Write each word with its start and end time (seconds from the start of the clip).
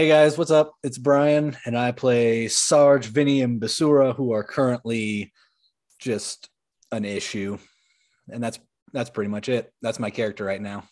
Hey 0.00 0.08
guys, 0.08 0.38
what's 0.38 0.50
up? 0.50 0.72
It's 0.82 0.96
Brian, 0.96 1.58
and 1.66 1.76
I 1.76 1.92
play 1.92 2.48
Sarge, 2.48 3.04
Vinny, 3.04 3.42
and 3.42 3.60
Basura, 3.60 4.16
who 4.16 4.32
are 4.32 4.42
currently 4.42 5.30
just 5.98 6.48
an 6.90 7.04
issue, 7.04 7.58
and 8.30 8.42
that's 8.42 8.58
that's 8.94 9.10
pretty 9.10 9.28
much 9.28 9.50
it. 9.50 9.70
That's 9.82 9.98
my 9.98 10.08
character 10.08 10.42
right 10.42 10.62
now. 10.62 10.84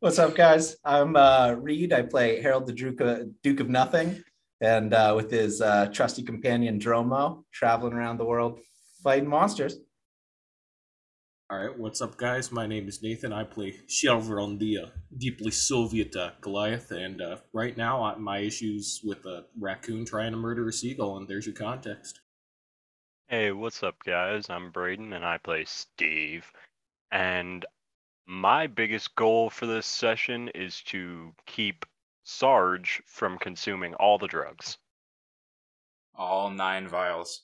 What's 0.00 0.18
up, 0.18 0.34
guys? 0.34 0.78
I'm 0.82 1.14
uh, 1.14 1.56
Reed. 1.58 1.92
I 1.92 2.00
play 2.00 2.40
Harrold 2.40 2.66
the 2.66 2.72
Duke 2.72 3.02
of, 3.02 3.28
Duke 3.42 3.60
of 3.60 3.68
Nothing, 3.68 4.24
and 4.62 4.94
uh, 4.94 5.12
with 5.14 5.30
his 5.30 5.60
uh, 5.60 5.90
trusty 5.92 6.22
companion 6.22 6.80
Dromo, 6.80 7.44
traveling 7.52 7.92
around 7.92 8.16
the 8.16 8.24
world 8.24 8.60
fighting 9.04 9.28
monsters. 9.28 9.76
All 11.50 11.58
right, 11.58 11.78
what's 11.78 12.02
up, 12.02 12.18
guys? 12.18 12.52
My 12.52 12.66
name 12.66 12.88
is 12.88 13.02
Nathan. 13.02 13.32
I 13.32 13.42
play 13.42 13.80
Shelveron, 13.88 14.58
the 14.58 14.80
uh, 14.80 14.86
deeply 15.16 15.50
Soviet 15.50 16.14
uh, 16.14 16.32
Goliath, 16.42 16.90
and 16.90 17.22
uh, 17.22 17.38
right 17.54 17.74
now 17.74 18.02
I, 18.02 18.16
my 18.16 18.40
issues 18.40 19.00
with 19.02 19.24
a 19.24 19.46
raccoon 19.58 20.04
trying 20.04 20.32
to 20.32 20.36
murder 20.36 20.68
a 20.68 20.72
seagull, 20.74 21.16
and 21.16 21.26
there's 21.26 21.46
your 21.46 21.54
context. 21.54 22.20
Hey, 23.28 23.50
what's 23.50 23.82
up, 23.82 23.96
guys? 24.04 24.50
I'm 24.50 24.70
Braden, 24.70 25.14
and 25.14 25.24
I 25.24 25.38
play 25.38 25.64
Steve. 25.64 26.52
And 27.10 27.64
my 28.26 28.66
biggest 28.66 29.14
goal 29.14 29.48
for 29.48 29.64
this 29.64 29.86
session 29.86 30.48
is 30.54 30.82
to 30.88 31.32
keep 31.46 31.86
Sarge 32.24 33.02
from 33.06 33.38
consuming 33.38 33.94
all 33.94 34.18
the 34.18 34.28
drugs. 34.28 34.76
All 36.14 36.50
nine 36.50 36.86
vials. 36.88 37.40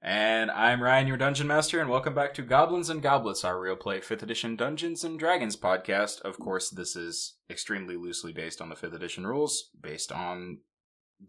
And 0.00 0.48
I'm 0.52 0.80
Ryan, 0.80 1.08
your 1.08 1.16
Dungeon 1.16 1.48
Master, 1.48 1.80
and 1.80 1.90
welcome 1.90 2.14
back 2.14 2.32
to 2.34 2.42
Goblins 2.42 2.88
and 2.88 3.02
Goblets, 3.02 3.44
our 3.44 3.60
real 3.60 3.74
play 3.74 3.98
5th 3.98 4.22
edition 4.22 4.54
Dungeons 4.54 5.02
and 5.02 5.18
Dragons 5.18 5.56
podcast. 5.56 6.20
Of 6.20 6.38
course, 6.38 6.70
this 6.70 6.94
is 6.94 7.34
extremely 7.50 7.96
loosely 7.96 8.32
based 8.32 8.60
on 8.60 8.68
the 8.68 8.76
5th 8.76 8.94
edition 8.94 9.26
rules, 9.26 9.70
based 9.80 10.12
on 10.12 10.58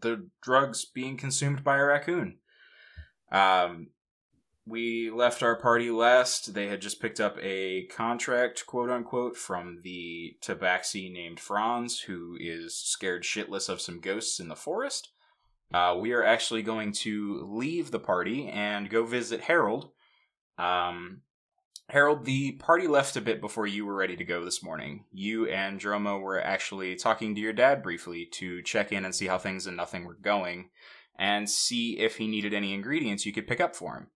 the 0.02 0.28
drugs 0.44 0.86
being 0.86 1.18
consumed 1.18 1.64
by 1.64 1.78
a 1.78 1.84
raccoon. 1.84 2.38
Um, 3.32 3.88
we 4.68 5.10
left 5.10 5.42
our 5.42 5.56
party 5.56 5.90
last. 5.90 6.54
They 6.54 6.68
had 6.68 6.80
just 6.80 7.02
picked 7.02 7.20
up 7.20 7.38
a 7.42 7.88
contract, 7.88 8.68
quote 8.68 8.92
unquote, 8.92 9.36
from 9.36 9.80
the 9.84 10.38
tabaxi 10.44 11.12
named 11.12 11.40
Franz, 11.40 12.02
who 12.02 12.38
is 12.40 12.78
scared 12.78 13.24
shitless 13.24 13.68
of 13.68 13.82
some 13.82 14.00
ghosts 14.00 14.40
in 14.40 14.48
the 14.48 14.56
forest. 14.56 15.10
Uh, 15.74 15.96
we 16.00 16.14
are 16.14 16.24
actually 16.24 16.64
going 16.64 16.92
to 16.92 17.48
leave 17.48 17.92
the 17.92 18.00
party 18.00 18.48
and 18.48 18.90
go 18.90 19.06
visit 19.06 19.42
Harrold. 19.42 19.92
Um, 20.58 21.22
Harrold, 21.90 22.26
the 22.26 22.54
party 22.54 22.88
left 22.88 23.16
a 23.16 23.22
bit 23.22 23.42
before 23.42 23.66
you 23.66 23.86
were 23.86 23.96
ready 23.96 24.16
to 24.16 24.24
go 24.24 24.44
this 24.44 24.64
morning. 24.64 25.06
You 25.12 25.48
and 25.48 25.80
Dromo 25.80 26.22
were 26.22 26.40
actually 26.40 26.96
talking 26.96 27.34
to 27.34 27.42
your 27.42 27.54
dad 27.54 27.82
briefly 27.82 28.28
to 28.34 28.62
check 28.62 28.92
in 28.92 29.06
and 29.06 29.14
see 29.14 29.28
how 29.28 29.38
things 29.38 29.66
and 29.66 29.76
nothing 29.76 30.06
were 30.06 30.18
going, 30.22 30.70
and 31.18 31.50
see 31.50 31.98
if 32.00 32.18
he 32.18 32.28
needed 32.28 32.54
any 32.54 32.74
ingredients 32.74 33.26
you 33.26 33.34
could 33.34 33.48
pick 33.48 33.60
up 33.60 33.76
for 33.76 33.96
him. 33.96 34.08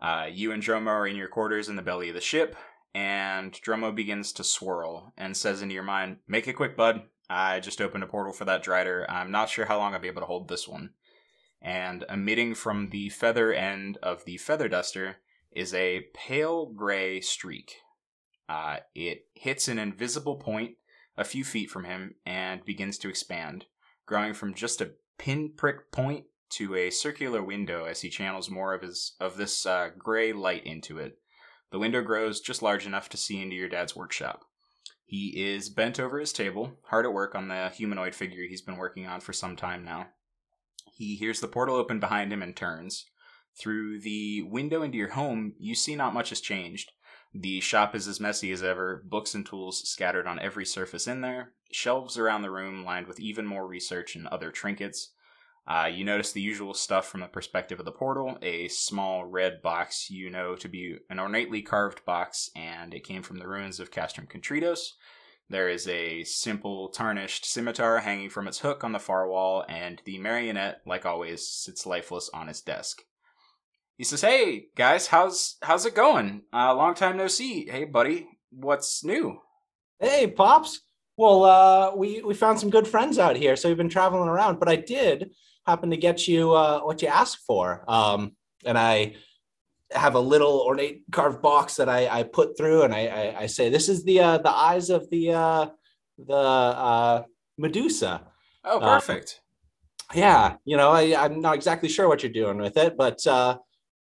Uh, 0.00 0.26
you 0.30 0.52
and 0.52 0.62
Dromo 0.62 0.88
are 0.88 1.06
in 1.06 1.16
your 1.16 1.28
quarters 1.28 1.68
in 1.68 1.76
the 1.76 1.82
belly 1.82 2.08
of 2.10 2.14
the 2.14 2.20
ship, 2.20 2.56
and 2.94 3.52
Dromo 3.52 3.94
begins 3.94 4.32
to 4.34 4.44
swirl 4.44 5.14
and 5.16 5.36
says 5.36 5.62
into 5.62 5.74
your 5.74 5.82
mind, 5.82 6.18
Make 6.28 6.46
it 6.46 6.54
quick, 6.54 6.76
bud. 6.76 7.02
I 7.30 7.60
just 7.60 7.80
opened 7.80 8.04
a 8.04 8.06
portal 8.06 8.34
for 8.34 8.44
that 8.44 8.62
Drider. 8.62 9.06
I'm 9.08 9.30
not 9.30 9.48
sure 9.48 9.64
how 9.64 9.78
long 9.78 9.94
I'll 9.94 10.00
be 10.00 10.08
able 10.08 10.20
to 10.20 10.26
hold 10.26 10.48
this 10.48 10.68
one. 10.68 10.90
And 11.64 12.04
emitting 12.10 12.54
from 12.54 12.90
the 12.90 13.08
feather 13.08 13.50
end 13.52 13.96
of 14.02 14.26
the 14.26 14.36
feather 14.36 14.68
duster 14.68 15.16
is 15.50 15.72
a 15.72 16.06
pale 16.12 16.66
gray 16.66 17.22
streak. 17.22 17.76
Uh, 18.48 18.78
it 18.94 19.26
hits 19.32 19.66
an 19.66 19.78
invisible 19.78 20.36
point 20.36 20.76
a 21.16 21.24
few 21.24 21.42
feet 21.42 21.70
from 21.70 21.84
him 21.84 22.16
and 22.26 22.64
begins 22.64 22.98
to 22.98 23.08
expand, 23.08 23.64
growing 24.04 24.34
from 24.34 24.52
just 24.52 24.82
a 24.82 24.92
pinprick 25.16 25.90
point 25.90 26.26
to 26.50 26.74
a 26.74 26.90
circular 26.90 27.42
window 27.42 27.84
as 27.84 28.02
he 28.02 28.10
channels 28.10 28.50
more 28.50 28.74
of 28.74 28.82
his 28.82 29.14
of 29.18 29.36
this 29.36 29.64
uh, 29.64 29.88
gray 29.96 30.32
light 30.32 30.66
into 30.66 30.98
it. 30.98 31.18
The 31.70 31.78
window 31.78 32.02
grows 32.02 32.40
just 32.40 32.62
large 32.62 32.86
enough 32.86 33.08
to 33.08 33.16
see 33.16 33.40
into 33.40 33.56
your 33.56 33.68
dad's 33.68 33.96
workshop. 33.96 34.44
He 35.06 35.28
is 35.44 35.68
bent 35.68 35.98
over 35.98 36.18
his 36.18 36.32
table, 36.32 36.72
hard 36.84 37.06
at 37.06 37.12
work 37.12 37.34
on 37.34 37.48
the 37.48 37.70
humanoid 37.70 38.14
figure 38.14 38.44
he's 38.48 38.62
been 38.62 38.76
working 38.76 39.06
on 39.06 39.20
for 39.20 39.32
some 39.32 39.56
time 39.56 39.84
now. 39.84 40.08
He 40.94 41.16
hears 41.16 41.40
the 41.40 41.48
portal 41.48 41.76
open 41.76 42.00
behind 42.00 42.32
him 42.32 42.42
and 42.42 42.54
turns. 42.54 43.06
Through 43.58 44.00
the 44.00 44.42
window 44.42 44.82
into 44.82 44.98
your 44.98 45.10
home, 45.10 45.54
you 45.58 45.74
see 45.74 45.96
not 45.96 46.14
much 46.14 46.30
has 46.30 46.40
changed. 46.40 46.92
The 47.32 47.60
shop 47.60 47.96
is 47.96 48.06
as 48.06 48.20
messy 48.20 48.52
as 48.52 48.62
ever, 48.62 49.02
books 49.04 49.34
and 49.34 49.44
tools 49.44 49.88
scattered 49.88 50.26
on 50.26 50.38
every 50.38 50.64
surface 50.64 51.08
in 51.08 51.20
there, 51.20 51.52
shelves 51.72 52.16
around 52.16 52.42
the 52.42 52.50
room 52.50 52.84
lined 52.84 53.08
with 53.08 53.18
even 53.18 53.44
more 53.44 53.66
research 53.66 54.14
and 54.14 54.28
other 54.28 54.52
trinkets. 54.52 55.12
Uh, 55.66 55.90
you 55.92 56.04
notice 56.04 56.30
the 56.30 56.40
usual 56.40 56.74
stuff 56.74 57.08
from 57.08 57.20
the 57.20 57.26
perspective 57.26 57.78
of 57.78 57.86
the 57.86 57.92
portal 57.92 58.38
a 58.42 58.68
small 58.68 59.24
red 59.24 59.62
box 59.62 60.10
you 60.10 60.28
know 60.28 60.54
to 60.54 60.68
be 60.68 60.98
an 61.08 61.18
ornately 61.18 61.62
carved 61.62 62.04
box, 62.04 62.50
and 62.54 62.94
it 62.94 63.02
came 63.02 63.22
from 63.22 63.38
the 63.38 63.48
ruins 63.48 63.80
of 63.80 63.90
Castrum 63.90 64.28
Contritos. 64.28 64.92
There 65.50 65.68
is 65.68 65.86
a 65.88 66.24
simple 66.24 66.88
tarnished 66.88 67.44
scimitar 67.44 68.00
hanging 68.00 68.30
from 68.30 68.48
its 68.48 68.60
hook 68.60 68.82
on 68.82 68.92
the 68.92 68.98
far 68.98 69.28
wall, 69.28 69.64
and 69.68 70.00
the 70.04 70.18
marionette, 70.18 70.80
like 70.86 71.04
always, 71.04 71.46
sits 71.48 71.86
lifeless 71.86 72.30
on 72.32 72.48
his 72.48 72.62
desk. 72.62 73.02
He 73.96 74.04
says, 74.04 74.22
"Hey 74.22 74.68
guys, 74.74 75.08
how's 75.08 75.56
how's 75.62 75.86
it 75.86 75.94
going? 75.94 76.42
Uh, 76.52 76.74
long 76.74 76.94
time 76.94 77.16
no 77.16 77.28
see. 77.28 77.68
Hey 77.68 77.84
buddy, 77.84 78.26
what's 78.50 79.04
new?" 79.04 79.38
Hey, 80.00 80.26
pops. 80.26 80.80
Well, 81.16 81.44
uh, 81.44 81.94
we 81.94 82.22
we 82.22 82.34
found 82.34 82.58
some 82.58 82.70
good 82.70 82.88
friends 82.88 83.18
out 83.18 83.36
here, 83.36 83.54
so 83.54 83.68
we've 83.68 83.76
been 83.76 83.88
traveling 83.88 84.28
around. 84.28 84.58
But 84.58 84.68
I 84.68 84.76
did 84.76 85.30
happen 85.66 85.90
to 85.90 85.96
get 85.96 86.26
you 86.26 86.52
uh, 86.52 86.80
what 86.80 87.02
you 87.02 87.08
asked 87.08 87.42
for, 87.46 87.84
um, 87.86 88.32
and 88.64 88.76
I 88.76 89.14
have 89.94 90.14
a 90.14 90.20
little 90.20 90.62
ornate 90.66 91.02
carved 91.12 91.42
box 91.42 91.76
that 91.76 91.88
I, 91.88 92.08
I 92.08 92.22
put 92.22 92.56
through, 92.56 92.82
and 92.82 92.94
I, 92.94 93.06
I, 93.06 93.40
I 93.42 93.46
say, 93.46 93.68
"This 93.70 93.88
is 93.88 94.04
the 94.04 94.20
uh, 94.20 94.38
the 94.38 94.50
eyes 94.50 94.90
of 94.90 95.08
the 95.10 95.32
uh, 95.32 95.66
the 96.18 96.34
uh, 96.34 97.22
Medusa." 97.58 98.22
Oh, 98.64 98.80
perfect. 98.80 99.40
yeah, 100.14 100.56
you 100.64 100.76
know, 100.76 100.90
I, 100.90 101.24
I'm 101.24 101.40
not 101.40 101.54
exactly 101.54 101.88
sure 101.88 102.08
what 102.08 102.22
you're 102.22 102.32
doing 102.32 102.58
with 102.58 102.76
it, 102.76 102.96
but 102.96 103.26
uh, 103.26 103.58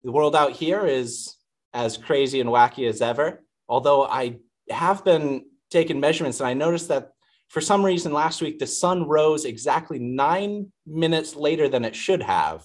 the 0.04 0.12
world 0.12 0.36
out 0.36 0.52
here 0.52 0.86
is 0.86 1.36
as 1.72 1.96
crazy 1.96 2.40
and 2.40 2.50
wacky 2.50 2.88
as 2.88 3.02
ever. 3.02 3.42
Although 3.68 4.04
I 4.04 4.36
have 4.70 5.04
been 5.04 5.46
taking 5.70 6.00
measurements, 6.00 6.40
and 6.40 6.46
I 6.46 6.54
noticed 6.54 6.88
that 6.88 7.10
for 7.48 7.60
some 7.60 7.84
reason 7.84 8.12
last 8.12 8.42
week 8.42 8.58
the 8.58 8.66
sun 8.66 9.06
rose 9.06 9.44
exactly 9.44 9.98
nine 9.98 10.72
minutes 10.86 11.36
later 11.36 11.68
than 11.68 11.84
it 11.84 11.96
should 11.96 12.22
have. 12.22 12.64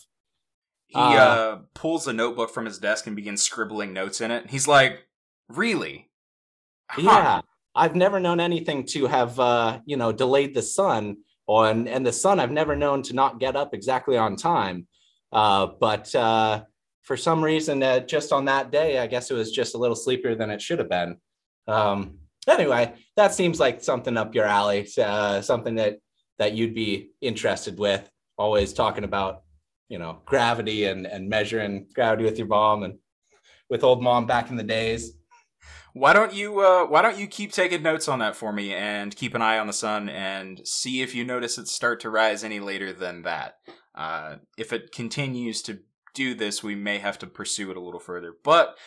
He 0.90 0.98
uh, 0.98 1.58
pulls 1.76 2.08
a 2.08 2.14
notebook 2.14 2.50
from 2.52 2.66
his 2.66 2.80
desk 2.80 3.06
and 3.06 3.16
begins 3.16 3.44
scribbling 3.44 3.94
notes 3.94 4.22
in 4.22 4.32
it. 4.32 4.50
He's 4.50 4.68
like, 4.68 5.06
"Really? 5.48 6.10
Huh. 6.90 7.02
Yeah, 7.04 7.42
I've 7.76 7.96
never 7.96 8.20
known 8.20 8.40
anything 8.40 8.86
to 8.88 9.06
have 9.06 9.40
uh, 9.40 9.80
you 9.86 9.98
know 9.98 10.12
delayed 10.12 10.56
the 10.56 10.64
sun, 10.64 11.18
on 11.46 11.88
and 11.88 12.06
the 12.06 12.12
sun 12.12 12.40
I've 12.40 12.52
never 12.52 12.76
known 12.76 13.02
to 13.04 13.14
not 13.14 13.40
get 13.40 13.56
up 13.56 13.74
exactly 13.74 14.18
on 14.18 14.36
time. 14.36 14.88
Uh, 15.32 15.68
but 15.80 16.14
uh, 16.16 16.64
for 17.02 17.18
some 17.18 17.44
reason, 17.44 17.82
uh, 17.84 18.00
just 18.00 18.32
on 18.32 18.46
that 18.46 18.72
day, 18.72 19.00
I 19.00 19.08
guess 19.08 19.32
it 19.32 19.35
was 19.35 19.52
just 19.52 19.76
a 19.76 19.78
little 19.78 19.96
sleepier 19.96 20.35
than 20.35 20.50
it 20.50 20.62
should 20.62 20.80
have 20.80 20.90
been. 20.90 21.18
Um, 21.68 22.20
anyway, 22.47 22.94
that 23.16 23.34
seems 23.34 23.59
like 23.59 23.84
something 23.84 24.18
up 24.18 24.35
your 24.35 24.46
alley, 24.46 24.88
uh, 25.02 25.42
something 25.42 25.76
that 25.76 25.97
that 26.38 26.53
you'd 26.53 26.76
be 26.76 27.12
interested 27.22 27.78
with. 27.78 28.09
Always 28.38 28.74
talking 28.74 29.03
about, 29.03 29.44
you 29.90 30.00
know, 30.00 30.22
gravity 30.26 30.86
and 30.86 31.06
and 31.06 31.28
measuring 31.28 31.88
gravity 31.94 32.24
with 32.24 32.38
your 32.38 32.47
mom 32.47 32.84
and 32.84 33.00
with 33.70 33.84
old 33.84 34.02
mom 34.02 34.26
back 34.26 34.50
in 34.50 34.56
the 34.56 34.64
days. 34.64 35.14
Why 35.94 36.14
don't 36.14 36.34
you 36.34 36.59
uh, 36.59 36.86
Why 36.86 37.02
don't 37.02 37.18
you 37.18 37.28
keep 37.28 37.52
taking 37.52 37.82
notes 37.84 38.08
on 38.08 38.20
that 38.20 38.36
for 38.36 38.53
me 38.53 38.74
and 38.74 39.16
keep 39.16 39.34
an 39.36 39.41
eye 39.41 39.58
on 39.58 39.68
the 39.68 39.74
sun 39.74 40.08
and 40.08 40.62
see 40.66 41.02
if 41.02 41.14
you 41.16 41.26
notice 41.26 41.58
it 41.58 41.68
start 41.68 42.00
to 42.02 42.09
rise 42.09 42.44
any 42.44 42.59
later 42.59 42.94
than 42.94 43.24
that. 43.24 43.56
Uh, 43.96 44.36
if 44.58 44.72
it 44.72 44.91
continues 44.91 45.62
to 45.64 45.80
do 46.14 46.34
this, 46.34 46.64
we 46.64 46.76
may 46.76 47.00
have 47.00 47.20
to 47.20 47.28
pursue 47.28 47.72
it 47.72 47.78
a 47.78 47.82
little 47.82 48.00
further. 48.00 48.34
But 48.44 48.78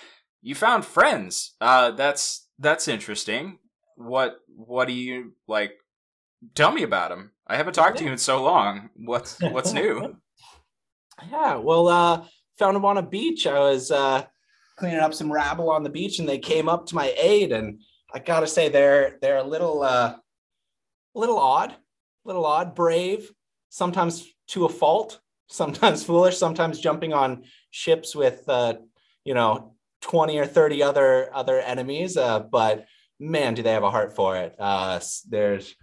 you 0.41 0.55
found 0.55 0.85
friends. 0.85 1.55
Uh, 1.61 1.91
that's 1.91 2.49
that's 2.59 2.89
interesting. 2.89 3.59
What 3.97 4.37
What 4.49 4.87
do 4.89 4.95
you 4.95 5.33
like? 5.49 5.73
Tell 6.55 6.73
me 6.73 6.83
about 6.83 7.11
them. 7.11 7.33
I 7.47 7.57
haven't 7.57 7.75
talked 7.75 7.99
to 7.99 8.05
you 8.05 8.11
in 8.11 8.19
so 8.19 8.43
long. 8.43 8.91
What's 8.97 9.41
What's 9.41 9.73
new? 9.73 10.17
Yeah, 11.31 11.57
well, 11.57 11.89
uh, 11.89 12.25
found 12.59 12.77
them 12.77 12.85
on 12.85 12.99
a 12.99 13.03
beach. 13.03 13.47
I 13.47 13.59
was 13.59 13.91
uh, 13.91 14.25
cleaning 14.77 15.01
up 15.01 15.15
some 15.15 15.33
rabble 15.33 15.71
on 15.71 15.83
the 15.83 15.91
beach, 15.91 16.19
and 16.19 16.29
they 16.29 16.39
came 16.39 16.69
up 16.69 16.87
to 16.87 16.95
my 16.95 17.13
aid. 17.17 17.53
And 17.53 17.81
I 18.13 18.19
gotta 18.19 18.47
say, 18.47 18.69
they're 18.69 19.19
they're 19.21 19.39
a 19.39 19.45
little 19.45 19.83
uh, 19.83 20.15
a 21.15 21.19
little 21.19 21.39
odd, 21.39 21.71
a 21.71 21.77
little 22.25 22.47
odd, 22.47 22.75
brave, 22.75 23.31
sometimes 23.69 24.27
to 24.49 24.65
a 24.65 24.69
fault, 24.69 25.21
sometimes 25.49 26.05
foolish, 26.09 26.39
sometimes 26.39 26.81
jumping 26.81 27.13
on 27.13 27.45
ships 27.71 28.15
with 28.15 28.49
uh, 28.49 28.75
you 29.25 29.35
know 29.35 29.75
twenty 30.01 30.39
or 30.39 30.47
thirty 30.47 30.83
other 30.83 31.31
other 31.35 31.61
enemies. 31.61 32.17
Uh, 32.17 32.41
but 32.41 32.87
man, 33.21 33.55
do 33.55 33.63
they 33.63 33.73
have 33.73 33.85
a 33.85 33.91
heart 33.91 34.15
for 34.15 34.37
it? 34.37 34.55
Uh, 34.59 35.01
there's 35.29 35.75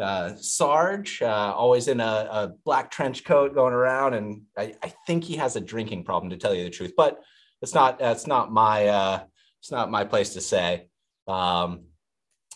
uh, 0.00 0.36
Sarge, 0.36 1.22
uh, 1.22 1.52
always 1.54 1.88
in 1.88 2.00
a, 2.00 2.28
a, 2.30 2.52
black 2.64 2.90
trench 2.90 3.24
coat 3.24 3.54
going 3.54 3.74
around, 3.74 4.14
and 4.14 4.42
I, 4.56 4.74
I, 4.82 4.92
think 5.06 5.24
he 5.24 5.36
has 5.36 5.56
a 5.56 5.60
drinking 5.60 6.04
problem, 6.04 6.30
to 6.30 6.36
tell 6.36 6.54
you 6.54 6.64
the 6.64 6.70
truth. 6.70 6.94
But 6.96 7.20
it's 7.62 7.74
not 7.74 7.98
that's 7.98 8.26
not 8.26 8.52
my 8.52 8.86
uh, 8.86 9.22
it's 9.60 9.70
not 9.70 9.90
my 9.90 10.04
place 10.04 10.34
to 10.34 10.40
say. 10.40 10.88
Um, 11.28 11.84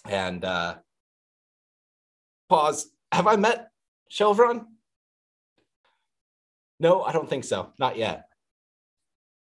and 0.06 0.44
uh, 0.44 0.76
pause. 2.49 2.88
Have 3.12 3.26
I 3.26 3.37
met 3.37 3.69
Shelvron? 4.11 4.64
No, 6.81 7.02
I 7.02 7.12
don't 7.12 7.29
think 7.29 7.44
so. 7.44 7.73
Not 7.79 7.96
yet. 7.96 8.25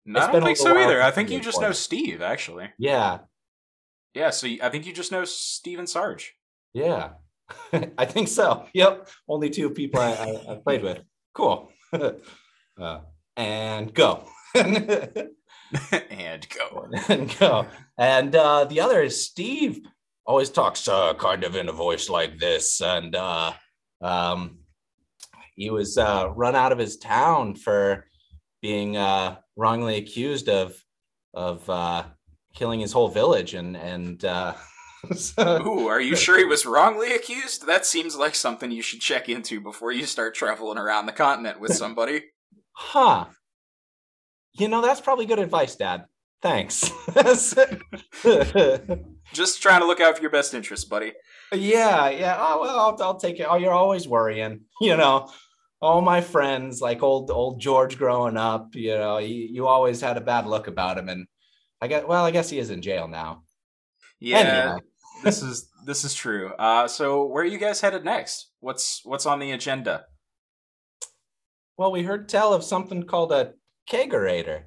No, 0.05 0.19
I 0.19 0.31
don't 0.31 0.43
think 0.43 0.57
so 0.57 0.77
either. 0.77 1.01
I 1.01 1.09
think 1.09 1.31
you 1.31 1.39
just 1.39 1.59
know 1.59 1.71
Steve, 1.71 2.21
actually. 2.21 2.69
Yeah. 2.77 3.19
Yeah, 4.13 4.29
so 4.29 4.47
I 4.61 4.69
think 4.69 4.85
you 4.85 4.93
just 4.93 5.11
know 5.11 5.25
Steve 5.25 5.79
and 5.79 5.89
Sarge. 5.89 6.35
Yeah. 6.73 7.09
I 7.97 8.05
think 8.05 8.27
so. 8.27 8.65
Yep. 8.73 9.09
Only 9.27 9.49
two 9.49 9.69
people 9.69 9.99
I, 9.99 10.11
I, 10.11 10.53
I 10.53 10.55
played 10.55 10.83
with. 10.83 11.01
Cool. 11.33 11.71
uh, 11.93 12.99
and 13.37 13.93
go. 13.93 14.23
and 14.55 16.47
go. 16.49 16.89
and 17.07 17.37
go. 17.39 17.67
And 17.97 18.35
uh, 18.35 18.65
the 18.65 18.81
other 18.81 19.01
is 19.01 19.25
Steve. 19.25 19.81
Always 20.25 20.49
talks 20.49 20.87
uh, 20.87 21.13
kind 21.15 21.43
of 21.43 21.55
in 21.55 21.69
a 21.69 21.73
voice 21.73 22.09
like 22.09 22.39
this. 22.39 22.81
And 22.81 23.15
uh, 23.15 23.53
um, 24.01 24.59
he 25.55 25.69
was 25.69 25.97
uh, 25.97 26.29
run 26.35 26.55
out 26.55 26.71
of 26.71 26.77
his 26.77 26.97
town 26.97 27.55
for 27.55 28.05
being 28.61 28.97
uh, 28.97 29.37
wrongly 29.55 29.97
accused 29.97 30.49
of 30.49 30.75
of 31.33 31.69
uh, 31.69 32.03
killing 32.55 32.79
his 32.79 32.91
whole 32.91 33.09
village 33.09 33.53
and 33.53 33.77
and 33.77 34.25
uh, 34.25 34.53
so, 35.15 35.65
Ooh, 35.65 35.87
are 35.87 36.01
you 36.01 36.15
sure 36.15 36.37
he 36.37 36.45
was 36.45 36.65
wrongly 36.65 37.13
accused? 37.13 37.67
That 37.67 37.85
seems 37.85 38.15
like 38.15 38.35
something 38.35 38.71
you 38.71 38.81
should 38.81 39.01
check 39.01 39.29
into 39.29 39.61
before 39.61 39.91
you 39.91 40.05
start 40.05 40.35
traveling 40.35 40.77
around 40.77 41.05
the 41.05 41.11
continent 41.11 41.59
with 41.59 41.73
somebody. 41.73 42.23
huh. 42.71 43.25
You 44.53 44.69
know, 44.69 44.81
that's 44.81 45.01
probably 45.01 45.25
good 45.25 45.39
advice, 45.39 45.75
Dad. 45.75 46.05
Thanks. 46.41 46.91
Just 49.33 49.61
trying 49.61 49.81
to 49.81 49.87
look 49.87 49.99
out 49.99 50.15
for 50.15 50.21
your 50.21 50.31
best 50.31 50.53
interest, 50.53 50.89
buddy. 50.89 51.13
Yeah, 51.51 52.09
yeah. 52.09 52.37
Oh 52.39 52.61
well, 52.61 52.79
I'll, 52.79 52.97
I'll 53.01 53.19
take 53.19 53.39
it. 53.39 53.47
Oh, 53.49 53.57
you're 53.57 53.73
always 53.73 54.07
worrying. 54.07 54.61
You 54.81 54.97
know, 54.97 55.29
all 55.81 56.01
my 56.01 56.21
friends, 56.21 56.81
like 56.81 57.01
old 57.01 57.31
old 57.31 57.59
George 57.61 57.97
growing 57.97 58.37
up, 58.37 58.75
you 58.75 58.95
know, 58.95 59.17
you, 59.19 59.47
you 59.49 59.67
always 59.67 60.01
had 60.01 60.17
a 60.17 60.21
bad 60.21 60.45
look 60.45 60.67
about 60.67 60.97
him, 60.97 61.09
and 61.09 61.27
I 61.81 61.87
guess 61.87 62.03
well, 62.05 62.25
I 62.25 62.31
guess 62.31 62.49
he 62.49 62.59
is 62.59 62.69
in 62.69 62.81
jail 62.81 63.07
now. 63.07 63.43
Yeah, 64.19 64.37
anyway. 64.37 64.79
This 65.25 65.41
is 65.41 65.69
this 65.85 66.05
is 66.05 66.13
true. 66.13 66.53
Uh, 66.57 66.87
so 66.87 67.25
where 67.25 67.43
are 67.43 67.47
you 67.47 67.57
guys 67.57 67.81
headed 67.81 68.05
next? 68.05 68.51
What's 68.59 69.01
what's 69.03 69.25
on 69.25 69.39
the 69.39 69.51
agenda? 69.51 70.05
Well, 71.77 71.91
we 71.91 72.03
heard 72.03 72.29
tell 72.29 72.53
of 72.53 72.63
something 72.63 73.03
called 73.03 73.33
a 73.33 73.53
kegerator. 73.89 74.63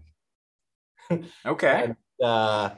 okay. 1.47 1.85
and, 1.85 1.97
uh, 2.23 2.71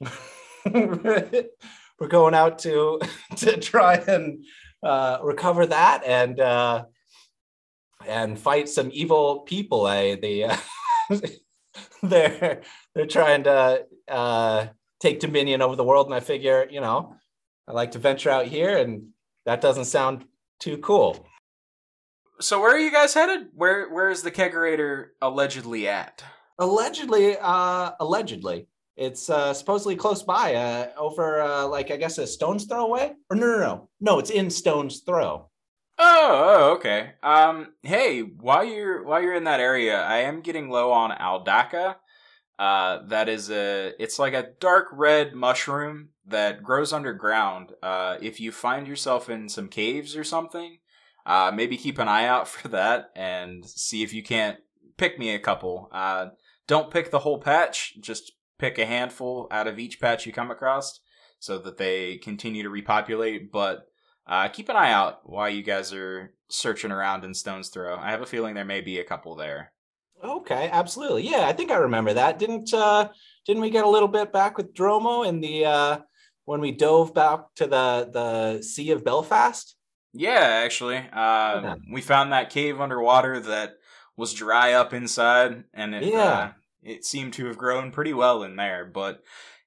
we're 0.64 2.08
going 2.08 2.34
out 2.34 2.60
to 2.60 3.00
to 3.36 3.56
try 3.56 3.94
and 3.94 4.44
uh, 4.82 5.18
recover 5.22 5.66
that 5.66 6.04
and 6.04 6.38
uh, 6.38 6.84
and 8.06 8.38
fight 8.38 8.68
some 8.68 8.90
evil 8.92 9.40
people. 9.40 9.88
Eh? 9.88 10.16
The 10.16 10.44
uh, 10.44 10.56
they're 12.02 12.62
they're 12.94 13.06
trying 13.06 13.44
to 13.44 13.86
uh, 14.08 14.66
take 15.04 15.20
dominion 15.20 15.60
over 15.60 15.76
the 15.76 15.84
world, 15.84 16.06
and 16.06 16.14
I 16.14 16.20
figure, 16.20 16.66
you 16.70 16.80
know, 16.80 17.14
I 17.68 17.72
like 17.72 17.92
to 17.92 17.98
venture 17.98 18.30
out 18.30 18.46
here, 18.46 18.78
and 18.78 19.08
that 19.44 19.60
doesn't 19.60 19.84
sound 19.84 20.24
too 20.58 20.78
cool. 20.78 21.26
So 22.40 22.60
where 22.60 22.74
are 22.74 22.78
you 22.78 22.90
guys 22.90 23.12
headed? 23.12 23.48
Where 23.54 23.92
where 23.92 24.10
is 24.10 24.22
the 24.22 24.30
kegerator 24.30 25.08
allegedly 25.20 25.88
at? 25.88 26.24
Allegedly, 26.58 27.36
uh, 27.38 27.92
allegedly, 28.00 28.66
it's 28.96 29.28
uh, 29.28 29.52
supposedly 29.52 29.96
close 29.96 30.22
by, 30.22 30.54
uh, 30.54 30.88
over 30.96 31.42
uh, 31.42 31.66
like 31.66 31.90
I 31.90 31.96
guess 31.96 32.18
a 32.18 32.26
stone's 32.26 32.64
throw 32.64 32.86
away. 32.86 33.12
Or 33.28 33.36
no, 33.36 33.46
no, 33.46 33.58
no, 33.58 33.88
no, 34.00 34.18
it's 34.18 34.30
in 34.30 34.50
stone's 34.50 35.00
throw. 35.00 35.50
Oh, 35.98 36.30
oh, 36.58 36.72
okay. 36.74 37.12
Um, 37.22 37.74
hey, 37.82 38.20
while 38.22 38.64
you're 38.64 39.04
while 39.04 39.22
you're 39.22 39.36
in 39.36 39.44
that 39.44 39.60
area, 39.60 40.00
I 40.00 40.18
am 40.18 40.40
getting 40.40 40.70
low 40.70 40.90
on 40.92 41.10
aldaca. 41.10 41.96
Uh, 42.58 43.04
that 43.06 43.28
is 43.28 43.50
a 43.50 43.92
it's 43.98 44.18
like 44.18 44.34
a 44.34 44.50
dark 44.60 44.86
red 44.92 45.34
mushroom 45.34 46.10
that 46.26 46.62
grows 46.62 46.92
underground. 46.92 47.72
Uh, 47.82 48.16
if 48.20 48.40
you 48.40 48.52
find 48.52 48.86
yourself 48.86 49.28
in 49.28 49.48
some 49.48 49.68
caves 49.68 50.16
or 50.16 50.24
something, 50.24 50.78
uh, 51.26 51.50
maybe 51.52 51.76
keep 51.76 51.98
an 51.98 52.08
eye 52.08 52.26
out 52.26 52.48
for 52.54 52.68
that 52.68 53.10
and 53.16 53.64
see 53.64 54.02
if 54.02 54.12
you 54.12 54.22
can't 54.22 54.58
pick 54.96 55.18
me 55.18 55.34
a 55.34 55.38
couple. 55.38 55.88
Uh, 55.92 56.28
don't 56.66 56.90
pick 56.90 57.10
the 57.10 57.20
whole 57.20 57.38
patch, 57.38 57.94
just 58.00 58.32
pick 58.58 58.78
a 58.78 58.86
handful 58.86 59.48
out 59.50 59.66
of 59.66 59.78
each 59.78 60.00
patch 60.00 60.24
you 60.24 60.32
come 60.32 60.50
across 60.50 61.00
so 61.38 61.58
that 61.58 61.76
they 61.76 62.16
continue 62.18 62.62
to 62.62 62.70
repopulate. 62.70 63.52
But 63.52 63.86
uh, 64.26 64.48
keep 64.48 64.68
an 64.68 64.76
eye 64.76 64.92
out 64.92 65.20
while 65.24 65.50
you 65.50 65.62
guys 65.62 65.92
are 65.92 66.32
searching 66.48 66.90
around 66.90 67.24
in 67.24 67.34
Stone's 67.34 67.68
Throw. 67.68 67.96
I 67.96 68.10
have 68.10 68.22
a 68.22 68.26
feeling 68.26 68.54
there 68.54 68.64
may 68.64 68.80
be 68.80 68.98
a 68.98 69.04
couple 69.04 69.36
there. 69.36 69.72
Okay, 70.24 70.70
absolutely. 70.72 71.28
Yeah, 71.28 71.46
I 71.46 71.52
think 71.52 71.70
I 71.70 71.76
remember 71.76 72.14
that. 72.14 72.38
Didn't 72.38 72.72
uh 72.72 73.08
didn't 73.46 73.62
we 73.62 73.70
get 73.70 73.84
a 73.84 73.88
little 73.88 74.08
bit 74.08 74.32
back 74.32 74.56
with 74.56 74.72
Dromo 74.72 75.26
in 75.26 75.40
the 75.40 75.66
uh 75.66 75.98
when 76.46 76.60
we 76.60 76.72
dove 76.72 77.12
back 77.12 77.40
to 77.56 77.66
the 77.66 78.08
the 78.10 78.62
Sea 78.62 78.92
of 78.92 79.04
Belfast? 79.04 79.76
Yeah, 80.14 80.62
actually. 80.64 80.96
Uh 80.96 81.02
yeah. 81.12 81.74
we 81.92 82.00
found 82.00 82.32
that 82.32 82.50
cave 82.50 82.80
underwater 82.80 83.38
that 83.40 83.74
was 84.16 84.32
dry 84.32 84.72
up 84.72 84.94
inside 84.94 85.64
and 85.74 85.94
it 85.94 86.04
yeah. 86.04 86.22
Uh, 86.22 86.52
it 86.82 87.04
seemed 87.04 87.34
to 87.34 87.46
have 87.46 87.58
grown 87.58 87.90
pretty 87.90 88.14
well 88.14 88.42
in 88.42 88.56
there, 88.56 88.84
but 88.84 89.22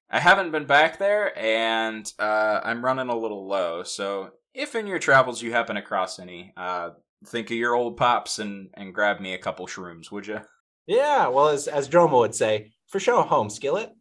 I 0.10 0.20
haven't 0.20 0.52
been 0.52 0.66
back 0.66 0.98
there 0.98 1.38
and 1.38 2.12
uh 2.18 2.62
I'm 2.64 2.84
running 2.84 3.10
a 3.10 3.18
little 3.18 3.48
low. 3.48 3.84
So 3.84 4.32
if 4.56 4.74
in 4.74 4.88
your 4.88 5.00
travels 5.00 5.44
you 5.44 5.52
happen 5.52 5.78
across 5.78 6.18
any, 6.18 6.52
uh 6.58 6.92
think 7.26 7.50
of 7.52 7.58
your 7.58 7.76
old 7.76 7.98
pops 7.98 8.40
and 8.40 8.70
and 8.74 8.94
grab 8.94 9.20
me 9.20 9.34
a 9.34 9.40
couple 9.40 9.68
shrooms, 9.68 10.12
would 10.12 10.28
you? 10.28 10.42
Yeah, 10.86 11.28
well, 11.28 11.50
as 11.50 11.68
as 11.68 11.90
Dromo 11.90 12.20
would 12.20 12.36
say, 12.36 12.72
for 12.88 13.00
sure, 13.00 13.24
home 13.24 13.50
skillet. 13.50 13.92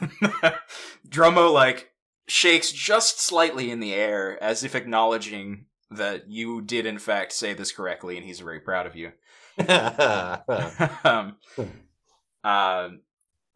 Dromo 1.08 1.52
like 1.52 1.90
shakes 2.26 2.72
just 2.72 3.20
slightly 3.20 3.70
in 3.70 3.80
the 3.80 3.94
air 3.94 4.42
as 4.42 4.64
if 4.64 4.74
acknowledging 4.74 5.66
that 5.90 6.28
you 6.30 6.62
did 6.62 6.86
in 6.86 6.98
fact 6.98 7.32
say 7.32 7.54
this 7.54 7.72
correctly, 7.72 8.16
and 8.16 8.26
he's 8.26 8.40
very 8.40 8.60
proud 8.60 8.86
of 8.86 8.96
you. 8.96 9.12
um, 11.04 11.36
uh, 12.42 12.88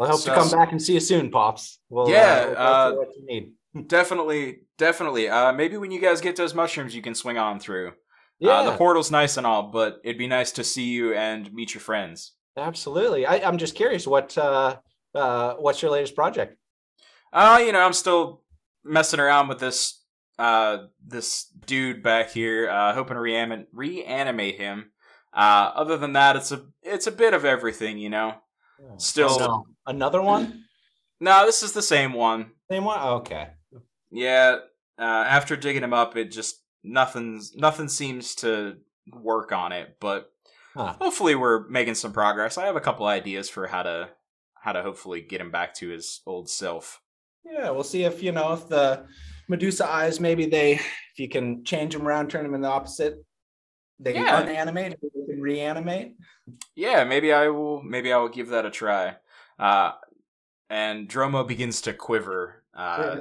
I 0.01 0.07
hope 0.07 0.21
so, 0.21 0.31
to 0.31 0.35
come 0.35 0.51
back 0.51 0.71
and 0.71 0.81
see 0.81 0.95
you 0.95 1.01
soon, 1.01 1.31
pops. 1.31 1.79
Well, 1.89 2.09
yeah, 2.09 2.55
uh, 2.57 2.61
uh, 2.61 2.93
what 2.93 3.09
you 3.17 3.27
need. 3.27 3.89
definitely, 3.89 4.61
definitely. 4.77 5.29
Uh, 5.29 5.53
maybe 5.53 5.77
when 5.77 5.91
you 5.91 6.01
guys 6.01 6.21
get 6.21 6.37
those 6.37 6.55
mushrooms, 6.55 6.95
you 6.95 7.03
can 7.03 7.15
swing 7.15 7.39
on 7.39 7.59
through. 7.59 7.93
Yeah. 8.39 8.51
Uh, 8.51 8.71
the 8.71 8.77
portal's 8.77 9.11
nice 9.11 9.37
and 9.37 9.47
all, 9.47 9.65
but 9.65 10.01
it'd 10.05 10.19
be 10.19 10.29
nice 10.29 10.53
to 10.53 10.65
see 10.65 10.85
you 10.85 11.15
and 11.15 11.53
meet 11.53 11.75
your 11.75 11.81
friends. 11.81 12.33
Absolutely. 12.57 13.27
I, 13.27 13.37
am 13.37 13.59
just 13.59 13.75
curious, 13.75 14.07
what 14.07 14.37
uh, 14.39 14.77
uh, 15.15 15.55
what's 15.55 15.83
your 15.83 15.91
latest 15.91 16.15
project? 16.15 16.57
Uh, 17.33 17.61
you 17.65 17.73
know, 17.73 17.81
I'm 17.81 17.93
still 17.93 18.43
messing 18.85 19.21
around 19.21 19.49
with 19.49 19.59
this 19.59 20.03
uh 20.39 20.85
this 21.05 21.47
dude 21.67 22.03
back 22.03 22.31
here, 22.31 22.71
uh, 22.71 22.95
hoping 22.95 23.15
to 23.15 23.21
reanimate 23.21 23.67
reanimate 23.73 24.57
him. 24.57 24.93
Uh, 25.33 25.73
other 25.75 25.97
than 25.97 26.13
that, 26.15 26.37
it's 26.37 26.53
a 26.53 26.63
it's 26.83 27.07
a 27.07 27.13
bit 27.13 27.35
of 27.35 27.45
everything, 27.45 27.99
you 27.99 28.09
know. 28.11 28.35
Still 28.99 29.31
oh, 29.31 29.39
no. 29.39 29.67
another 29.87 30.23
one. 30.23 30.65
No, 31.21 31.45
this 31.45 31.63
is 31.63 31.73
the 31.73 31.83
same 31.83 32.13
one. 32.13 32.53
Same 32.71 32.85
one. 32.85 33.01
Okay. 33.01 33.49
Yeah. 34.11 34.59
Uh, 34.99 35.03
after 35.03 35.57
digging 35.57 35.83
him 35.83 35.93
up, 35.93 36.17
it 36.17 36.31
just 36.31 36.63
nothing's 36.83 37.55
nothing 37.57 37.89
seems 37.89 38.35
to 38.37 38.77
work 39.13 39.53
on 39.53 39.73
it, 39.73 39.97
but 40.01 40.31
huh. 40.75 40.95
hopefully 41.01 41.35
we're 41.35 41.69
making 41.69 41.95
some 41.95 42.13
progress. 42.13 42.59
I 42.59 42.67
have 42.67 42.77
a 42.77 42.81
couple 42.81 43.07
ideas 43.07 43.49
for 43.49 43.67
how 43.67 43.83
to 43.83 44.09
how 44.55 44.73
to 44.73 44.83
hopefully 44.83 45.21
get 45.21 45.41
him 45.41 45.51
back 45.51 45.75
to 45.75 45.89
his 45.89 46.21
old 46.27 46.49
self. 46.49 47.01
Yeah, 47.45 47.71
we'll 47.71 47.85
see 47.85 48.05
if 48.05 48.23
you 48.23 48.33
know 48.33 48.53
if 48.53 48.69
the 48.69 49.07
Medusa 49.49 49.89
eyes 49.89 50.21
maybe 50.21 50.47
they 50.47 50.73
if 50.75 51.19
you 51.19 51.29
can 51.29 51.65
change 51.65 51.95
them 51.95 52.07
around, 52.07 52.29
turn 52.31 52.45
them 52.45 52.55
in 52.55 52.61
the 52.61 52.69
opposite. 52.69 53.25
They 54.01 54.13
can 54.13 54.27
yeah. 54.27 54.41
unanimate, 54.41 54.99
they 55.01 55.33
can 55.33 55.41
reanimate. 55.41 56.15
Yeah, 56.77 57.05
maybe 57.05 57.33
I 57.33 57.49
will. 57.49 57.83
Maybe 57.83 58.13
I 58.13 58.19
will 58.19 58.29
give 58.29 58.49
that 58.51 58.65
a 58.65 58.71
try. 58.71 59.17
Uh, 59.59 59.93
and 60.71 61.09
Dromo 61.09 61.47
begins 61.47 61.81
to 61.83 61.93
quiver 61.93 62.63
uh, 62.79 63.21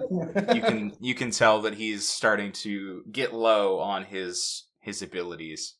you 0.53 0.61
can 0.61 0.93
you 1.01 1.15
can 1.15 1.31
tell 1.31 1.61
that 1.63 1.73
he's 1.73 2.07
starting 2.07 2.51
to 2.51 3.03
get 3.11 3.33
low 3.33 3.79
on 3.79 4.03
his 4.03 4.67
his 4.79 5.01
abilities. 5.01 5.75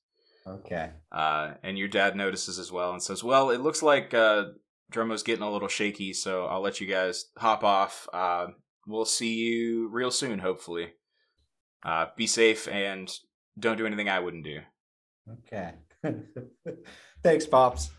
Okay. 0.48 0.92
Uh, 1.12 1.52
and 1.62 1.78
your 1.78 1.88
dad 1.88 2.16
notices 2.16 2.58
as 2.58 2.72
well 2.72 2.92
and 2.92 3.04
says, 3.04 3.24
"Well, 3.24 3.52
it 3.52 3.62
looks 3.62 3.84
like 3.84 4.14
uh, 4.14 4.46
Dromo's 4.92 5.24
getting 5.24 5.44
a 5.44 5.52
little 5.52 5.68
shaky, 5.68 6.14
so 6.14 6.46
I'll 6.46 6.62
let 6.62 6.82
you 6.82 6.88
guys 6.88 7.26
hop 7.38 7.64
off. 7.64 8.08
Uh, 8.12 8.48
we'll 8.88 9.06
see 9.06 9.36
you 9.36 9.90
real 9.90 10.12
soon, 10.12 10.40
hopefully." 10.40 10.94
Uh, 11.84 12.08
be 12.18 12.26
safe 12.26 12.68
and 12.68 13.14
don't 13.60 13.78
do 13.78 13.86
anything 13.86 14.10
I 14.10 14.20
wouldn't 14.20 14.44
do. 14.44 14.60
Okay. 15.46 15.74
Thanks, 17.24 17.46
Pops. 17.46 17.92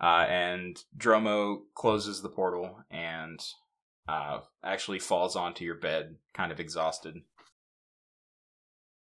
Uh, 0.00 0.26
and 0.28 0.82
Dromo 0.96 1.60
closes 1.74 2.22
the 2.22 2.28
portal 2.28 2.78
and 2.90 3.40
uh, 4.10 4.40
actually 4.64 4.98
falls 4.98 5.36
onto 5.36 5.64
your 5.64 5.76
bed, 5.76 6.16
kind 6.34 6.50
of 6.50 6.58
exhausted. 6.58 7.16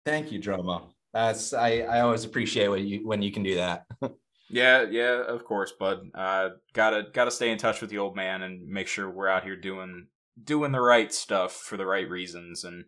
Thank 0.06 0.32
you, 0.32 0.40
Dromo. 0.40 0.92
That's 1.14 1.54
I, 1.54 1.80
I 1.80 2.02
always 2.02 2.24
appreciate 2.24 2.70
when 2.70 2.88
you 2.88 3.06
when 3.06 3.22
you 3.22 3.32
can 3.32 3.44
do 3.44 3.56
that. 3.56 3.86
Yeah, 4.50 4.86
yeah, 4.88 5.24
of 5.28 5.46
course, 5.46 5.72
bud. 5.72 6.12
Uh, 6.14 6.50
gotta 6.74 7.08
gotta 7.12 7.32
stay 7.32 7.50
in 7.50 7.58
touch 7.58 7.82
with 7.82 7.90
the 7.90 7.98
old 7.98 8.16
man 8.16 8.44
and 8.44 8.68
make 8.68 8.88
sure 8.88 9.10
we're 9.10 9.28
out 9.28 9.44
here 9.44 9.56
doing 9.56 10.10
doing 10.44 10.72
the 10.72 10.82
right 10.82 11.12
stuff 11.12 11.54
for 11.54 11.76
the 11.76 11.88
right 11.88 12.08
reasons. 12.08 12.64
And 12.64 12.84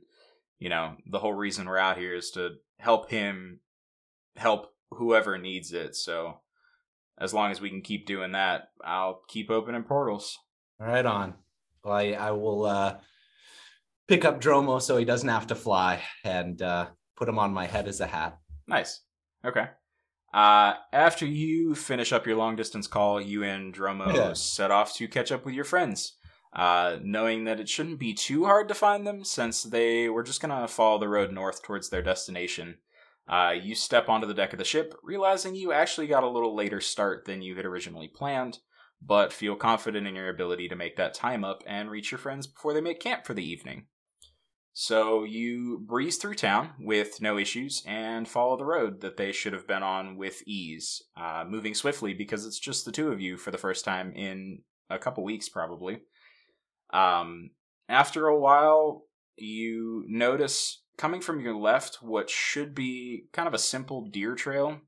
you 0.59 0.69
know, 0.69 0.95
the 1.09 1.17
whole 1.17 1.33
reason 1.33 1.65
we're 1.65 1.79
out 1.79 1.97
here 1.97 2.13
is 2.13 2.29
to 2.31 2.51
help 2.77 3.09
him 3.09 3.61
help 4.35 4.67
whoever 4.91 5.39
needs 5.39 5.71
it. 5.71 5.95
So 5.95 6.41
as 7.17 7.33
long 7.33 7.49
as 7.49 7.61
we 7.61 7.71
can 7.71 7.81
keep 7.81 8.05
doing 8.05 8.33
that, 8.33 8.67
I'll 8.83 9.21
keep 9.27 9.49
opening 9.49 9.83
portals. 9.83 10.37
Right 10.77 11.05
on. 11.05 11.33
I, 11.91 12.13
I 12.13 12.31
will 12.31 12.65
uh, 12.65 12.97
pick 14.07 14.25
up 14.25 14.41
Dromo 14.41 14.81
so 14.81 14.97
he 14.97 15.05
doesn't 15.05 15.29
have 15.29 15.47
to 15.47 15.55
fly 15.55 16.01
and 16.23 16.61
uh, 16.61 16.87
put 17.15 17.29
him 17.29 17.39
on 17.39 17.53
my 17.53 17.65
head 17.65 17.87
as 17.87 17.99
a 18.01 18.07
hat. 18.07 18.37
Nice. 18.67 19.01
Okay. 19.45 19.67
Uh, 20.33 20.73
after 20.91 21.25
you 21.25 21.75
finish 21.75 22.11
up 22.11 22.27
your 22.27 22.35
long 22.35 22.55
distance 22.55 22.87
call, 22.87 23.21
you 23.21 23.43
and 23.43 23.73
Dromo 23.73 24.13
Yeah. 24.13 24.33
set 24.33 24.71
off 24.71 24.93
to 24.95 25.07
catch 25.07 25.31
up 25.31 25.45
with 25.45 25.53
your 25.55 25.63
friends, 25.63 26.17
uh, 26.53 26.97
knowing 27.01 27.45
that 27.45 27.59
it 27.59 27.69
shouldn't 27.69 27.99
be 27.99 28.13
too 28.13 28.45
hard 28.45 28.67
to 28.67 28.73
find 28.73 29.07
them 29.07 29.23
since 29.23 29.63
they 29.63 30.09
were 30.09 30.23
just 30.23 30.41
gonna 30.41 30.67
follow 30.67 30.99
the 30.99 31.07
road 31.07 31.31
north 31.31 31.63
towards 31.63 31.89
their 31.89 32.01
destination. 32.01 32.79
Uh, 33.27 33.53
you 33.59 33.73
step 33.75 34.09
onto 34.09 34.27
the 34.27 34.33
deck 34.33 34.51
of 34.53 34.59
the 34.59 34.65
ship, 34.65 34.93
realizing 35.01 35.55
you 35.55 35.71
actually 35.71 36.05
got 36.05 36.23
a 36.23 36.29
little 36.29 36.53
later 36.55 36.79
start 36.81 37.25
than 37.25 37.41
you 37.41 37.55
had 37.55 37.65
originally 37.65 38.07
planned, 38.07 38.59
but 39.01 39.33
feel 39.33 39.55
confident 39.55 40.07
in 40.07 40.15
your 40.15 40.29
ability 40.29 40.67
to 40.69 40.75
make 40.75 40.95
that 40.97 41.13
time 41.13 41.43
up 41.43 41.63
and 41.65 41.89
reach 41.89 42.11
your 42.11 42.19
friends 42.19 42.47
before 42.47 42.73
they 42.73 42.81
make 42.81 42.99
camp 42.99 43.25
for 43.25 43.33
the 43.33 43.45
evening. 43.45 43.85
So 44.77 45.23
you 45.23 45.79
breeze 45.87 46.17
through 46.17 46.35
town 46.35 46.71
with 46.79 47.21
no 47.21 47.37
issues 47.37 47.81
and 47.85 48.27
follow 48.27 48.57
the 48.57 48.65
road 48.65 48.99
that 49.01 49.15
they 49.15 49.31
should 49.31 49.53
have 49.53 49.65
been 49.65 49.83
on 49.83 50.17
with 50.17 50.43
ease, 50.45 51.01
uh, 51.15 51.45
moving 51.47 51.73
swiftly 51.73 52.13
because 52.13 52.45
it's 52.45 52.59
just 52.59 52.83
the 52.83 52.91
two 52.91 53.09
of 53.09 53.21
you 53.21 53.37
for 53.37 53.51
the 53.51 53.57
first 53.57 53.85
time 53.85 54.11
in 54.13 54.59
a 54.89 54.99
couple 54.99 55.23
weeks, 55.23 55.47
probably. 55.47 56.01
Um, 56.91 57.51
after 57.87 58.27
a 58.27 58.37
while, 58.37 59.03
you 59.37 60.03
notice 60.07 60.83
coming 60.97 61.21
from 61.21 61.39
your 61.39 61.55
left 61.55 61.99
what 62.01 62.29
should 62.29 62.75
be 62.75 63.27
kind 63.31 63.47
of 63.47 63.53
a 63.53 63.59
simple 63.59 64.05
deer 64.09 64.35
trail, 64.35 64.79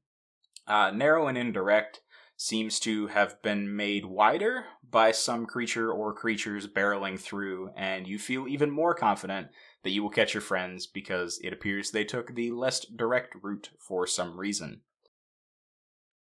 uh, 0.67 0.91
narrow 0.91 1.27
and 1.27 1.37
indirect, 1.37 2.01
seems 2.37 2.79
to 2.79 3.07
have 3.07 3.41
been 3.41 3.75
made 3.75 4.05
wider 4.05 4.65
by 4.89 5.11
some 5.11 5.45
creature 5.47 5.91
or 5.91 6.13
creatures 6.13 6.67
barreling 6.67 7.19
through, 7.19 7.71
and 7.75 8.07
you 8.07 8.19
feel 8.19 8.47
even 8.47 8.69
more 8.69 8.93
confident 8.93 9.47
that 9.83 9.89
you 9.89 10.03
will 10.03 10.11
catch 10.11 10.33
your 10.33 10.41
friends 10.41 10.85
because 10.85 11.39
it 11.43 11.51
appears 11.51 11.89
they 11.89 12.05
took 12.05 12.35
the 12.35 12.51
less 12.51 12.85
direct 12.85 13.35
route 13.41 13.71
for 13.79 14.05
some 14.05 14.39
reason. 14.39 14.81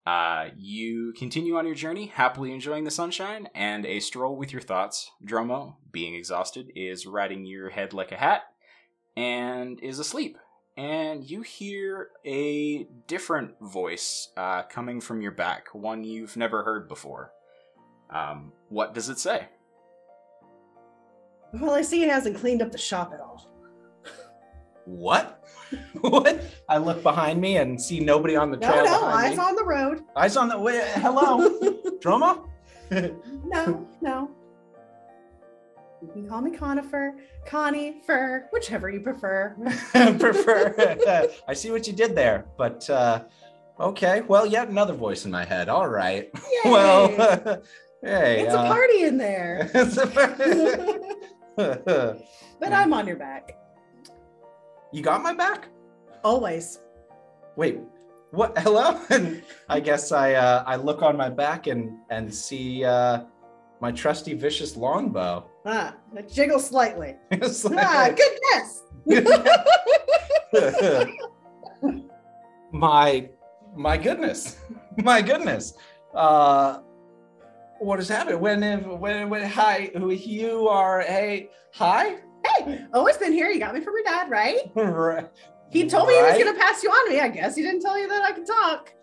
Uh, 0.07 0.51
you 0.57 1.13
continue 1.17 1.57
on 1.57 1.67
your 1.67 1.75
journey, 1.75 2.07
happily 2.07 2.53
enjoying 2.53 2.85
the 2.85 2.91
sunshine 2.91 3.49
and 3.55 3.85
a 3.85 4.01
stroll 4.01 4.37
with 4.37 4.53
your 4.53 4.61
thoughts. 4.61 5.11
Dromo, 5.27 5.77
being 5.91 6.15
exhausted, 6.15 6.71
is 6.77 7.07
riding 7.07 7.45
your 7.45 7.71
head 7.71 7.93
like 7.93 8.13
a 8.13 8.17
hat 8.17 8.43
and 9.17 9.81
is 9.81 9.99
asleep. 9.99 10.37
And 10.77 11.29
you 11.29 11.43
hear 11.43 12.09
a 12.25 12.85
different 13.07 13.61
voice 13.61 14.31
uh, 14.37 14.63
coming 14.65 15.01
from 15.01 15.21
your 15.21 15.31
back, 15.31 15.69
one 15.73 16.03
you've 16.03 16.37
never 16.37 16.65
heard 16.65 16.89
before. 16.89 17.31
Um, 18.11 18.53
what 18.69 18.93
does 18.93 19.09
it 19.09 19.19
say? 19.19 19.49
Well, 21.53 21.75
I 21.75 21.83
see 21.83 22.03
it 22.03 22.11
hasn't 22.11 22.37
cleaned 22.37 22.61
up 22.61 22.73
the 22.73 22.79
shop 22.79 23.13
at 23.15 23.21
all. 23.21 23.49
What? 24.85 25.47
what? 26.01 26.43
I 26.69 26.79
look 26.79 27.03
behind 27.05 27.41
me 27.41 27.57
and 27.59 27.81
see 27.81 28.01
nobody 28.01 28.35
on 28.35 28.51
the 28.51 28.57
No, 28.57 28.69
trail 28.69 28.85
no, 28.85 29.01
behind 29.01 29.27
eyes 29.33 29.39
me. 29.39 29.45
on 29.45 29.55
the 29.55 29.65
road. 29.65 30.03
Eyes 30.17 30.37
on 30.37 30.49
the 30.49 30.59
way. 30.59 30.83
Hello, 30.97 31.39
Dromo. 32.01 32.49
No, 33.45 33.89
no. 34.03 34.31
You 36.05 36.13
can 36.13 36.29
call 36.29 36.43
me 36.43 36.51
Conifer, 36.51 37.15
Connie, 37.47 38.03
Fur, 38.07 38.47
whichever 38.53 38.91
you 38.91 39.01
prefer. 39.01 39.57
Prefer. 40.19 40.99
I 41.49 41.55
see 41.55 41.71
what 41.71 41.87
you 41.87 41.95
did 41.95 42.15
there, 42.15 42.45
but 42.59 42.89
uh, 42.91 43.23
okay. 43.81 44.21
Well, 44.21 44.45
yet 44.45 44.69
another 44.69 44.93
voice 44.93 45.25
in 45.25 45.31
my 45.31 45.47
head. 45.47 45.71
All 45.71 45.89
right. 45.89 46.31
Yay! 46.65 46.71
Well, 46.71 47.09
hey. 48.03 48.43
it's 48.43 48.55
uh, 48.55 48.59
a 48.59 48.67
party 48.67 49.05
in 49.05 49.17
there. 49.17 49.71
it's 49.73 49.97
a 49.97 50.07
but 51.57 52.73
I'm 52.73 52.93
on 52.93 53.07
your 53.07 53.17
back. 53.17 53.57
you 54.93 55.01
got 55.01 55.23
my 55.23 55.33
back? 55.33 55.69
Always. 56.23 56.81
Wait, 57.57 57.79
what? 58.31 58.59
Hello? 58.59 59.01
And 59.09 59.43
I 59.71 59.81
guess 59.81 60.13
I 60.13 60.35
uh, 60.35 60.65
I 60.67 60.77
look 60.77 61.01
on 61.01 61.17
my 61.17 61.31
back 61.31 61.67
and 61.67 61.97
and 62.11 62.35
see 62.35 62.85
uh, 62.85 63.23
my 63.85 63.93
trusty 63.93 64.33
vicious 64.33 64.79
longbow. 64.79 65.45
Ah, 65.67 65.95
that 66.15 66.33
jiggle 66.33 66.59
slightly. 66.59 67.17
Ah, 67.43 67.49
like- 67.67 68.17
good 68.17 68.39
guess. 68.51 68.83
my 72.73 73.29
my 73.77 73.99
goodness, 73.99 74.57
my 75.03 75.21
goodness. 75.21 75.75
Uh, 76.15 76.79
what 77.79 77.99
has 77.99 78.09
happened? 78.09 78.41
When 78.41 78.63
when 78.99 79.29
when 79.29 79.47
hi? 79.47 79.91
Who 79.99 80.13
you 80.13 80.67
are? 80.69 81.03
Hey, 81.03 81.51
hi. 81.75 82.21
hey, 82.47 82.87
always 82.95 83.19
been 83.19 83.35
here. 83.35 83.51
You 83.51 83.59
got 83.59 83.75
me 83.75 83.83
from 83.83 83.93
your 83.97 84.05
dad, 84.05 84.31
right? 84.31 84.61
Right. 84.75 85.29
He 85.69 85.87
told 85.91 86.09
me 86.09 86.15
he 86.15 86.23
was 86.23 86.43
going 86.43 86.55
to 86.55 86.59
pass 86.59 86.83
you 86.83 86.89
on 86.89 87.07
to 87.09 87.13
me. 87.13 87.21
I 87.21 87.29
guess 87.29 87.55
he 87.55 87.61
didn't 87.63 87.83
tell 87.83 87.99
you 87.99 88.09
that 88.09 88.23
I 88.23 88.33
could 88.33 88.47
talk. 88.47 88.95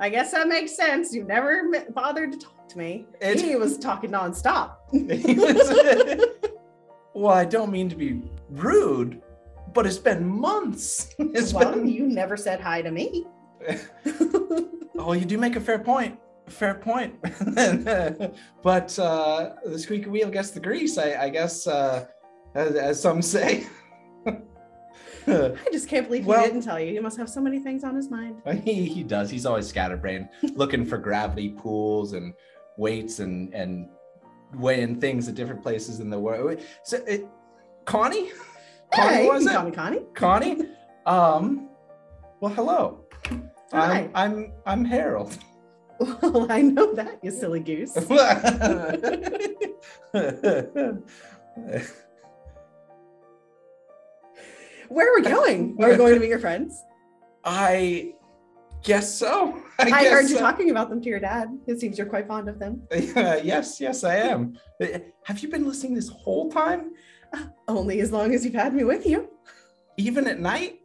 I 0.00 0.08
guess 0.08 0.32
that 0.32 0.48
makes 0.48 0.74
sense. 0.76 1.14
You 1.14 1.24
never 1.24 1.70
bothered 1.94 2.32
to 2.32 2.38
talk 2.38 2.68
to 2.68 2.78
me. 2.78 3.06
It's- 3.20 3.40
he 3.40 3.56
was 3.56 3.78
talking 3.78 4.10
nonstop. 4.10 4.76
Well, 7.16 7.32
I 7.32 7.44
don't 7.44 7.70
mean 7.70 7.88
to 7.90 7.94
be 7.94 8.20
rude, 8.50 9.22
but 9.72 9.86
it's 9.86 9.98
been 9.98 10.26
months. 10.26 11.14
It's 11.20 11.54
well, 11.54 11.72
been. 11.72 11.86
you 11.86 12.08
never 12.08 12.36
said 12.36 12.60
hi 12.60 12.82
to 12.82 12.90
me. 12.90 13.24
Oh, 14.96 15.12
you 15.12 15.24
do 15.24 15.36
make 15.36 15.54
a 15.56 15.60
fair 15.60 15.78
point. 15.80 16.18
Fair 16.48 16.74
point. 16.74 17.20
but 18.62 18.98
uh, 18.98 19.50
the 19.66 19.78
squeaky 19.78 20.08
wheel 20.08 20.30
gets 20.30 20.50
the 20.50 20.60
grease. 20.60 20.96
I, 20.98 21.24
I 21.24 21.28
guess, 21.28 21.66
uh, 21.66 22.06
as, 22.54 22.74
as 22.76 23.02
some 23.02 23.20
say. 23.20 23.66
I 25.26 25.56
just 25.72 25.88
can't 25.88 26.06
believe 26.06 26.26
Well- 26.26 26.40
he 26.42 26.46
didn't 26.48 26.62
tell 26.62 26.78
you. 26.80 26.92
He 26.92 27.00
must 27.00 27.16
have 27.18 27.28
so 27.28 27.40
many 27.40 27.58
things 27.58 27.84
on 27.84 27.94
his 27.94 28.10
mind. 28.10 28.42
he, 28.64 28.86
he 28.86 29.02
does. 29.02 29.30
He's 29.30 29.46
always 29.46 29.66
scatterbrained, 29.66 30.28
looking 30.54 30.84
for 30.84 30.98
gravity 30.98 31.50
pools 31.50 32.12
and 32.12 32.34
weights 32.76 33.20
and 33.20 33.52
and 33.54 33.88
weighing 34.54 35.00
things 35.00 35.28
at 35.28 35.34
different 35.34 35.62
places 35.62 36.00
in 36.00 36.10
the 36.10 36.18
world. 36.18 36.60
So, 36.84 36.98
it, 37.06 37.26
Connie, 37.84 38.30
Connie 38.94 39.14
Hey, 39.14 39.28
was 39.28 39.46
it? 39.46 39.52
call 39.52 39.64
me 39.64 39.70
Connie. 39.70 40.00
Connie, 40.14 40.56
um, 41.06 41.68
well, 42.40 42.52
hello. 42.52 43.00
Hi. 43.72 44.08
I'm 44.14 44.14
I'm 44.14 44.52
I'm 44.66 44.84
Harrold. 44.84 45.36
Well, 46.00 46.50
I 46.50 46.60
know 46.60 46.92
that, 46.94 47.18
you 47.22 47.30
silly 47.30 47.60
goose. 47.60 47.94
Where 54.88 55.12
are 55.12 55.16
we 55.16 55.22
going? 55.22 55.76
Are 55.82 55.90
we 55.90 55.96
going 55.96 56.14
to 56.14 56.20
meet 56.20 56.28
your 56.28 56.38
friends? 56.38 56.82
I 57.44 58.14
guess 58.82 59.12
so. 59.12 59.62
I, 59.78 59.84
I, 59.84 59.90
guess 59.90 60.12
heard 60.12 60.22
you 60.22 60.36
so. 60.36 60.40
talking 60.40 60.70
about 60.70 60.90
them 60.90 61.00
to 61.02 61.08
your 61.08 61.20
dad. 61.20 61.48
It 61.66 61.80
seems 61.80 61.98
you're 61.98 62.06
quite 62.06 62.26
fond 62.28 62.48
of 62.48 62.58
them. 62.58 62.82
yes, 62.92 63.80
yes, 63.80 64.04
I 64.04 64.16
am. 64.16 64.58
Uh, 64.80 64.98
Have 65.24 65.40
you 65.40 65.48
been 65.48 65.66
listening 65.66 65.94
this 65.94 66.08
whole 66.08 66.50
time, 66.50 66.92
Only 67.68 68.00
as 68.00 68.12
long 68.12 68.34
as 68.34 68.44
you've 68.44 68.54
had 68.54 68.74
me 68.74 68.84
with 68.84 69.06
you. 69.06 69.28
even 69.96 70.26
at 70.26 70.40
night? 70.40 70.80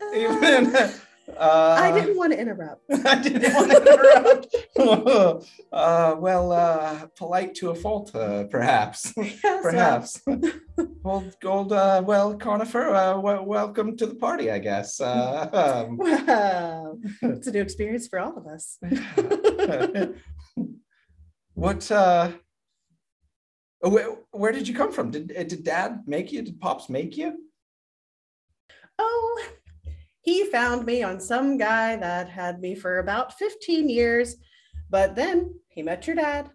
Uh, 0.00 0.14
Even. 0.14 0.90
Uh, 1.28 1.76
I 1.80 1.90
didn't 1.92 2.16
want 2.16 2.32
to 2.32 2.38
interrupt. 2.40 2.82
I 2.90 3.20
didn't 3.22 3.54
want 3.54 3.70
to 3.70 3.80
interrupt. 4.76 5.46
uh, 5.72 6.16
well, 6.18 6.52
uh, 6.52 7.06
polite 7.16 7.54
to 7.56 7.70
a 7.70 7.74
fault, 7.74 8.14
uh, 8.14 8.44
perhaps. 8.44 9.12
Yes, 9.22 9.40
well, 9.42 9.62
Perhaps. 9.62 10.22
Old, 11.04 11.36
old, 11.44 11.72
uh, 11.72 12.02
well, 12.04 12.36
Conifer, 12.36 12.90
uh, 12.90 13.14
w- 13.14 13.42
welcome 13.42 13.96
to 13.96 14.06
the 14.06 14.14
party, 14.16 14.50
I 14.50 14.58
guess. 14.58 15.00
Uh, 15.00 15.86
um, 15.88 15.98
Well, 16.26 16.98
it's 17.22 17.46
a 17.46 17.52
new 17.52 17.62
experience 17.62 18.06
for 18.08 18.18
all 18.20 18.36
of 18.36 18.46
us. 18.46 18.78
what, 21.54 21.90
uh, 21.90 22.32
where, 23.80 24.16
where 24.30 24.52
did 24.52 24.66
you 24.68 24.74
come 24.74 24.92
from? 24.92 25.10
Did, 25.10 25.28
did 25.28 25.64
dad 25.64 26.02
make 26.06 26.32
you? 26.32 26.42
Did 26.42 26.60
pops 26.60 26.88
make 26.88 27.16
you? 27.16 27.34
Oh, 28.98 29.42
he 30.24 30.46
found 30.46 30.86
me 30.86 31.02
on 31.02 31.20
some 31.20 31.58
guy 31.58 31.96
that 31.96 32.30
had 32.30 32.58
me 32.58 32.74
for 32.74 32.98
about 32.98 33.34
15 33.34 33.90
years, 33.90 34.36
but 34.88 35.14
then 35.14 35.54
he 35.68 35.82
met 35.82 36.06
your 36.06 36.16
dad. 36.16 36.50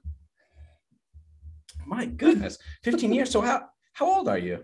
My 1.86 2.06
goodness, 2.06 2.58
15 2.84 3.14
years. 3.14 3.30
So 3.30 3.42
how 3.42 3.70
how 3.94 4.08
old 4.08 4.28
are 4.28 4.40
you? 4.40 4.64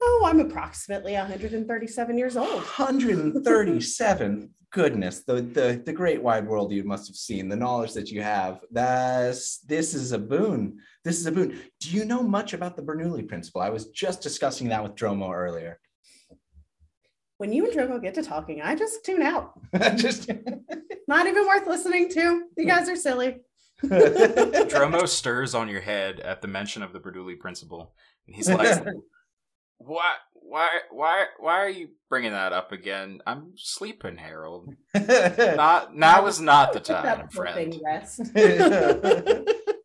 Oh, 0.00 0.24
I'm 0.26 0.40
approximately 0.40 1.14
137 1.14 2.16
years 2.16 2.36
old. 2.36 2.48
137. 2.48 4.54
Goodness, 4.72 5.24
the, 5.24 5.42
the 5.42 5.82
the 5.84 5.92
great 5.92 6.22
wide 6.22 6.46
world 6.46 6.70
you 6.70 6.84
must 6.84 7.08
have 7.08 7.16
seen, 7.16 7.48
the 7.48 7.56
knowledge 7.56 7.92
that 7.94 8.10
you 8.10 8.22
have. 8.22 8.60
That's 8.70 9.58
this 9.58 9.94
is 9.94 10.12
a 10.12 10.18
boon. 10.18 10.78
This 11.02 11.18
is 11.18 11.26
a 11.26 11.32
boon. 11.32 11.60
Do 11.80 11.90
you 11.90 12.04
know 12.04 12.22
much 12.22 12.54
about 12.54 12.76
the 12.76 12.82
Bernoulli 12.82 13.26
principle? 13.26 13.62
I 13.62 13.70
was 13.70 13.88
just 13.88 14.22
discussing 14.22 14.68
that 14.68 14.84
with 14.84 14.94
Dromo 14.94 15.34
earlier. 15.34 15.80
When 17.40 17.54
you 17.54 17.64
and 17.64 17.74
Dromo 17.74 18.02
get 18.02 18.12
to 18.16 18.22
talking, 18.22 18.60
I 18.60 18.74
just 18.74 19.02
tune 19.02 19.22
out. 19.22 19.58
just 19.96 20.30
Not 21.08 21.26
even 21.26 21.46
worth 21.46 21.66
listening 21.66 22.10
to. 22.10 22.42
You 22.54 22.66
guys 22.66 22.86
are 22.86 22.96
silly. 22.96 23.38
Dromo 23.82 25.08
stirs 25.08 25.54
on 25.54 25.66
your 25.70 25.80
head 25.80 26.20
at 26.20 26.42
the 26.42 26.48
mention 26.48 26.82
of 26.82 26.92
the 26.92 27.00
Bernoulli 27.00 27.38
principle, 27.38 27.94
and 28.26 28.36
he's 28.36 28.50
like, 28.50 28.84
"Why, 29.78 30.16
why, 30.34 30.68
why, 30.90 31.24
why 31.38 31.54
are 31.60 31.70
you 31.70 31.88
bringing 32.10 32.32
that 32.32 32.52
up 32.52 32.72
again? 32.72 33.22
I'm 33.26 33.54
sleeping, 33.56 34.18
Harrold. 34.18 34.74
Not 34.94 35.96
now 35.96 36.26
is 36.26 36.42
not 36.42 36.74
the 36.74 36.80
time, 36.80 37.26
poor 37.32 37.46
friend." 37.46 37.72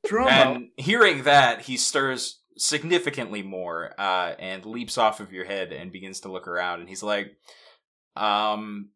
Dromo. 0.05 0.27
And 0.29 0.67
hearing 0.75 1.23
that, 1.23 1.61
he 1.61 1.77
stirs 1.77 2.41
significantly 2.57 3.41
more 3.43 3.93
uh, 3.99 4.33
and 4.39 4.65
leaps 4.65 4.97
off 4.97 5.19
of 5.19 5.31
your 5.33 5.45
head 5.45 5.71
and 5.73 5.91
begins 5.91 6.21
to 6.21 6.31
look 6.31 6.47
around. 6.47 6.79
And 6.79 6.89
he's 6.89 7.03
like, 7.03 7.35
um, 8.15 8.89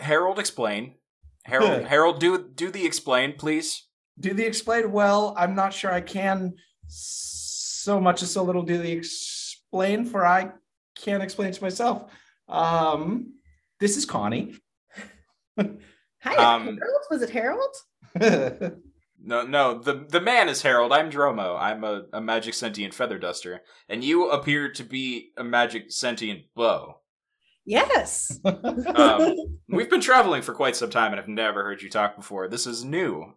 Harrold, 0.00 0.38
explain. 0.38 0.94
Harrold, 1.44 1.84
Harrold, 1.86 2.20
do 2.20 2.38
do 2.54 2.70
the 2.70 2.84
explain, 2.84 3.32
please. 3.34 3.86
do 4.20 4.34
the 4.34 4.44
explain 4.44 4.90
well 4.92 5.32
i'm 5.38 5.54
not 5.54 5.72
sure 5.72 5.92
i 5.92 6.00
can 6.00 6.52
so 6.88 8.00
much 8.00 8.20
as 8.22 8.32
so 8.32 8.42
little 8.42 8.62
do 8.64 8.76
the 8.76 8.90
explain 8.92 10.04
for 10.04 10.26
i 10.26 10.50
can't 10.96 11.22
explain 11.22 11.52
to 11.52 11.62
myself 11.62 12.10
um 12.48 13.32
this 13.80 13.96
is 13.96 14.04
connie 14.04 14.54
Hi, 16.20 16.34
Um, 16.34 16.64
Harrold. 16.66 17.04
Was 17.10 17.22
it 17.22 17.30
Harrold? 17.30 17.74
No, 19.28 19.42
no, 19.42 19.78
the 19.78 20.06
the 20.08 20.22
man 20.22 20.48
is 20.48 20.62
Harrold. 20.62 20.90
I'm 20.90 21.10
Dromo. 21.10 21.60
I'm 21.60 21.84
a, 21.84 22.04
a 22.14 22.20
magic 22.20 22.54
sentient 22.54 22.94
feather 22.94 23.18
duster, 23.18 23.60
and 23.86 24.02
you 24.02 24.30
appear 24.30 24.72
to 24.72 24.82
be 24.82 25.32
a 25.36 25.44
magic 25.44 25.92
sentient 25.92 26.44
bow. 26.56 27.00
Yes. 27.66 28.40
Um, 28.44 29.34
We've 29.68 29.90
been 29.90 30.00
traveling 30.00 30.40
for 30.40 30.54
quite 30.54 30.76
some 30.76 30.88
time, 30.88 31.12
and 31.12 31.20
I've 31.20 31.28
never 31.28 31.62
heard 31.62 31.82
you 31.82 31.90
talk 31.90 32.16
before. 32.16 32.48
This 32.48 32.66
is 32.66 32.84
new. 32.84 33.34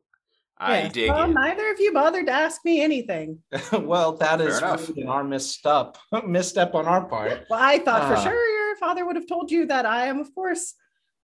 I 0.57 0.83
Yes. 0.83 0.93
dig 0.93 1.09
well, 1.09 1.29
it. 1.29 1.33
neither 1.33 1.69
of 1.71 1.79
you 1.81 1.91
bothered 1.91 2.27
to 2.27 2.31
ask 2.31 2.63
me 2.63 2.81
anything. 2.81 3.39
well 3.73 4.13
that 4.17 4.39
Fair 4.39 4.47
is 4.47 4.59
enough. 4.59 4.87
really 4.87 5.03
our 5.03 5.25
misstep 5.25 5.97
misstep 6.25 6.73
on 6.73 6.85
our 6.85 7.03
part 7.05 7.45
Well, 7.49 7.59
I 7.61 7.79
thought 7.79 8.07
for 8.07 8.15
Ah. 8.15 8.23
sure 8.23 8.47
your 8.47 8.77
father 8.77 9.05
would 9.05 9.17
have 9.17 9.27
told 9.27 9.51
you 9.51 9.65
that 9.65 9.85
I 9.85 10.05
am, 10.05 10.19
of 10.19 10.33
course, 10.33 10.73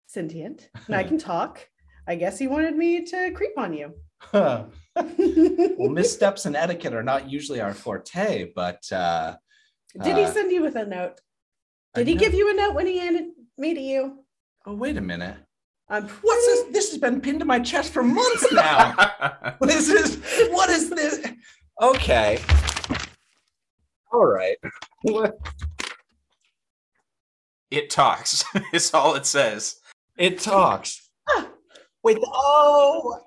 sentient 0.05 0.69
and 0.85 0.95
I 0.95 1.03
can 1.03 1.17
talk. 1.17 1.67
I 2.07 2.13
guess 2.15 2.37
he 2.37 2.45
wanted 2.47 2.75
me 2.75 3.03
to 3.05 3.31
creep 3.31 3.57
on 3.57 3.73
you. 3.73 3.93
Well 4.31 4.69
missteps 5.89 6.45
and 6.47 6.55
etiquette 6.55 6.93
are 6.93 7.03
not 7.03 7.29
usually 7.29 7.59
our 7.61 7.73
forte 7.73 8.51
but 8.55 8.81
uh 8.91 9.35
Did 10.03 10.17
he 10.17 10.23
Uh, 10.23 10.31
send 10.31 10.51
you 10.51 10.61
with 10.61 10.75
a 10.75 10.85
note? 10.85 11.19
I 11.95 11.99
Did 11.99 12.07
he 12.07 12.13
know- 12.15 12.19
give 12.21 12.33
you 12.33 12.49
a 12.51 12.53
note 12.53 12.73
when 12.75 12.87
he 12.87 12.97
handed 12.99 13.25
me 13.57 13.73
to 13.73 13.81
you? 13.81 14.19
oh 14.65 14.73
wait 14.75 14.97
a 14.97 15.01
minute 15.01 15.35
I'm 15.89 16.07
what's 16.07 16.45
this 16.45 16.63
this 16.71 16.89
has 16.91 16.99
been 16.99 17.19
pinned 17.21 17.39
to 17.41 17.45
my 17.45 17.59
chest 17.59 17.91
for 17.91 18.03
months 18.03 18.51
now 18.51 18.95
this 19.61 19.89
is 19.89 20.17
what 20.51 20.69
is 20.69 20.89
this 20.89 21.25
okay 21.81 22.39
all 24.13 24.25
right 24.25 24.57
What- 25.01 25.37
it 27.71 27.89
talks. 27.89 28.43
it's 28.73 28.93
all 28.93 29.15
it 29.15 29.25
says. 29.25 29.77
it 30.17 30.37
talks 30.39 31.09
Ah. 31.29 31.47
Wait 32.03 32.17
oh 32.21 33.19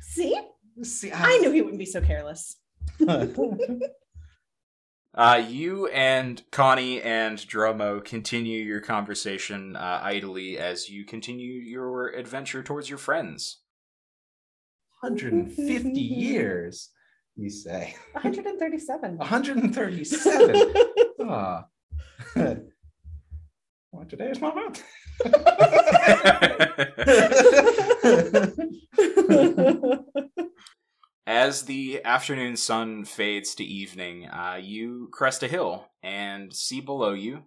See, 0.00 0.36
See, 0.82 1.10
I 1.12 1.38
knew 1.38 1.50
he 1.52 1.62
wouldn't 1.62 1.78
be 1.78 1.86
so 1.86 2.00
careless. 2.00 2.56
Uh, 5.16 5.42
you 5.48 5.86
and 5.86 6.42
Connie 6.52 7.00
and 7.00 7.38
Dromo 7.38 8.04
continue 8.04 8.62
your 8.62 8.82
conversation 8.82 9.74
uh, 9.74 10.00
idly 10.02 10.58
as 10.58 10.90
you 10.90 11.06
continue 11.06 11.54
your 11.54 12.08
adventure 12.08 12.62
towards 12.62 12.90
your 12.90 12.98
friends. 12.98 13.62
150 15.00 15.98
years, 16.00 16.90
you 17.34 17.48
say. 17.48 17.96
137. 18.12 19.16
137. 19.16 20.74
Ah. 21.28 21.64
Well, 23.96 24.06
today 24.06 24.30
is 24.30 24.40
my 24.40 24.52
month. 24.52 24.82
As 31.26 31.62
the 31.62 32.04
afternoon 32.04 32.56
sun 32.56 33.04
fades 33.04 33.54
to 33.56 33.64
evening, 33.64 34.28
uh, 34.28 34.60
you 34.62 35.08
crest 35.12 35.42
a 35.42 35.48
hill 35.48 35.88
and 36.02 36.54
see 36.54 36.80
below 36.80 37.14
you 37.14 37.42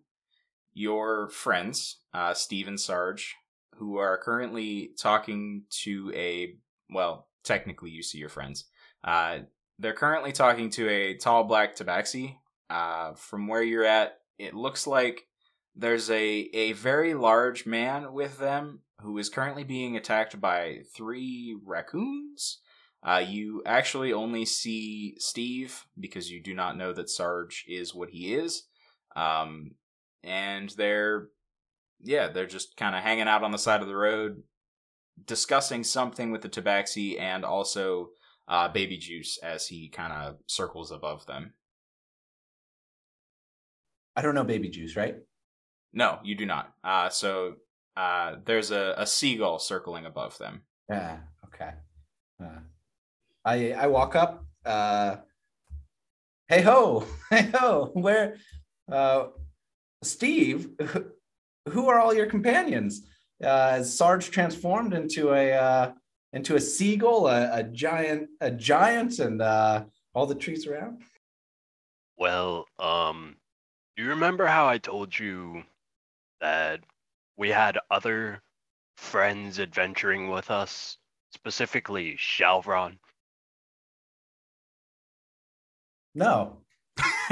your 0.74 1.30
friends, 1.30 2.00
uh, 2.14 2.34
Steve 2.34 2.68
and 2.68 2.78
Sarge, 2.80 3.36
who 3.76 3.98
are 3.98 4.18
currently 4.18 4.92
talking 5.00 5.64
to 5.84 6.12
a, 6.16 6.56
well, 6.90 7.28
technically 7.44 7.92
you 7.92 8.02
see 8.04 8.18
your 8.18 8.30
friends. 8.30 8.66
Uh, 9.04 9.40
they're 9.78 9.94
currently 9.94 10.32
talking 10.32 10.70
to 10.72 10.90
a 10.90 11.14
tall 11.16 11.44
black 11.44 11.76
tabaxi. 11.76 12.38
Uh, 12.70 13.14
from 13.14 13.48
where 13.48 13.64
you're 13.64 13.86
at, 13.86 14.20
it 14.38 14.54
looks 14.54 14.88
like 14.88 15.29
there's 15.76 16.10
a, 16.10 16.50
a 16.54 16.74
very 16.74 17.14
large 17.14 17.66
man 17.66 18.14
with 18.14 18.40
them 18.40 18.82
who 19.02 19.18
is 19.18 19.30
currently 19.30 19.64
being 19.64 19.96
attacked 19.96 20.40
by 20.40 20.80
three 20.96 21.58
raccoons. 21.66 22.60
Uh, 23.02 23.24
you 23.26 23.64
actually 23.66 24.12
only 24.12 24.46
see 24.46 25.16
Steve 25.20 25.86
because 25.98 26.30
you 26.30 26.44
do 26.44 26.54
not 26.54 26.76
know 26.76 26.92
that 26.92 27.10
Sarge 27.10 27.64
is 27.68 27.96
what 27.96 28.10
he 28.10 28.34
is. 28.34 28.64
Um, 29.16 29.72
and 30.22 30.70
they're, 30.72 31.28
yeah, 32.02 32.28
they're 32.28 32.46
just 32.46 32.76
kind 32.76 32.96
of 32.96 33.02
hanging 33.02 33.28
out 33.28 33.44
on 33.44 33.52
the 33.52 33.58
side 33.58 33.82
of 33.82 33.88
the 33.88 33.96
road, 33.96 34.44
discussing 35.24 35.84
something 35.86 36.32
with 36.32 36.42
the 36.42 36.50
tabaxi 36.50 37.20
and 37.20 37.46
also 37.46 38.10
uh, 38.50 38.68
Baby 38.68 38.98
Juice 38.98 39.38
as 39.42 39.68
he 39.68 39.88
kind 39.88 40.12
of 40.12 40.36
circles 40.48 40.92
above 40.92 41.26
them. 41.26 41.54
I 44.20 44.22
don't 44.22 44.36
know 44.36 44.44
baby 44.44 44.68
juice, 44.68 44.98
right? 44.98 45.16
No, 45.94 46.20
you 46.24 46.36
do 46.36 46.46
not. 46.46 46.74
Uh, 46.84 47.10
so 47.10 47.56
uh, 47.98 48.36
there's 48.46 48.72
a, 48.72 48.96
a 48.98 49.06
seagull 49.06 49.60
circling 49.60 50.06
above 50.06 50.38
them. 50.38 50.62
Yeah, 50.90 51.18
okay. 51.46 51.72
Uh, 52.42 52.60
I 53.44 53.72
I 53.74 53.88
walk 53.88 54.16
up. 54.16 54.46
Uh, 54.66 55.18
hey 56.48 56.62
ho, 56.62 57.06
hey 57.30 57.50
ho. 57.54 57.92
Where, 57.94 58.38
uh, 58.92 59.28
Steve? 60.04 60.70
Who 61.70 61.88
are 61.90 62.00
all 62.00 62.14
your 62.14 62.26
companions? 62.26 63.06
Uh, 63.44 63.78
is 63.82 63.96
Sarge 63.96 64.32
transformed 64.32 64.94
into 64.94 65.34
a 65.34 65.54
uh, 65.54 65.92
into 66.34 66.56
a 66.56 66.60
seagull, 66.62 67.28
a, 67.28 67.60
a 67.60 67.64
giant, 67.64 68.30
a 68.42 68.52
giant, 68.52 69.20
and 69.20 69.42
uh, 69.42 69.84
all 70.14 70.26
the 70.26 70.36
trees 70.36 70.68
around? 70.68 71.02
Well, 72.18 72.66
um, 72.78 73.38
do 73.96 74.04
you 74.04 74.10
remember 74.10 74.46
how 74.46 74.68
I 74.68 74.78
told 74.78 75.18
you 75.18 75.64
that 76.42 76.82
we 77.38 77.50
had 77.50 77.78
other 77.92 78.42
friends 78.98 79.60
adventuring 79.60 80.30
with 80.30 80.52
us, 80.52 80.98
specifically 81.34 82.16
Shalvron? 82.18 82.98
No. 86.16 86.58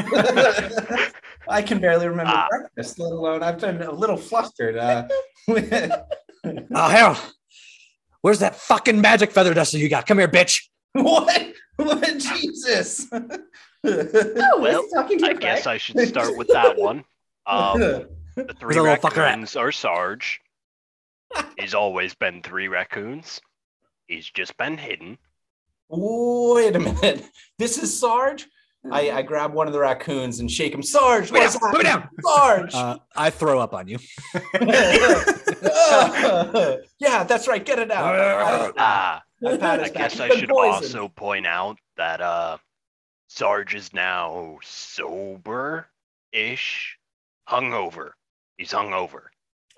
I 1.49 1.61
can 1.65 1.79
barely 1.79 2.07
remember 2.07 2.31
Ah. 2.35 2.47
breakfast, 2.49 2.99
let 2.99 3.11
alone 3.11 3.43
I've 3.43 3.59
been 3.59 3.81
a 3.81 3.91
little 3.91 4.17
flustered. 4.17 4.77
Uh, 4.77 5.07
Oh, 6.73 6.87
hell. 6.87 7.19
Where's 8.21 8.39
that 8.39 8.55
fucking 8.55 9.01
magic 9.01 9.31
feather 9.31 9.53
duster 9.53 9.77
you 9.77 9.89
got? 9.89 10.05
Come 10.05 10.19
here, 10.19 10.27
bitch. 10.29 10.61
what? 10.93 11.53
What? 11.75 12.17
Jesus. 12.19 13.05
Oh, 13.11 13.19
Well, 13.83 14.81
he's 14.83 14.93
talking 14.93 15.19
to 15.19 15.27
I 15.27 15.29
a 15.31 15.33
guess. 15.33 15.67
I 15.67 15.77
should 15.77 15.99
start 16.07 16.37
with 16.37 16.47
that 16.49 16.77
one. 16.77 17.03
Um, 17.45 18.05
the 18.45 18.53
three 18.59 18.75
little 18.75 18.85
raccoons 18.85 19.55
are 19.55 19.71
Sarge. 19.71 20.41
He's 21.59 21.73
always 21.73 22.13
been 22.15 22.41
three 22.41 22.67
raccoons. 22.67 23.41
He's 24.07 24.29
just 24.29 24.55
been 24.57 24.77
hidden. 24.77 25.17
Wait 25.89 26.75
a 26.75 26.79
minute. 26.79 27.25
This 27.57 27.77
is 27.77 27.97
Sarge? 27.99 28.47
I, 28.89 29.11
I 29.11 29.21
grab 29.21 29.53
one 29.53 29.67
of 29.67 29.73
the 29.73 29.79
raccoons 29.79 30.39
and 30.39 30.49
shake 30.49 30.73
him. 30.73 30.81
Sarge, 30.83 31.29
Put 31.29 31.37
it 31.37 31.41
what's 31.41 31.59
down, 31.59 31.71
put 31.71 31.81
it 31.81 31.87
happening? 31.87 32.09
Sarge. 32.21 32.73
Uh, 32.73 32.97
I 33.15 33.29
throw 33.29 33.59
up 33.59 33.73
on 33.73 33.87
you. 33.89 33.97
yeah, 36.99 37.23
that's 37.23 37.47
right. 37.47 37.65
Get 37.65 37.79
it 37.79 37.91
out. 37.91 38.73
Ah, 38.77 39.21
I 39.45 39.57
pat 39.57 39.81
I 39.81 39.89
guess 39.89 40.19
I 40.19 40.29
should 40.29 40.47
poisoned. 40.49 40.73
also 40.73 41.07
point 41.09 41.45
out 41.45 41.77
that 41.97 42.21
uh 42.21 42.57
Sarge 43.27 43.75
is 43.75 43.93
now 43.93 44.59
sober 44.63 45.87
ish. 46.31 46.97
Hungover. 47.49 48.11
He's 48.57 48.71
hungover. 48.71 49.21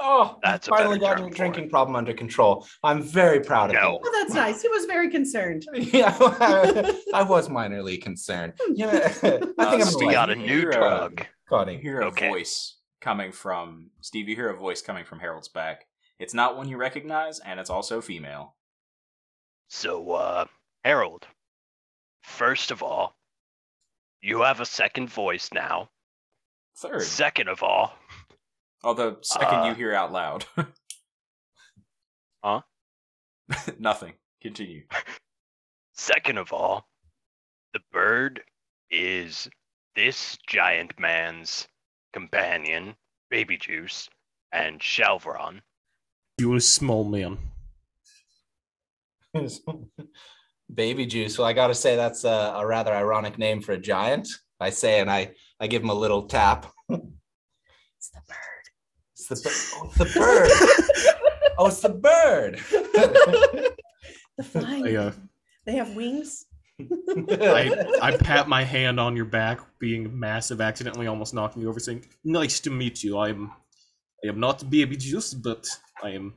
Oh, 0.02 0.38
That's 0.42 0.68
a 0.70 0.72
finally 0.72 0.98
got 0.98 1.18
term 1.18 1.28
your 1.28 1.30
drinking 1.36 1.66
it. 1.66 1.70
problem 1.70 1.98
under 1.98 2.14
control. 2.14 2.66
I'm 2.84 3.02
very 3.04 3.42
proud 3.42 3.70
of 3.72 3.74
No. 3.76 4.00
Oh, 4.02 4.12
that's 4.22 4.34
nice. 4.34 4.62
He 4.62 4.70
was 4.70 4.86
very 4.86 5.10
concerned. 5.10 5.66
Yeah, 5.74 6.16
I 7.14 7.24
was 7.28 7.50
minorly 7.50 8.02
concerned. 8.02 8.54
Yeah, 8.74 8.92
I 8.96 9.10
think 9.10 9.54
Uh, 9.60 9.66
I'm 9.68 9.82
Steve, 9.82 10.00
We 10.00 10.06
like, 10.08 10.16
got 10.16 10.30
a 10.30 10.36
new 10.36 10.46
hear, 10.62 10.72
drug. 10.72 11.20
You 11.20 11.26
Connie. 11.50 11.78
hear 11.82 12.00
a 12.00 12.06
Okay. 12.08 12.30
voice 12.30 12.78
coming 13.02 13.34
from 13.34 13.90
Steve. 14.00 14.30
You 14.30 14.36
hear 14.38 14.50
a 14.50 14.56
voice 14.58 14.82
coming 14.82 15.04
from 15.04 15.20
Harrold's 15.20 15.50
back. 15.50 15.86
It's 16.18 16.34
not 16.34 16.56
one 16.56 16.70
you 16.70 16.78
recognize, 16.78 17.40
and 17.40 17.60
it's 17.60 17.70
also 17.70 18.00
female. 18.00 18.56
So, 19.68 20.12
uh, 20.14 20.46
Harrold, 20.86 21.28
first 22.24 22.72
of 22.72 22.82
all, 22.82 23.18
you 24.22 24.42
have 24.44 24.62
a 24.62 24.66
second 24.66 25.10
voice 25.10 25.50
now. 25.54 25.90
Third, 26.78 27.02
Second 27.04 27.50
of 27.50 27.64
all, 27.64 27.94
although 28.84 29.18
second 29.22 29.66
you 29.66 29.72
Uh, 29.72 29.76
hear 29.76 29.94
out 29.94 30.12
loud. 30.12 30.46
Huh? 32.44 32.62
Nothing. 33.80 34.14
Continue. 34.42 34.84
second 35.94 36.38
of 36.38 36.54
all, 36.54 36.88
the 37.74 37.80
bird 37.92 38.42
is 38.90 39.50
this 39.96 40.38
giant 40.48 40.98
man's 41.00 41.68
companion, 42.14 42.96
Baby 43.30 43.58
Juice, 43.58 44.08
and 44.52 44.80
Shalvron. 44.80 45.62
You 46.40 46.56
a 46.56 46.62
small 46.62 47.04
man. 47.04 47.38
Baby 50.74 51.06
juice. 51.06 51.38
Well, 51.38 51.48
I 51.48 51.54
got 51.54 51.68
to 51.68 51.76
say 51.76 51.96
that's 51.96 52.24
a, 52.24 52.54
a 52.56 52.66
rather 52.66 52.94
ironic 52.94 53.38
name 53.38 53.62
for 53.62 53.74
a 53.74 53.78
giant. 53.78 54.28
I 54.60 54.70
say, 54.70 55.00
and 55.00 55.10
I 55.10 55.34
I 55.60 55.68
give 55.68 55.84
him 55.84 55.90
a 55.90 55.94
little 55.96 56.24
tap. 56.28 56.68
It's 56.90 58.10
the 58.10 58.22
bird. 58.28 58.38
It's 59.32 59.42
the, 59.42 59.50
oh, 59.76 59.86
it's 59.86 59.98
the 59.98 60.20
bird. 60.20 60.50
oh, 61.58 61.68
it's 61.68 61.82
the 61.82 61.90
bird. 61.90 62.60
The 64.38 64.44
flying. 64.44 64.88
I, 64.88 64.96
uh, 64.96 65.12
They 65.66 65.74
have 65.74 65.96
wings. 65.96 66.46
I, 66.80 67.86
I 68.02 68.16
pat 68.18 68.48
my 68.48 68.64
hand 68.64 69.00
on 69.00 69.16
your 69.16 69.26
back, 69.26 69.60
being 69.80 70.18
massive, 70.18 70.62
accidentally 70.62 71.08
almost 71.08 71.34
knocking 71.34 71.62
you 71.62 71.70
over, 71.70 71.80
saying, 71.80 72.06
"Nice 72.24 72.62
to 72.62 72.70
meet 72.70 73.04
you. 73.04 73.18
I'm, 73.20 73.52
I 74.24 74.30
am 74.30 74.40
not 74.40 74.70
Baby 74.70 74.96
Juice, 74.96 75.34
but 75.34 75.68
I 76.02 76.12
am, 76.12 76.34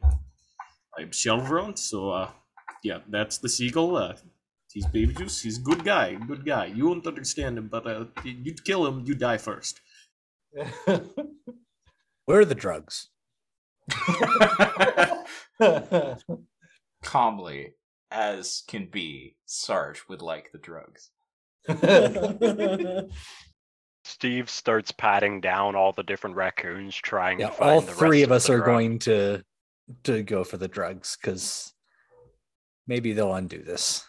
I 0.99 1.03
am 1.03 1.11
Shelvron. 1.11 1.79
So, 1.79 2.11
uh, 2.11 2.31
yeah, 2.83 2.99
that's 3.09 3.39
the 3.39 3.49
seagull. 3.49 3.97
Uh, 3.97 4.17
he's 4.73 4.87
Baby 4.87 5.15
Juice. 5.15 5.41
He's 5.41 5.59
a 5.59 5.63
good 5.63 5.85
guy. 5.85 6.15
Good 6.15 6.45
guy. 6.45 6.67
You 6.67 6.89
won't 6.89 7.07
understand 7.07 7.57
him, 7.57 7.69
but 7.69 7.87
uh, 7.87 8.07
you'd 8.25 8.65
kill 8.65 8.85
him. 8.87 9.05
You 9.07 9.15
die 9.15 9.39
first. 9.39 9.81
Where 12.27 12.41
are 12.41 12.45
the 12.45 12.55
drugs? 12.55 13.09
Calmly, 17.03 17.75
as 18.11 18.63
can 18.69 18.87
be, 18.91 19.37
Sarge 19.47 20.03
would 20.09 20.23
like 20.23 20.51
the 20.53 20.59
drugs. 20.59 21.11
Steve 24.05 24.51
starts 24.51 24.93
patting 24.93 25.41
down 25.41 25.77
all 25.77 25.93
the 25.93 26.03
different 26.03 26.37
raccoons, 26.37 26.95
trying 26.97 27.41
Yeah, 27.41 27.47
to 27.49 27.53
find 27.53 27.71
all 27.71 27.81
the 27.81 27.93
three 27.93 28.21
rest 28.21 28.25
of 28.25 28.33
us 28.33 28.47
the 28.47 28.53
are 28.55 28.59
drug. 28.59 28.67
going 28.67 28.99
to 29.01 29.43
to 30.05 30.23
go 30.23 30.45
for 30.45 30.57
the 30.57 30.69
drugs 30.69 31.17
because 31.21 31.73
maybe 32.87 33.13
they'll 33.13 33.35
undo 33.35 33.63
this. 33.63 34.05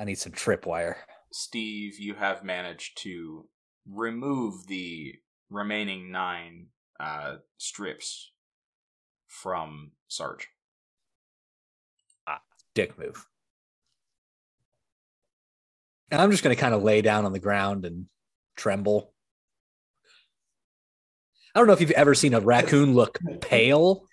I 0.00 0.04
need 0.04 0.18
some 0.18 0.32
tripwire. 0.32 0.96
Steve, 1.32 1.98
you 1.98 2.14
have 2.14 2.44
managed 2.44 2.98
to 3.02 3.46
remove 3.88 4.66
the 4.66 5.14
remaining 5.52 6.10
nine 6.10 6.66
uh, 6.98 7.36
strips 7.58 8.32
from 9.26 9.92
Sarge. 10.08 10.48
Dick 12.74 12.98
move. 12.98 13.26
And 16.10 16.20
I'm 16.20 16.30
just 16.30 16.42
going 16.42 16.54
to 16.54 16.60
kind 16.60 16.74
of 16.74 16.82
lay 16.82 17.02
down 17.02 17.24
on 17.24 17.32
the 17.32 17.38
ground 17.38 17.84
and 17.84 18.06
tremble. 18.56 19.12
I 21.54 21.58
don't 21.58 21.66
know 21.66 21.72
if 21.72 21.80
you've 21.80 21.90
ever 21.92 22.14
seen 22.14 22.34
a 22.34 22.40
raccoon 22.40 22.94
look 22.94 23.18
pale. 23.40 24.06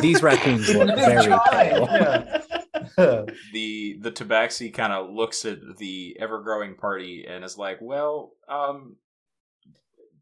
These 0.00 0.22
raccoons 0.22 0.72
look 0.74 0.88
very 0.96 1.32
pale. 1.50 1.86
the 3.52 3.98
the 4.00 4.10
tabaxi 4.10 4.74
kind 4.74 4.92
of 4.92 5.10
looks 5.10 5.44
at 5.44 5.58
the 5.78 6.16
ever 6.18 6.42
growing 6.42 6.74
party 6.74 7.24
and 7.28 7.44
is 7.44 7.56
like, 7.56 7.78
"Well, 7.80 8.32
um, 8.48 8.96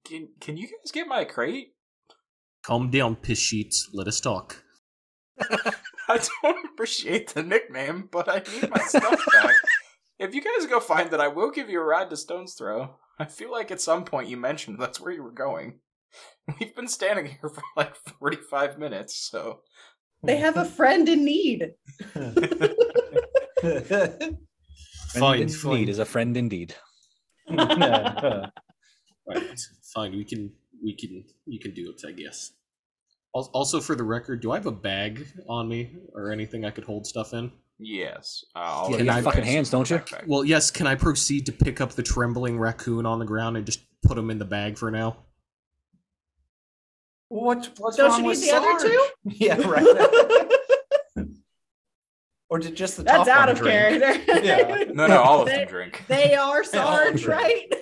can 0.04 0.28
can 0.40 0.56
you 0.56 0.66
guys 0.66 0.90
get 0.92 1.06
my 1.06 1.24
crate? 1.24 1.74
Calm 2.62 2.90
down, 2.90 3.16
piss 3.16 3.38
sheets. 3.38 3.88
Let 3.92 4.06
us 4.08 4.20
talk. 4.20 4.62
I 6.08 6.20
don't 6.42 6.66
appreciate 6.72 7.28
the 7.30 7.42
nickname, 7.42 8.08
but 8.10 8.28
I 8.28 8.38
need 8.52 8.70
my 8.70 8.80
stuff 8.82 9.24
back. 9.32 9.54
If 10.18 10.34
you 10.34 10.42
guys 10.42 10.66
go 10.66 10.78
find 10.78 11.12
it, 11.12 11.18
I 11.20 11.28
will 11.28 11.50
give 11.50 11.68
you 11.68 11.80
a 11.80 11.84
ride 11.84 12.10
to 12.10 12.16
Stone's 12.16 12.54
Throw. 12.54 12.96
I 13.18 13.24
feel 13.24 13.50
like 13.50 13.70
at 13.70 13.80
some 13.80 14.04
point 14.04 14.28
you 14.28 14.36
mentioned 14.36 14.78
that's 14.78 15.00
where 15.00 15.12
you 15.12 15.22
were 15.22 15.32
going. 15.32 15.80
We've 16.60 16.74
been 16.74 16.88
standing 16.88 17.26
here 17.26 17.48
for 17.48 17.62
like 17.76 17.96
forty 17.96 18.36
five 18.36 18.78
minutes, 18.78 19.16
so 19.30 19.60
They 20.22 20.36
have 20.36 20.56
a 20.56 20.64
friend 20.64 21.08
in 21.08 21.24
need. 21.24 21.72
Friend 23.62 24.38
Fine, 25.18 25.42
in 25.42 25.48
fine. 25.50 25.74
need 25.74 25.88
is 25.88 25.98
a 25.98 26.04
friend 26.06 26.36
indeed. 26.36 26.74
Right, 29.26 29.58
fine. 29.94 30.12
We 30.12 30.24
can, 30.24 30.52
we 30.82 30.94
can, 30.94 31.24
you 31.46 31.58
can 31.60 31.72
do 31.74 31.90
it, 31.90 32.02
I 32.06 32.12
guess. 32.12 32.52
Also, 33.32 33.80
for 33.80 33.94
the 33.94 34.04
record, 34.04 34.40
do 34.42 34.52
I 34.52 34.56
have 34.56 34.66
a 34.66 34.72
bag 34.72 35.26
on 35.48 35.68
me 35.68 35.90
or 36.14 36.30
anything 36.32 36.64
I 36.64 36.70
could 36.70 36.84
hold 36.84 37.06
stuff 37.06 37.32
in? 37.32 37.50
yes. 37.78 38.44
Uh, 38.54 38.58
I'll 38.60 38.90
Yeah, 38.90 38.98
you 38.98 39.04
have 39.04 39.06
guys 39.06 39.24
fucking 39.24 39.44
use 39.44 39.52
hands, 39.52 39.70
don't 39.70 39.88
you? 39.90 39.98
backpack. 39.98 40.26
Well, 40.26 40.44
yes. 40.44 40.70
Can 40.70 40.86
I 40.86 40.94
proceed 40.94 41.46
to 41.46 41.52
pick 41.52 41.80
up 41.80 41.92
the 41.92 42.02
trembling 42.02 42.58
raccoon 42.58 43.06
on 43.06 43.18
the 43.18 43.24
ground 43.24 43.56
and 43.56 43.64
just 43.66 43.80
put 44.02 44.16
him 44.18 44.30
in 44.30 44.38
the 44.38 44.44
bag 44.44 44.76
for 44.78 44.90
now? 44.90 45.16
What, 47.28 47.70
what's 47.78 47.96
Don't 47.96 48.10
wrong 48.10 48.18
you 48.18 48.22
need 48.24 48.28
with 48.28 48.42
the 48.42 48.50
other 48.52 48.78
Sarge? 48.78 48.82
two? 48.82 49.06
Yeah, 49.24 49.56
right. 49.66 51.26
or 52.50 52.58
did 52.58 52.74
just 52.76 52.98
the 52.98 53.02
That's 53.02 53.26
top 53.26 53.28
out 53.28 53.40
one 53.40 53.48
of 53.48 53.58
drink? 53.58 54.02
character. 54.02 54.32
Yeah. 54.44 54.84
No, 54.92 55.06
no, 55.06 55.22
all 55.22 55.40
of 55.40 55.48
them 55.48 55.66
drink. 55.66 56.04
They 56.08 56.34
are 56.34 56.62
Sarge, 56.62 57.22
drink. 57.22 57.72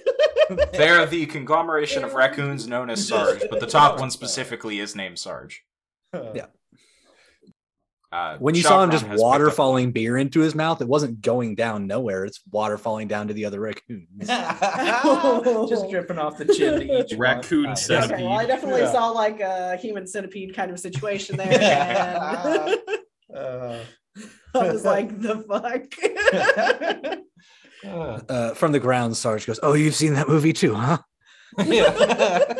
Right? 0.51 0.73
They're 0.73 1.07
the 1.07 1.27
conglomeration 1.27 2.05
of 2.05 2.15
raccoons 2.15 2.67
known 2.67 2.91
as 2.91 3.07
Sarge, 3.07 3.43
but 3.51 3.61
the 3.61 3.67
top 3.67 3.99
one 4.01 4.11
specifically 4.11 4.79
is 4.81 4.95
named 4.97 5.19
Sarge. 5.19 5.63
Yeah. 6.15 6.47
Uh, 8.13 8.37
When 8.39 8.57
you 8.57 8.63
saw 8.63 8.83
him 8.83 8.89
Shavron 8.89 8.93
just 8.93 9.05
has 9.07 9.11
picked 9.13 9.23
water 9.23 9.49
up- 9.51 9.55
falling 9.55 9.93
beer 9.93 10.17
into 10.17 10.41
his 10.41 10.57
mouth, 10.57 10.81
it 10.83 10.89
wasn't 10.89 11.21
going 11.21 11.55
down 11.55 11.87
nowhere. 11.87 12.25
It's 12.25 12.41
water 12.51 12.77
falling 12.77 13.07
down 13.07 13.29
to 13.29 13.35
the 13.35 13.45
other 13.45 13.61
raccoons. 13.61 14.09
just 15.69 15.89
dripping 15.89 16.19
off 16.19 16.37
the 16.37 16.47
chin 16.47 16.81
to 16.81 17.01
each 17.05 17.13
Raccoon 17.17 17.67
one. 17.67 17.77
centipede. 17.77 18.15
Okay, 18.15 18.25
well, 18.25 18.33
I 18.39 18.47
definitely 18.47 18.81
Yeah. 18.81 18.91
saw 18.93 19.11
like 19.11 19.39
a 19.39 19.77
human 19.77 20.09
centipede 20.09 20.57
kind 20.57 20.73
of 20.73 20.81
situation 20.81 21.37
there. 21.37 21.53
Yeah. 21.53 22.67
And 22.67 22.79
Uh, 23.33 23.79
I 24.57 24.73
was 24.73 24.85
like, 24.85 25.21
the 25.21 25.39
fuck? 25.47 25.85
Uh, 27.87 28.21
Uh, 28.29 28.55
from 28.55 28.73
the 28.73 28.81
ground, 28.81 29.16
Sarge 29.16 29.47
goes, 29.47 29.61
"Oh, 29.62 29.75
you've 29.75 29.95
seen 29.95 30.14
that 30.14 30.29
movie 30.29 30.53
too, 30.53 30.75
huh?" 30.75 30.99
yeah. 31.64 32.55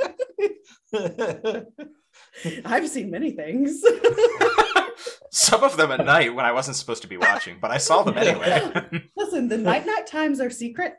I've 2.65 2.89
seen 2.89 3.11
many 3.11 3.33
things. 3.33 3.83
Some 5.33 5.63
of 5.63 5.77
them 5.77 5.93
at 5.93 6.05
night 6.05 6.35
when 6.35 6.45
I 6.45 6.53
wasn't 6.53 6.77
supposed 6.77 7.03
to 7.03 7.09
be 7.09 7.17
watching, 7.17 7.59
but 7.61 7.71
I 7.71 7.79
saw 7.79 8.03
them 8.03 8.19
anyway. 8.19 8.61
Listen, 9.17 9.49
the 9.49 9.57
night 9.59 9.87
night 9.87 10.07
times 10.07 10.41
are 10.41 10.51
secret. 10.51 10.95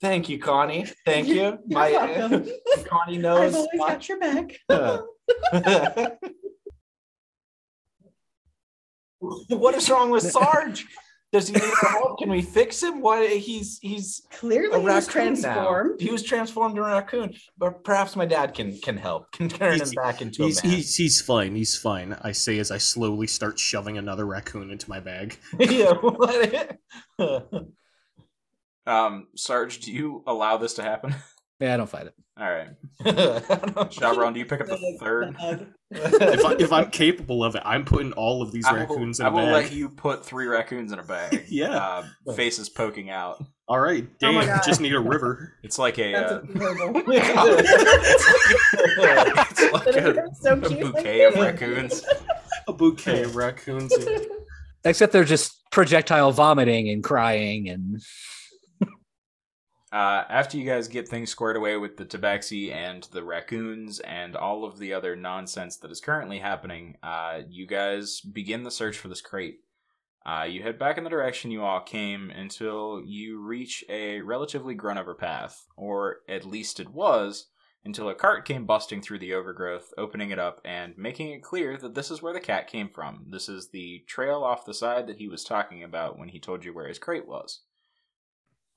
Thank 0.00 0.28
you, 0.28 0.38
Connie. 0.38 0.86
Thank 1.04 1.26
you. 1.28 1.34
You're 1.34 1.58
My 1.68 1.90
welcome. 1.90 2.46
Connie 2.86 3.16
I've 3.16 3.22
knows. 3.22 3.54
always 3.54 3.68
my- 3.74 3.88
got 3.88 4.08
your 4.08 4.18
back. 4.20 4.58
what 9.48 9.74
is 9.74 9.90
wrong 9.90 10.10
with 10.10 10.30
Sarge? 10.30 10.86
Does 11.36 11.48
he 11.48 11.54
need 11.54 11.62
our 11.62 11.90
help? 11.90 12.18
Can 12.18 12.30
we 12.30 12.40
fix 12.40 12.82
him? 12.82 13.00
Why 13.02 13.26
he's 13.36 13.78
he's 13.82 14.22
Clearly, 14.30 14.74
a 14.76 14.80
he 14.80 14.84
was 14.86 15.06
raccoon 15.14 15.34
now. 15.34 15.40
transformed. 15.54 16.00
He 16.00 16.10
was 16.10 16.22
transformed 16.22 16.76
to 16.76 16.82
a 16.82 16.86
raccoon, 16.86 17.34
but 17.58 17.84
perhaps 17.84 18.16
my 18.16 18.24
dad 18.24 18.54
can 18.54 18.78
can 18.78 18.96
help, 18.96 19.30
can 19.32 19.48
turn 19.48 19.74
He's- 19.74 19.90
him 19.90 19.94
back 20.02 20.22
into 20.22 20.44
a 20.44 20.46
He's, 20.46 20.64
man. 20.64 20.72
he's 20.72 20.94
he's 20.96 21.20
fine. 21.20 21.54
He's 21.54 21.76
fine. 21.76 22.16
I 22.22 22.32
say 22.32 22.58
as 22.58 22.70
I 22.70 22.78
slowly 22.78 23.26
start 23.26 23.58
shoving 23.58 23.98
another 23.98 24.24
raccoon 24.24 24.70
into 24.70 24.88
my 24.88 25.00
bag. 25.00 25.36
yeah. 25.58 25.92
what? 25.92 26.78
Um, 28.86 29.26
Sarge, 29.36 29.80
do 29.80 29.92
you 29.92 30.22
allow 30.26 30.56
this 30.56 30.74
to 30.74 30.82
happen? 30.82 31.14
Yeah, 31.60 31.74
I 31.74 31.76
don't 31.78 31.88
fight 31.88 32.06
it. 32.06 32.14
All 32.38 32.48
right. 32.50 32.68
Shabron, 33.02 33.92
Shabron, 33.92 34.32
do 34.34 34.38
you 34.40 34.46
pick 34.46 34.60
up 34.60 34.66
the 34.68 34.96
third? 35.00 35.36
If 35.90 36.44
I, 36.44 36.52
if 36.58 36.72
I'm 36.72 36.90
capable 36.90 37.44
of 37.44 37.54
it, 37.54 37.62
I'm 37.64 37.84
putting 37.84 38.12
all 38.14 38.42
of 38.42 38.50
these 38.50 38.66
I 38.66 38.72
will, 38.72 38.80
raccoons 38.80 39.20
in 39.20 39.26
I 39.26 39.28
a 39.28 39.32
will 39.32 39.40
bag. 39.46 39.52
let 39.52 39.72
you 39.72 39.88
put 39.88 40.24
three 40.24 40.46
raccoons 40.46 40.90
in 40.92 40.98
a 40.98 41.02
bag. 41.04 41.44
Yeah. 41.48 42.02
Uh, 42.26 42.32
faces 42.34 42.68
poking 42.68 43.10
out. 43.10 43.44
All 43.68 43.78
right, 43.80 44.06
Oh 44.22 44.32
my 44.32 44.44
damn. 44.44 44.56
God. 44.56 44.64
just 44.64 44.80
need 44.80 44.94
a 44.94 45.00
river. 45.00 45.54
It's 45.62 45.78
like 45.78 45.98
a. 45.98 46.12
That's 46.12 46.32
Uh, 46.32 46.38
adorable. 46.38 47.02
it's 47.08 47.36
like 49.72 49.86
a, 49.96 50.26
so 50.40 50.52
a 50.54 50.60
cute. 50.68 50.80
bouquet 50.80 51.24
of 51.24 51.34
raccoons. 51.34 52.04
A 52.68 52.72
bouquet 52.72 53.22
of 53.22 53.36
raccoons. 53.36 53.92
yeah. 53.98 54.18
Except 54.84 55.12
they're 55.12 55.24
just 55.24 55.54
projectile 55.70 56.32
vomiting 56.32 56.88
and 56.90 57.02
crying 57.02 57.68
and 57.68 58.00
Uh, 59.92 60.24
after 60.28 60.58
you 60.58 60.64
guys 60.68 60.88
get 60.88 61.08
things 61.08 61.30
squared 61.30 61.56
away 61.56 61.76
with 61.76 61.96
the 61.96 62.04
tabaxi 62.04 62.72
and 62.72 63.04
the 63.12 63.22
raccoons 63.22 64.00
and 64.00 64.34
all 64.34 64.64
of 64.64 64.78
the 64.78 64.92
other 64.92 65.14
nonsense 65.14 65.76
that 65.76 65.92
is 65.92 66.00
currently 66.00 66.38
happening, 66.38 66.96
uh, 67.02 67.40
you 67.48 67.66
guys 67.66 68.20
begin 68.20 68.64
the 68.64 68.70
search 68.70 68.98
for 68.98 69.08
this 69.08 69.20
crate. 69.20 69.60
Uh, 70.26 70.42
you 70.42 70.60
head 70.60 70.76
back 70.76 70.98
in 70.98 71.04
the 71.04 71.10
direction 71.10 71.52
you 71.52 71.62
all 71.62 71.80
came 71.80 72.30
until 72.30 73.00
you 73.04 73.40
reach 73.40 73.84
a 73.88 74.20
relatively 74.22 74.74
grown 74.74 74.98
over 74.98 75.14
path, 75.14 75.66
or 75.76 76.16
at 76.28 76.44
least 76.44 76.80
it 76.80 76.90
was, 76.90 77.46
until 77.84 78.08
a 78.08 78.14
cart 78.14 78.44
came 78.44 78.66
busting 78.66 79.00
through 79.00 79.20
the 79.20 79.32
overgrowth, 79.32 79.94
opening 79.96 80.30
it 80.30 80.38
up 80.40 80.60
and 80.64 80.98
making 80.98 81.30
it 81.30 81.44
clear 81.44 81.76
that 81.76 81.94
this 81.94 82.10
is 82.10 82.20
where 82.20 82.32
the 82.32 82.40
cat 82.40 82.66
came 82.66 82.88
from. 82.88 83.24
This 83.28 83.48
is 83.48 83.68
the 83.68 84.02
trail 84.08 84.42
off 84.42 84.66
the 84.66 84.74
side 84.74 85.06
that 85.06 85.18
he 85.18 85.28
was 85.28 85.44
talking 85.44 85.84
about 85.84 86.18
when 86.18 86.30
he 86.30 86.40
told 86.40 86.64
you 86.64 86.74
where 86.74 86.88
his 86.88 86.98
crate 86.98 87.28
was. 87.28 87.60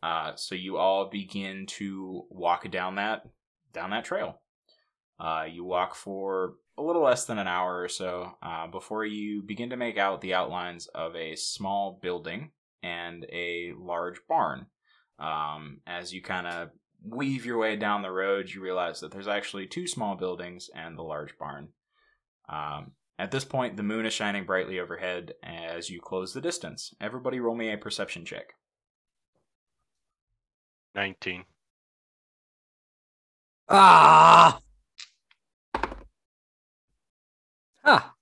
Uh, 0.01 0.33
so 0.35 0.55
you 0.55 0.77
all 0.77 1.09
begin 1.09 1.65
to 1.65 2.23
walk 2.29 2.69
down 2.71 2.95
that 2.95 3.23
down 3.73 3.89
that 3.91 4.05
trail. 4.05 4.41
Uh, 5.19 5.45
you 5.49 5.63
walk 5.63 5.95
for 5.95 6.55
a 6.77 6.81
little 6.81 7.03
less 7.03 7.25
than 7.25 7.37
an 7.37 7.47
hour 7.47 7.81
or 7.81 7.89
so 7.89 8.31
uh, 8.41 8.65
before 8.67 9.05
you 9.05 9.43
begin 9.43 9.69
to 9.69 9.77
make 9.77 9.97
out 9.97 10.21
the 10.21 10.33
outlines 10.33 10.87
of 10.87 11.15
a 11.15 11.35
small 11.35 11.99
building 12.01 12.51
and 12.81 13.25
a 13.31 13.73
large 13.77 14.21
barn. 14.29 14.65
Um, 15.19 15.81
as 15.85 16.13
you 16.13 16.21
kind 16.21 16.47
of 16.47 16.69
weave 17.03 17.45
your 17.45 17.57
way 17.57 17.75
down 17.75 18.01
the 18.01 18.11
road, 18.11 18.49
you 18.49 18.61
realize 18.61 19.01
that 19.01 19.11
there's 19.11 19.27
actually 19.27 19.67
two 19.67 19.87
small 19.87 20.15
buildings 20.15 20.69
and 20.73 20.97
the 20.97 21.03
large 21.03 21.37
barn. 21.37 21.69
Um, 22.47 22.91
at 23.17 23.31
this 23.31 23.43
point, 23.43 23.75
the 23.75 23.83
moon 23.83 24.05
is 24.05 24.13
shining 24.13 24.45
brightly 24.45 24.79
overhead 24.79 25.33
as 25.43 25.89
you 25.89 25.99
close 25.99 26.33
the 26.33 26.39
distance. 26.39 26.93
Everybody, 27.01 27.41
roll 27.41 27.55
me 27.55 27.73
a 27.73 27.77
perception 27.77 28.23
check. 28.23 28.53
19. 30.95 31.43
ah. 33.69 34.59
Ah. 37.85 38.13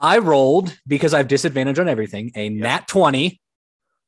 I 0.00 0.18
rolled 0.18 0.76
because 0.86 1.14
I 1.14 1.18
have 1.18 1.28
disadvantage 1.28 1.78
on 1.78 1.88
everything. 1.88 2.32
A 2.34 2.48
nat 2.48 2.88
20 2.88 3.40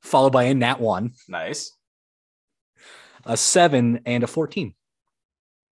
followed 0.03 0.33
by 0.33 0.45
a 0.45 0.55
nat 0.55 0.81
1, 0.81 1.13
nice. 1.29 1.71
a 3.25 3.37
7 3.37 4.01
and 4.05 4.25
a 4.25 4.27
14. 4.27 4.75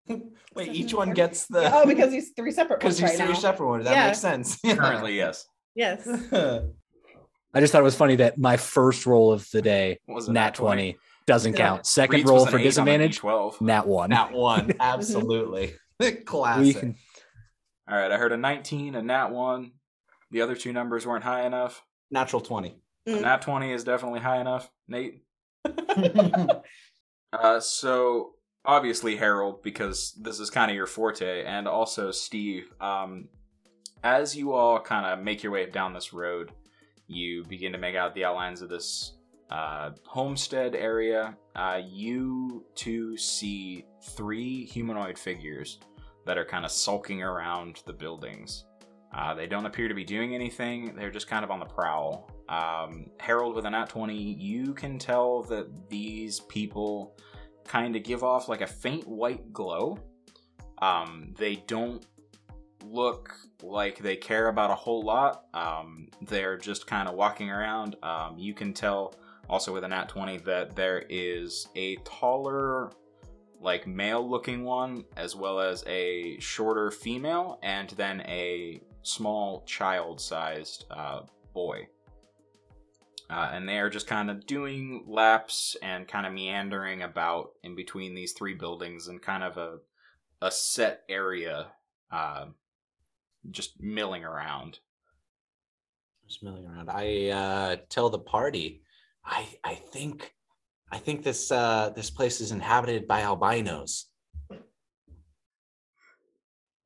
Wait, 0.55 0.69
each 0.73 0.95
one 0.95 1.13
gets 1.13 1.47
the. 1.47 1.71
oh, 1.75 1.87
because 1.87 2.13
he's 2.13 2.31
three 2.37 2.53
separate 2.53 2.79
because 2.81 3.01
ones 3.01 3.11
he's 3.13 3.19
right 3.21 3.27
three 3.27 3.35
now. 3.35 3.41
separate 3.41 3.69
ones. 3.69 3.85
That 3.85 3.95
Yeah. 3.95 4.07
makes 4.07 4.21
sense. 4.21 4.59
Currently, 4.61 5.17
yes. 5.17 5.47
Yes. 5.75 6.07
I 7.55 7.61
just 7.61 7.73
thought 7.73 7.81
it 7.81 7.85
was 7.85 7.95
funny 7.97 8.17
that 8.17 8.39
my 8.39 8.57
first 8.57 9.05
roll 9.07 9.33
of 9.33 9.49
the 9.53 9.61
day, 9.63 9.99
was 10.09 10.29
it, 10.29 10.33
nat 10.33 10.55
20, 10.55 10.97
doesn't 11.27 11.53
Yeah. 11.53 11.59
count. 11.59 11.87
Second 11.87 12.17
Reed's 12.17 12.31
roll 12.31 12.47
for 12.47 12.57
eight 12.57 12.61
on 12.61 12.65
disadvantage, 12.65 13.21
D12. 13.21 13.61
nat 13.61 13.87
1. 13.87 14.11
Nat 14.11 14.33
one, 14.33 14.73
absolutely. 14.81 15.75
Classic. 16.25 16.63
We 16.63 16.75
can- 16.75 16.97
All 17.89 17.97
right, 17.97 18.11
I 18.11 18.17
heard 18.17 18.33
a 18.33 18.37
19, 18.37 18.95
a 18.95 19.03
nat 19.03 19.29
1. 19.29 19.73
The 20.31 20.41
other 20.41 20.55
two 20.57 20.73
numbers 20.73 21.07
weren't 21.07 21.25
high 21.25 21.45
enough. 21.47 21.85
Natural 22.11 22.41
20. 22.41 22.77
Mm. 23.09 23.21
nat 23.23 23.43
20 23.43 23.73
is 23.73 23.85
definitely 23.85 24.21
high 24.21 24.41
enough. 24.41 24.71
Nate? 24.89 25.23
Uh, 27.33 27.59
so, 27.61 28.33
obviously, 28.65 29.17
Harrold, 29.17 29.63
because 29.63 30.13
this 30.21 30.39
is 30.39 30.51
kind 30.51 30.71
of 30.71 30.77
your 30.77 30.87
forte, 30.87 31.45
and 31.45 31.67
also 31.67 32.11
Steve, 32.11 32.71
um, 32.79 33.29
as 34.05 34.37
you 34.37 34.53
all 34.53 34.79
kind 34.79 35.07
of 35.07 35.25
make 35.25 35.43
your 35.43 35.51
way 35.51 35.65
down 35.65 35.95
this 35.95 36.13
road, 36.13 36.51
you 37.13 37.45
begin 37.45 37.73
to 37.73 37.79
make 37.79 37.95
out 37.95 38.15
the 38.15 38.25
outlines 38.25 38.63
of 38.63 38.69
this 38.69 39.15
uh, 39.51 39.91
homestead 40.07 40.75
area. 40.75 41.37
Uh, 41.55 41.81
you 41.87 42.65
two 42.75 43.17
see 43.17 43.85
three 44.03 44.65
humanoid 44.65 45.19
figures 45.19 45.79
that 46.25 46.39
are 46.39 46.45
kind 46.45 46.65
of 46.65 46.71
sulking 46.71 47.23
around 47.23 47.83
the 47.87 47.93
buildings. 47.93 48.65
Uh, 49.15 49.35
they 49.35 49.47
don't 49.47 49.67
appear 49.67 49.89
to 49.89 49.95
be 49.95 50.05
doing 50.05 50.35
anything. 50.35 50.95
They're 50.97 51.11
just 51.11 51.29
kind 51.29 51.45
of 51.45 51.51
on 51.51 51.61
the 51.61 51.67
prowl. 51.67 52.31
Um, 52.49 53.11
Harrold 53.21 53.55
with 53.55 53.67
an 53.67 53.75
at 53.75 53.91
20, 53.91 54.15
you 54.15 54.73
can 54.73 54.99
tell 54.99 55.43
that 55.45 55.91
these 55.91 56.41
people 56.41 57.15
kind 57.65 57.95
of 57.95 58.03
give 58.03 58.25
off 58.25 58.49
like 58.49 58.63
a 58.63 58.67
faint 58.67 59.07
white 59.07 59.53
glow. 59.53 59.99
Um, 60.81 61.35
they 61.39 61.57
don't 61.67 62.05
look 62.85 63.35
like 63.63 63.99
they 63.99 64.17
care 64.17 64.49
about 64.49 64.71
a 64.71 64.75
whole 64.75 65.03
lot. 65.03 65.45
Um, 65.55 66.09
they're 66.23 66.57
just 66.57 66.87
kind 66.87 67.09
of 67.09 67.15
walking 67.15 67.51
around. 67.51 67.97
Um, 68.03 68.37
you 68.39 68.55
can 68.55 68.73
tell 68.73 69.15
also 69.49 69.73
with 69.73 69.85
an 69.85 69.93
at 69.93 70.09
20 70.09 70.39
that 70.39 70.75
there 70.75 71.05
is 71.09 71.69
a 71.75 71.97
taller 71.97 72.91
like 73.61 73.87
male 73.87 74.29
looking 74.29 74.65
one 74.65 75.05
as 75.17 75.37
well 75.37 75.61
as 75.61 75.85
a 75.87 76.39
shorter 76.41 76.91
female 76.91 77.59
and 77.63 77.91
then 77.91 78.21
a 78.23 78.81
small 79.03 79.63
child 79.65 80.21
sized 80.21 80.87
uh, 80.91 81.21
boy 81.55 81.87
uh, 83.31 83.51
and 83.53 83.69
they 83.69 83.79
are 83.79 83.89
just 83.89 84.07
kind 84.07 84.31
of 84.31 84.47
doing 84.47 85.05
laps 85.07 85.77
and 85.83 86.09
kind 86.09 86.27
of 86.27 86.33
meandering 86.33 87.03
about 87.03 87.53
in 87.63 87.75
between 87.75 88.15
these 88.15 88.33
three 88.33 88.55
buildings 88.55 89.09
and 89.09 89.23
kind 89.23 89.43
of 89.43 89.57
a 89.57 89.79
a 90.41 90.51
set 90.51 91.03
area 91.09 91.69
uh, 92.11 92.47
just 93.51 93.81
milling 93.81 94.25
around 94.25 94.79
Just 96.27 96.43
milling 96.43 96.67
around. 96.67 96.89
I 96.91 97.29
uh, 97.29 97.77
tell 97.89 98.11
the 98.11 98.19
party, 98.19 98.83
I 99.25 99.47
I 99.65 99.75
think 99.75 100.35
I 100.91 100.99
think 100.99 101.23
this 101.23 101.51
uh, 101.51 101.91
this 101.97 102.11
place 102.11 102.41
is 102.41 102.53
inhabited 102.53 103.07
by 103.09 103.23
albinos. 103.23 104.07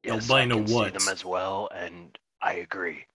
Yes, 0.04 0.30
Albino 0.30 0.60
I 0.60 0.64
can 0.64 0.74
what? 0.74 0.92
see 0.92 0.98
them 0.98 1.12
as 1.12 1.24
well, 1.24 1.68
and 1.74 2.16
I 2.40 2.54
agree. 2.54 3.06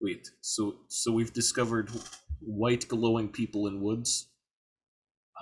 Wait, 0.00 0.30
so 0.42 0.76
so 0.88 1.10
we've 1.12 1.32
discovered 1.32 1.90
white 2.40 2.86
glowing 2.88 3.28
people 3.28 3.66
in 3.66 3.80
woods. 3.80 4.28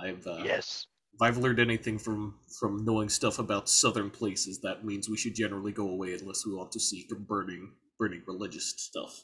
I've 0.00 0.26
uh, 0.26 0.42
yes. 0.44 0.86
If 1.14 1.22
I've 1.22 1.38
learned 1.38 1.60
anything 1.60 1.98
from 1.98 2.34
from 2.58 2.84
knowing 2.84 3.08
stuff 3.08 3.38
about 3.38 3.68
southern 3.68 4.10
places, 4.10 4.60
that 4.60 4.84
means 4.84 5.08
we 5.08 5.16
should 5.16 5.34
generally 5.34 5.72
go 5.72 5.88
away 5.88 6.14
unless 6.14 6.44
we 6.44 6.54
want 6.54 6.72
to 6.72 6.80
seek 6.80 7.08
burning 7.08 7.72
burning 7.98 8.22
religious 8.26 8.74
stuff. 8.76 9.22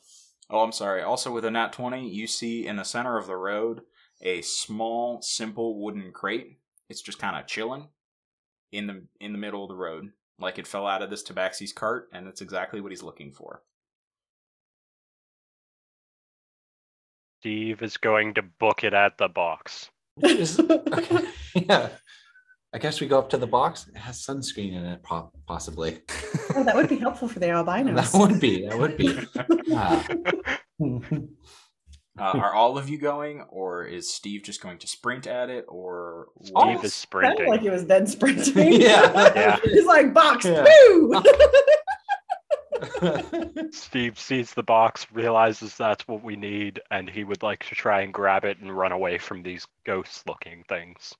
Oh, 0.48 0.60
I'm 0.60 0.72
sorry. 0.72 1.02
Also, 1.02 1.32
with 1.32 1.44
a 1.44 1.50
nat 1.50 1.72
20, 1.72 2.08
you 2.08 2.26
see 2.26 2.66
in 2.66 2.76
the 2.76 2.84
center 2.84 3.18
of 3.18 3.26
the 3.26 3.36
road 3.36 3.82
a 4.20 4.42
small, 4.42 5.22
simple 5.22 5.80
wooden 5.80 6.12
crate. 6.12 6.58
It's 6.88 7.02
just 7.02 7.18
kind 7.18 7.36
of 7.36 7.46
chilling 7.46 7.88
in 8.70 8.86
the 8.86 9.02
in 9.20 9.32
the 9.32 9.38
middle 9.38 9.64
of 9.64 9.68
the 9.68 9.76
road, 9.76 10.12
like 10.38 10.58
it 10.58 10.66
fell 10.66 10.86
out 10.86 11.02
of 11.02 11.10
this 11.10 11.24
Tabaxi's 11.24 11.72
cart, 11.72 12.08
and 12.12 12.26
that's 12.26 12.40
exactly 12.40 12.80
what 12.80 12.92
he's 12.92 13.02
looking 13.02 13.32
for. 13.32 13.62
Steve 17.40 17.82
is 17.82 17.96
going 17.96 18.34
to 18.34 18.42
book 18.42 18.84
it 18.84 18.92
at 18.92 19.16
the 19.18 19.28
box. 19.28 19.90
Is- 20.22 20.58
okay. 20.60 21.24
Yeah. 21.54 21.88
I 22.72 22.78
guess 22.78 23.00
we 23.00 23.08
go 23.08 23.18
up 23.18 23.30
to 23.30 23.36
the 23.36 23.48
box. 23.48 23.88
It 23.88 23.96
has 23.96 24.24
sunscreen 24.24 24.74
in 24.74 24.84
it, 24.84 25.02
possibly. 25.46 25.98
Oh, 26.54 26.62
that 26.62 26.76
would 26.76 26.88
be 26.88 26.98
helpful 26.98 27.26
for 27.26 27.40
the 27.40 27.50
albinos. 27.50 28.12
That 28.12 28.16
would 28.18 28.38
be. 28.38 28.66
That 28.68 28.78
would 28.78 28.96
be. 28.96 29.18
Ah. 29.74 30.06
Uh, 32.18 32.38
are 32.38 32.52
all 32.54 32.76
of 32.76 32.88
you 32.88 32.98
going, 32.98 33.40
or 33.50 33.84
is 33.84 34.12
Steve 34.12 34.42
just 34.42 34.60
going 34.62 34.78
to 34.78 34.86
sprint 34.86 35.26
at 35.26 35.48
it, 35.48 35.64
or 35.68 36.26
Steve 36.42 36.52
what? 36.54 36.68
is 36.68 36.74
Sounded 36.74 36.90
sprinting. 36.92 37.48
like 37.48 37.60
he 37.62 37.70
was 37.70 37.84
dead 37.84 38.08
sprinting. 38.08 38.72
Yeah. 38.80 39.32
Yeah. 39.34 39.58
He's 39.64 39.86
like 39.86 40.12
box 40.12 40.44
Yeah. 40.44 40.64
boo. 40.64 41.22
Steve 43.72 44.18
sees 44.18 44.54
the 44.54 44.62
box, 44.62 45.06
realizes 45.12 45.76
that's 45.76 46.06
what 46.08 46.22
we 46.22 46.36
need, 46.36 46.80
and 46.90 47.08
he 47.08 47.24
would 47.24 47.42
like 47.42 47.64
to 47.66 47.74
try 47.74 48.00
and 48.02 48.12
grab 48.12 48.44
it 48.44 48.58
and 48.60 48.76
run 48.76 48.92
away 48.92 49.18
from 49.18 49.42
these 49.42 49.66
ghost 49.84 50.26
looking 50.26 50.64
things. 50.68 51.14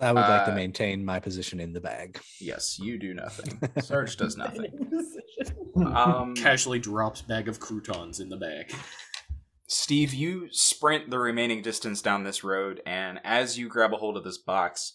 I 0.00 0.12
would 0.12 0.20
like 0.20 0.44
to 0.46 0.52
Uh, 0.52 0.54
maintain 0.54 1.04
my 1.04 1.18
position 1.18 1.58
in 1.58 1.72
the 1.72 1.80
bag. 1.80 2.20
Yes, 2.40 2.78
you 2.78 2.98
do 2.98 3.14
nothing. 3.14 3.60
Sarge 3.80 4.16
does 4.16 4.36
nothing. 4.36 4.72
Um, 5.76 5.96
Um, 5.96 6.34
Casually 6.34 6.80
drops 6.80 7.22
bag 7.22 7.46
of 7.48 7.60
croutons 7.60 8.18
in 8.18 8.28
the 8.28 8.36
bag. 8.36 8.74
Steve, 9.68 10.12
you 10.12 10.48
sprint 10.50 11.08
the 11.10 11.18
remaining 11.20 11.62
distance 11.62 12.02
down 12.02 12.24
this 12.24 12.42
road, 12.42 12.80
and 12.84 13.20
as 13.22 13.56
you 13.56 13.68
grab 13.68 13.92
a 13.92 13.96
hold 13.96 14.16
of 14.16 14.24
this 14.24 14.38
box, 14.38 14.94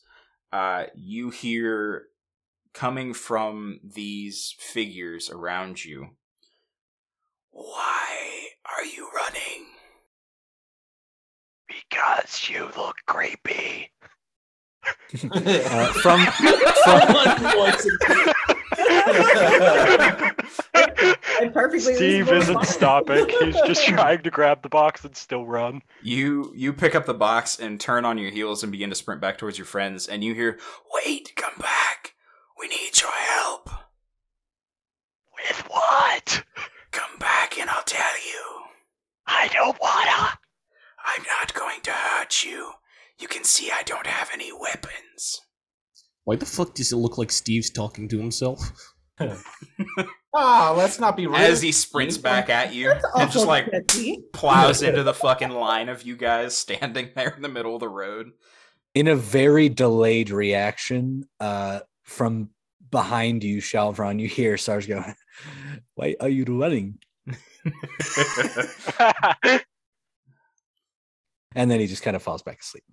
uh, 0.52 0.86
you 0.96 1.30
hear 1.30 2.08
coming 2.74 3.14
from 3.14 3.80
these 3.84 4.56
figures 4.60 5.30
around 5.30 5.84
you. 5.86 6.10
Why 7.52 8.48
are 8.66 8.84
you 8.86 9.10
running? 9.16 9.66
Because 11.68 12.50
you 12.50 12.70
look 12.78 12.98
creepy. 13.06 13.90
Uh, 15.32 15.94
from 15.94 16.20
I 20.76 21.50
perfectly 21.54 21.94
Steve 21.96 22.30
reasonable 22.30 22.34
isn't 22.42 22.56
response. 22.58 22.70
stopping. 22.70 23.30
He's 23.40 23.56
just 23.66 23.86
trying 23.88 24.24
to 24.24 24.32
grab 24.32 24.62
the 24.64 24.70
box 24.70 25.04
and 25.06 25.16
still 25.16 25.46
run. 25.46 25.82
You 26.02 26.52
you 26.56 26.74
pick 26.74 26.96
up 26.96 27.06
the 27.06 27.14
box 27.14 27.60
and 27.60 27.80
turn 27.80 28.06
on 28.06 28.18
your 28.18 28.32
heels 28.32 28.64
and 28.64 28.72
begin 28.72 28.90
to 28.90 28.96
sprint 28.96 29.22
back 29.22 29.38
towards 29.38 29.58
your 29.58 29.66
friends, 29.66 30.08
and 30.08 30.24
you 30.24 30.34
hear, 30.34 30.60
"Wait, 31.06 31.32
come 31.36 31.54
back! 31.60 32.13
We 32.64 32.70
need 32.70 33.02
your 33.02 33.12
help. 33.12 33.70
With 35.38 35.66
what? 35.68 36.44
Come 36.92 37.20
back, 37.20 37.60
and 37.60 37.70
I'll 37.70 37.84
tell 37.84 38.16
you." 38.26 38.62
I 39.28 39.50
don't 39.50 39.78
wanna. 39.82 40.40
I'm 41.06 41.24
not 41.42 41.54
going 41.54 41.82
to 41.84 41.92
hurt 41.92 42.46
you. 42.46 42.72
You 43.20 43.28
can 43.28 43.44
see 43.44 43.70
I 43.70 43.84
don't 43.84 44.08
have 44.08 44.30
any 44.34 44.52
weapons. 44.54 45.42
Why 46.24 46.38
the 46.38 46.46
fuck 46.46 46.74
does 46.74 46.94
it 46.94 46.96
look 46.96 47.18
like 47.18 47.32
Steve's 47.34 47.70
talking 47.70 48.08
to 48.10 48.18
himself? 48.18 48.72
Ah, 50.36 50.74
let's 50.76 51.00
not 51.00 51.16
be 51.16 51.28
rude. 51.28 51.36
As 51.36 51.62
he 51.62 51.72
sprints 51.72 52.18
back 52.18 52.50
at 52.50 52.74
you 52.74 52.88
That's 52.88 53.06
and 53.16 53.32
just 53.32 53.46
like 53.46 53.70
catchy. 53.70 54.24
plows 54.34 54.82
into 54.82 55.04
the 55.04 55.14
fucking 55.14 55.52
line 55.52 55.90
of 55.90 56.02
you 56.02 56.16
guys 56.18 56.58
standing 56.58 57.12
there 57.16 57.30
in 57.36 57.44
the 57.44 57.50
middle 57.50 57.76
of 57.76 57.82
the 57.82 57.88
road. 57.90 58.32
in 58.96 59.08
a 59.08 59.16
very 59.16 59.70
delayed 59.70 60.32
reaction 60.32 61.26
uh, 61.40 61.82
from 62.04 62.50
behind 62.92 63.44
you, 63.44 63.62
Shalvron, 63.62 64.20
you 64.20 64.28
hear 64.28 64.58
Sarge 64.58 64.88
go, 64.88 65.04
Why 65.96 66.16
are 66.20 66.30
you 66.30 66.44
running? 66.46 67.00
And 71.56 71.70
then 71.70 71.80
he 71.80 71.88
just 71.88 72.04
kind 72.04 72.16
of 72.16 72.24
falls 72.24 72.42
back 72.42 72.60
asleep. 72.62 72.84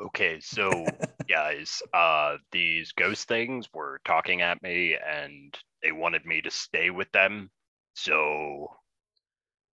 okay, 0.00 0.38
so 0.40 0.86
guys, 1.28 1.82
uh 1.92 2.36
these 2.52 2.92
ghost 2.92 3.26
things 3.28 3.68
were 3.74 4.00
talking 4.04 4.40
at 4.40 4.62
me 4.62 4.96
and 4.96 5.56
they 5.82 5.92
wanted 5.92 6.24
me 6.24 6.40
to 6.42 6.50
stay 6.50 6.90
with 6.90 7.10
them. 7.12 7.50
So 7.94 8.68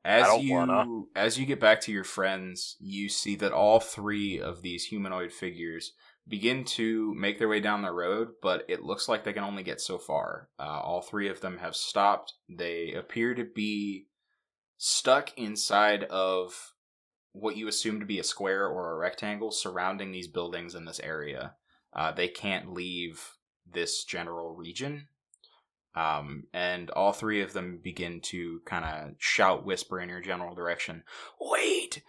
As 0.03 0.41
you 0.41 0.53
wanna. 0.53 0.85
as 1.15 1.37
you 1.39 1.45
get 1.45 1.59
back 1.59 1.81
to 1.81 1.91
your 1.91 2.03
friends, 2.03 2.75
you 2.79 3.09
see 3.09 3.35
that 3.35 3.51
all 3.51 3.79
three 3.79 4.39
of 4.39 4.63
these 4.63 4.85
humanoid 4.85 5.31
figures 5.31 5.93
begin 6.29 6.63
to 6.63 7.13
make 7.15 7.39
their 7.39 7.49
way 7.49 7.59
down 7.59 7.81
the 7.81 7.91
road, 7.91 8.29
but 8.41 8.63
it 8.69 8.83
looks 8.83 9.09
like 9.09 9.23
they 9.23 9.33
can 9.33 9.43
only 9.43 9.63
get 9.63 9.81
so 9.81 9.97
far. 9.97 10.49
Uh, 10.59 10.79
all 10.79 11.01
three 11.01 11.27
of 11.27 11.41
them 11.41 11.57
have 11.57 11.75
stopped. 11.75 12.33
They 12.47 12.93
appear 12.93 13.33
to 13.33 13.43
be 13.43 14.07
stuck 14.77 15.37
inside 15.37 16.03
of 16.05 16.73
what 17.33 17.57
you 17.57 17.67
assume 17.67 17.99
to 17.99 18.05
be 18.05 18.19
a 18.19 18.23
square 18.23 18.67
or 18.67 18.91
a 18.91 18.97
rectangle 18.97 19.51
surrounding 19.51 20.11
these 20.11 20.27
buildings 20.27 20.75
in 20.75 20.85
this 20.85 20.99
area. 20.99 21.55
Uh, 21.93 22.11
they 22.11 22.27
can't 22.27 22.73
leave 22.73 23.33
this 23.71 24.03
general 24.03 24.55
region. 24.55 25.07
Um, 25.95 26.43
and 26.53 26.91
all 26.91 27.11
three 27.11 27.41
of 27.41 27.53
them 27.53 27.79
begin 27.83 28.21
to 28.25 28.61
kind 28.65 28.85
of 28.85 29.15
shout, 29.17 29.65
whisper 29.65 29.99
in 29.99 30.09
your 30.09 30.21
general 30.21 30.53
direction. 30.53 31.03
Wait! 31.41 32.03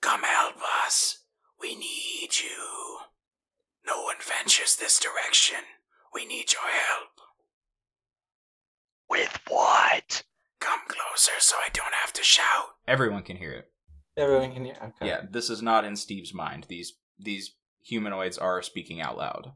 Come 0.00 0.22
help 0.22 0.56
us! 0.86 1.18
We 1.60 1.74
need 1.74 2.30
you! 2.42 2.92
No 3.86 4.02
one 4.02 4.16
ventures 4.20 4.76
this 4.76 4.98
direction. 5.00 5.58
We 6.14 6.26
need 6.26 6.52
your 6.52 6.62
help. 6.62 7.08
with 9.08 9.40
what? 9.48 10.22
Come 10.60 10.80
closer 10.88 11.32
so 11.38 11.56
I 11.56 11.68
don't 11.72 11.92
have 12.02 12.12
to 12.14 12.22
shout. 12.22 12.66
Everyone 12.86 13.22
can 13.22 13.36
hear 13.36 13.52
it. 13.52 13.66
Everyone 14.16 14.52
can 14.52 14.64
hear. 14.64 14.76
Okay. 14.82 15.08
Yeah, 15.08 15.22
this 15.30 15.50
is 15.50 15.60
not 15.62 15.84
in 15.84 15.96
Steve's 15.96 16.32
mind. 16.32 16.66
These 16.68 16.94
these 17.18 17.54
humanoids 17.82 18.38
are 18.38 18.62
speaking 18.62 19.00
out 19.00 19.16
loud. 19.18 19.52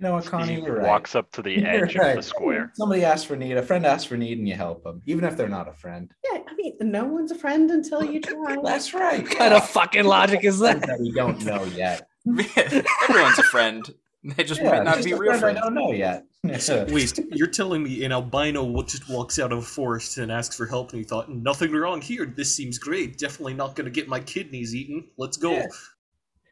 No, 0.00 0.20
Connie? 0.20 0.44
Steve 0.54 0.64
You're 0.64 0.76
right. 0.78 0.86
walks 0.86 1.14
up 1.16 1.30
to 1.32 1.42
the 1.42 1.50
You're 1.58 1.66
edge 1.66 1.94
of 1.96 2.00
right. 2.00 2.16
the 2.16 2.22
square. 2.22 2.70
Somebody 2.74 3.04
asks 3.04 3.24
for 3.24 3.34
need. 3.36 3.56
A 3.56 3.62
friend 3.62 3.84
asks 3.84 4.04
for 4.04 4.16
need, 4.16 4.38
and 4.38 4.48
you 4.48 4.54
help 4.54 4.84
them, 4.84 5.02
even 5.06 5.24
if 5.24 5.36
they're 5.36 5.48
not 5.48 5.68
a 5.68 5.72
friend. 5.72 6.08
Yeah, 6.32 6.38
I 6.48 6.54
mean, 6.54 6.76
no 6.80 7.04
one's 7.04 7.32
a 7.32 7.34
friend 7.38 7.68
until 7.70 8.04
you 8.04 8.20
try. 8.22 8.56
That's 8.62 8.94
right. 8.94 9.22
What 9.22 9.36
kind 9.36 9.54
of 9.54 9.68
fucking 9.68 10.04
logic 10.04 10.44
is 10.44 10.60
that? 10.60 10.80
that 10.82 11.00
we 11.00 11.10
don't 11.12 11.44
know 11.44 11.64
yet. 11.64 12.07
Everyone's 12.26 13.38
a 13.38 13.42
friend. 13.44 13.88
They 14.36 14.44
just 14.44 14.60
Yeah, 14.60 14.70
might 14.70 14.84
not 14.84 14.96
just 14.96 15.06
be 15.06 15.12
a 15.12 15.16
real 15.16 15.30
friend 15.38 15.40
friends. 15.40 15.58
I 15.58 15.60
don't 15.62 15.74
know 15.74 15.92
yet. 15.92 16.24
Wait, 16.92 17.18
you're 17.30 17.46
telling 17.46 17.82
me 17.82 18.04
an 18.04 18.12
albino 18.12 18.82
just 18.82 19.08
walks 19.08 19.38
out 19.38 19.52
of 19.52 19.58
a 19.58 19.62
forest 19.62 20.18
and 20.18 20.30
asks 20.30 20.56
for 20.56 20.66
help 20.66 20.90
and 20.92 20.98
he 20.98 21.04
thought, 21.04 21.30
nothing 21.30 21.72
wrong 21.72 22.00
here, 22.00 22.26
this 22.26 22.54
seems 22.54 22.78
great, 22.78 23.18
definitely 23.18 23.54
not 23.54 23.74
gonna 23.76 23.90
get 23.90 24.08
my 24.08 24.20
kidneys 24.20 24.74
eaten, 24.74 25.04
let's 25.18 25.36
go. 25.36 25.52
Yeah. 25.52 25.66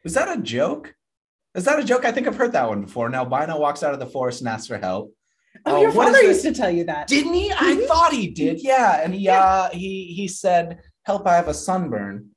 Was 0.03 0.13
that 0.13 0.37
a 0.37 0.41
joke? 0.41 0.93
Is 1.55 1.65
that 1.65 1.79
a 1.79 1.83
joke? 1.83 2.05
I 2.05 2.11
think 2.11 2.27
I've 2.27 2.35
heard 2.35 2.51
that 2.53 2.67
one 2.67 2.81
before. 2.81 3.07
An 3.07 3.15
albino 3.15 3.59
walks 3.59 3.81
out 3.83 3.93
of 3.93 3.99
the 3.99 4.05
forest 4.05 4.41
and 4.41 4.49
asks 4.49 4.67
for 4.67 4.77
help. 4.77 5.13
Oh, 5.65 5.77
Oh, 5.77 5.81
your 5.81 5.91
father 5.91 6.21
used 6.21 6.43
to 6.43 6.53
tell 6.53 6.69
you 6.69 6.83
that. 6.85 7.07
Didn't 7.07 7.33
he? 7.33 7.51
I 7.51 7.75
Mhm. 7.75 7.87
thought 7.87 8.13
he 8.13 8.27
did. 8.27 8.61
Yeah, 8.61 9.01
and 9.03 9.13
he 9.13 9.21
Yeah. 9.21 9.43
uh 9.43 9.69
he 9.71 10.13
he 10.15 10.27
said, 10.27 10.79
"Help! 11.03 11.25
I 11.25 11.35
have 11.35 11.47
a 11.47 11.53
sunburn." 11.53 12.29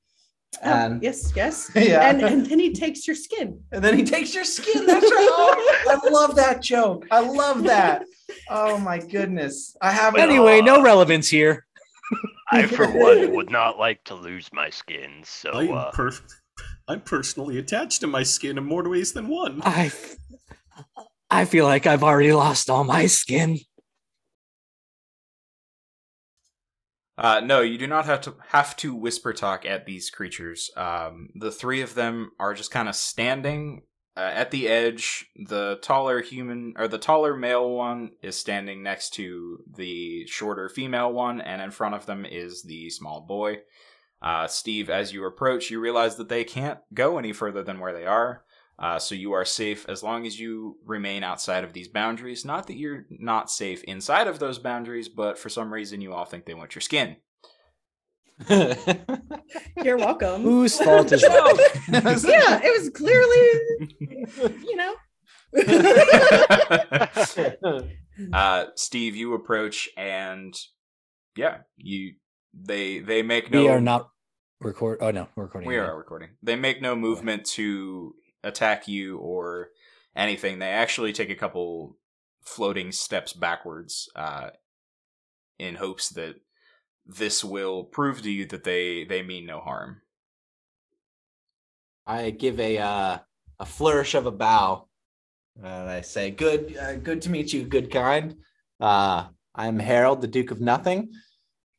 Oh, 0.65 0.99
yes, 1.01 1.33
yes. 1.37 1.71
yeah, 1.77 2.09
And 2.11 2.23
and 2.23 2.47
then 2.47 2.59
he 2.59 2.73
takes 2.73 3.07
your 3.07 3.17
skin. 3.17 3.61
and 3.73 3.83
then 3.83 3.97
he 3.97 4.03
takes 4.05 4.35
your 4.35 4.45
skin. 4.45 4.85
That's 4.87 5.05
right. 5.11 5.29
Oh, 5.31 6.01
I 6.05 6.11
love 6.11 6.35
that 6.37 6.61
joke. 6.61 7.07
I 7.11 7.21
love 7.21 7.63
that. 7.65 8.05
Oh 8.49 8.77
my 8.79 8.99
goodness. 8.99 9.77
I 9.81 9.91
have 9.93 10.15
Well, 10.15 10.23
Anyway, 10.29 10.61
no 10.61 10.83
relevance 10.83 11.29
here. 11.29 11.67
I, 12.53 12.67
for 12.67 12.87
one, 12.87 13.33
would 13.35 13.51
not 13.51 13.79
like 13.79 14.03
to 14.05 14.15
lose 14.17 14.51
my 14.53 14.71
skin. 14.71 15.23
So, 15.25 15.53
I'm, 15.53 15.73
uh, 15.73 15.93
perf- 15.93 16.23
I'm 16.89 17.01
personally 17.01 17.59
attached 17.59 18.01
to 18.01 18.09
my 18.09 18.25
skin 18.25 18.59
in 18.59 18.65
more 18.65 18.89
ways 18.89 19.13
than 19.13 19.29
one. 19.29 19.61
I, 19.65 19.93
I 21.31 21.45
feel 21.45 21.65
like 21.65 21.87
I've 21.87 22.03
already 22.03 22.33
lost 22.33 22.69
all 22.69 22.83
my 22.83 23.07
skin. 23.07 23.59
Uh, 27.21 27.39
no, 27.41 27.61
you 27.61 27.77
do 27.77 27.87
not 27.87 28.07
have 28.07 28.23
to 28.23 28.35
have 28.49 28.75
to 28.75 28.95
whisper 28.95 29.35
talk 29.35 29.67
at 29.67 29.85
these 29.85 30.09
creatures. 30.09 30.71
Um, 30.75 31.29
the 31.35 31.53
three 31.53 31.83
of 31.83 31.95
them 31.95 32.33
are 32.41 32.55
just 32.55 32.71
kind 32.71 32.89
of 32.89 32.97
standing 32.97 33.83
uh, 34.17 34.31
at 34.33 34.51
the 34.51 34.69
edge. 34.69 35.27
The 35.37 35.79
taller 35.83 36.23
human 36.23 36.73
or 36.79 36.89
the 36.89 36.97
taller 36.97 37.37
male 37.37 37.69
one 37.69 38.13
is 38.23 38.39
standing 38.39 38.83
next 38.83 39.11
to 39.15 39.63
the 39.71 40.27
shorter 40.29 40.71
female 40.71 41.13
one, 41.13 41.43
and 41.43 41.61
in 41.61 41.71
front 41.71 41.95
of 41.95 42.07
them 42.07 42.25
is 42.25 42.63
the 42.63 42.89
small 42.89 43.21
boy. 43.21 43.59
Uh, 44.23 44.47
Steve, 44.47 44.89
as 44.89 45.13
you 45.13 45.27
approach, 45.27 45.71
you 45.71 45.79
realize 45.79 46.17
that 46.17 46.31
they 46.31 46.45
can't 46.45 46.79
go 46.95 47.19
any 47.19 47.35
further 47.35 47.63
than 47.63 47.81
where 47.81 47.93
they 47.93 48.07
are. 48.07 48.45
Uh, 48.81 48.99
so 48.99 49.15
you 49.15 49.33
are 49.33 49.45
safe 49.45 49.85
as 49.91 50.03
long 50.03 50.27
as 50.27 50.41
you 50.41 50.79
remain 50.87 51.23
outside 51.23 51.65
of 51.65 51.75
these 51.75 51.89
boundaries. 51.89 52.47
Not 52.47 52.67
that 52.69 52.79
you're 52.79 53.05
not 53.11 53.51
safe 53.51 53.85
inside 53.85 54.27
of 54.27 54.39
those 54.39 54.59
boundaries, 54.59 55.07
but 55.09 55.39
for 55.39 55.51
some 55.51 55.71
reason 55.73 56.01
you 56.01 56.15
all 56.15 56.25
think 56.25 56.47
they 56.47 56.55
want 56.55 56.75
your 56.75 56.81
skin. 56.81 57.17
You're 59.85 59.99
welcome. 59.99 60.41
Whose 60.43 60.79
fault 60.79 61.13
is 61.13 61.23
it? 61.27 61.31
yeah, 61.93 62.61
it 62.65 62.81
was 62.81 62.89
clearly, 62.89 64.57
you 64.65 64.77
know. 64.77 64.95
uh, 68.33 68.67
Steve, 68.77 69.17
you 69.17 69.35
approach 69.35 69.89
and 69.97 70.57
yeah, 71.37 71.59
you 71.77 72.15
they 72.55 73.01
they 73.01 73.23
make 73.23 73.51
no 73.51 73.63
We 73.63 73.69
are 73.69 73.81
not 73.81 74.09
record. 74.61 74.99
Oh 75.03 75.11
no, 75.11 75.29
we're 75.37 75.45
recording. 75.45 75.69
we 75.69 75.77
again. 75.77 75.89
are 75.91 75.97
recording. 75.99 76.29
They 76.43 76.57
make 76.57 76.81
no 76.81 76.97
movement 76.97 77.45
to 77.47 78.15
attack 78.43 78.89
you 78.89 79.19
or 79.19 79.71
anything. 80.17 80.59
They 80.59 80.71
actually 80.71 81.13
take 81.13 81.31
a 81.31 81.35
couple 81.35 81.97
floating 82.43 82.93
steps 82.93 83.33
backwards 83.33 84.09
uh, 84.17 84.51
in 85.59 85.77
hopes 85.77 86.09
that 86.11 86.37
this 87.07 87.45
will 87.45 87.85
prove 87.85 88.23
to 88.23 88.31
you 88.31 88.47
that 88.47 88.65
they 88.65 89.05
they 89.05 89.23
mean 89.23 89.47
no 89.47 89.61
harm. 89.61 90.03
I 92.07 92.31
give 92.31 92.59
a 92.61 92.79
uh, 92.79 93.19
a 93.59 93.67
flourish 93.67 94.15
of 94.15 94.27
a 94.27 94.31
bow. 94.31 94.87
And 95.57 95.91
I 95.91 96.01
say, 96.01 96.31
"Good, 96.31 96.77
uh, 96.77 96.97
good 96.97 97.23
to 97.23 97.31
meet 97.31 97.53
you, 97.53 97.65
good 97.65 97.91
kind." 97.91 98.37
Uh, 98.79 99.27
I'm 99.55 99.79
Harrold, 99.79 100.21
the 100.21 100.29
Duke 100.29 100.53
of 100.53 100.61
Nothing. 100.61 101.13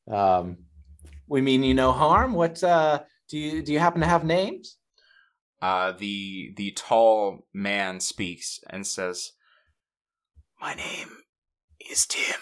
Um, 0.09 0.57
we 1.27 1.41
mean 1.41 1.63
you 1.63 1.73
no 1.73 1.91
harm. 1.91 2.33
What 2.33 2.63
uh, 2.63 3.03
do 3.29 3.37
you 3.37 3.63
do? 3.63 3.73
You 3.73 3.79
happen 3.79 4.01
to 4.01 4.07
have 4.07 4.23
names? 4.23 4.77
Uh, 5.61 5.91
the 5.91 6.53
the 6.55 6.71
tall 6.71 7.45
man 7.53 7.99
speaks 7.99 8.59
and 8.69 8.85
says, 8.87 9.33
"My 10.59 10.73
name 10.73 11.23
is 11.79 12.05
Tim. 12.07 12.39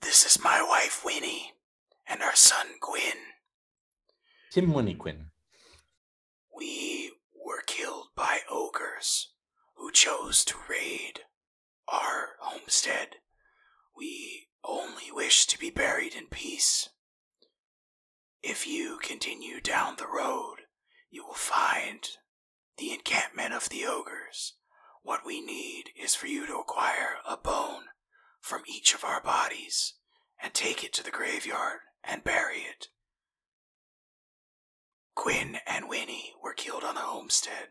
This 0.00 0.26
is 0.26 0.42
my 0.42 0.60
wife 0.62 1.04
Winnie, 1.04 1.52
and 2.06 2.22
our 2.22 2.34
son 2.34 2.66
Gwyn. 2.80 3.34
Tim 4.50 4.72
Winniequin. 4.72 5.26
We 6.56 7.12
were 7.34 7.62
killed 7.66 8.08
by 8.16 8.40
ogres 8.50 9.28
who 9.76 9.92
chose 9.92 10.44
to 10.46 10.56
raid 10.68 11.20
our 11.86 12.30
homestead. 12.40 13.16
We 13.96 14.48
only 14.64 15.12
wish 15.12 15.46
to 15.46 15.58
be 15.58 15.70
buried 15.70 16.14
in 16.14 16.26
peace. 16.26 16.88
If 18.42 18.66
you 18.66 18.98
continue 19.02 19.60
down 19.60 19.96
the 19.96 20.06
road, 20.06 20.57
you 21.10 21.24
will 21.26 21.34
find 21.34 22.08
the 22.76 22.92
encampment 22.92 23.52
of 23.52 23.68
the 23.68 23.84
ogres. 23.86 24.54
What 25.02 25.24
we 25.24 25.40
need 25.40 25.90
is 26.00 26.14
for 26.14 26.26
you 26.26 26.46
to 26.46 26.58
acquire 26.58 27.16
a 27.28 27.36
bone 27.36 27.84
from 28.40 28.62
each 28.66 28.94
of 28.94 29.04
our 29.04 29.22
bodies 29.22 29.94
and 30.42 30.54
take 30.54 30.84
it 30.84 30.92
to 30.94 31.02
the 31.02 31.10
graveyard 31.10 31.80
and 32.04 32.24
bury 32.24 32.58
it. 32.58 32.88
Quinn 35.14 35.58
and 35.66 35.88
Winnie 35.88 36.34
were 36.42 36.52
killed 36.52 36.84
on 36.84 36.94
the 36.94 37.00
homestead, 37.00 37.68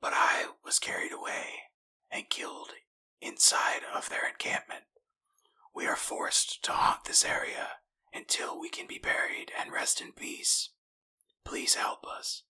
but 0.00 0.12
I 0.14 0.46
was 0.64 0.78
carried 0.78 1.12
away 1.12 1.46
and 2.10 2.28
killed 2.28 2.70
inside 3.20 3.82
of 3.94 4.08
their 4.08 4.28
encampment. 4.28 4.84
We 5.74 5.86
are 5.86 5.96
forced 5.96 6.64
to 6.64 6.72
haunt 6.72 7.04
this 7.04 7.24
area 7.24 7.68
until 8.12 8.60
we 8.60 8.68
can 8.68 8.86
be 8.86 8.98
buried 8.98 9.52
and 9.58 9.72
rest 9.72 10.00
in 10.00 10.12
peace. 10.12 10.70
Please 11.44 11.74
help 11.74 12.06
us. 12.06 12.42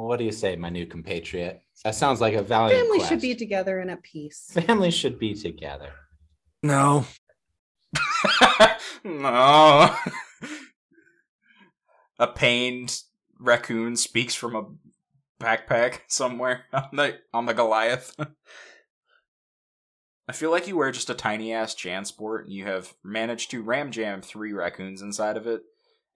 Well, 0.00 0.08
what 0.08 0.18
do 0.18 0.24
you 0.24 0.32
say, 0.32 0.56
my 0.56 0.70
new 0.70 0.86
compatriot? 0.86 1.60
That 1.84 1.94
sounds 1.94 2.22
like 2.22 2.32
a 2.32 2.40
valiant 2.40 2.80
Family 2.80 3.00
quest. 3.00 3.10
should 3.10 3.20
be 3.20 3.34
together 3.34 3.80
in 3.80 3.90
a 3.90 3.98
peace. 3.98 4.50
Family 4.50 4.90
should 4.90 5.18
be 5.18 5.34
together. 5.34 5.90
No. 6.62 7.04
no. 9.04 9.94
a 12.18 12.26
pained 12.28 13.02
raccoon 13.38 13.94
speaks 13.94 14.34
from 14.34 14.56
a 14.56 14.64
backpack 15.38 15.98
somewhere 16.08 16.64
on 16.72 16.88
the 16.94 17.18
on 17.34 17.44
the 17.44 17.52
Goliath. 17.52 18.16
I 20.28 20.32
feel 20.32 20.50
like 20.50 20.66
you 20.66 20.78
wear 20.78 20.92
just 20.92 21.10
a 21.10 21.14
tiny 21.14 21.52
ass 21.52 21.74
Jansport 21.74 22.44
and 22.44 22.52
you 22.54 22.64
have 22.64 22.94
managed 23.04 23.50
to 23.50 23.62
ram 23.62 23.90
jam 23.90 24.22
three 24.22 24.54
raccoons 24.54 25.02
inside 25.02 25.36
of 25.36 25.46
it, 25.46 25.60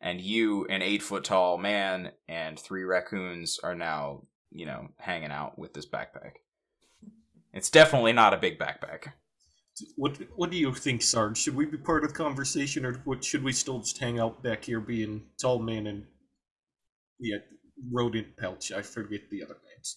and 0.04 0.20
you, 0.20 0.66
an 0.66 0.82
eight 0.82 1.02
foot 1.02 1.24
tall 1.24 1.56
man, 1.56 2.12
and 2.28 2.60
three 2.60 2.84
raccoons 2.84 3.58
are 3.64 3.74
now, 3.74 4.24
you 4.52 4.66
know, 4.66 4.88
hanging 4.98 5.30
out 5.30 5.58
with 5.58 5.72
this 5.72 5.88
backpack. 5.88 6.32
It's 7.54 7.70
definitely 7.70 8.12
not 8.12 8.34
a 8.34 8.36
big 8.36 8.58
backpack. 8.58 9.12
What 9.96 10.18
What 10.36 10.50
do 10.50 10.58
you 10.58 10.74
think, 10.74 11.00
Sarge? 11.00 11.38
Should 11.38 11.56
we 11.56 11.64
be 11.64 11.78
part 11.78 12.04
of 12.04 12.12
the 12.12 12.16
conversation, 12.16 12.84
or 12.84 13.00
what, 13.06 13.24
should 13.24 13.42
we 13.42 13.52
still 13.52 13.78
just 13.80 13.98
hang 13.98 14.20
out 14.20 14.42
back 14.42 14.64
here, 14.64 14.78
being 14.78 15.22
tall 15.40 15.58
man 15.58 15.86
and 15.86 16.04
yeah, 17.18 17.38
rodent 17.90 18.36
pouch? 18.36 18.72
I 18.72 18.82
forget 18.82 19.22
the 19.30 19.42
other 19.42 19.56
names. 19.74 19.96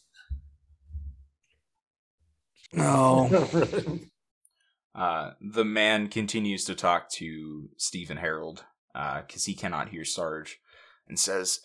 No. 2.74 4.00
Uh, 4.96 5.34
the 5.40 5.64
man 5.64 6.08
continues 6.08 6.66
to 6.66 6.74
talk 6.74 7.08
to 7.08 7.70
Stephen 7.78 8.18
Harrold 8.18 8.66
because 9.28 9.46
he 9.46 9.54
cannot 9.54 9.90
hear 9.90 10.06
Sarge 10.06 10.60
and 11.08 11.20
says, 11.20 11.60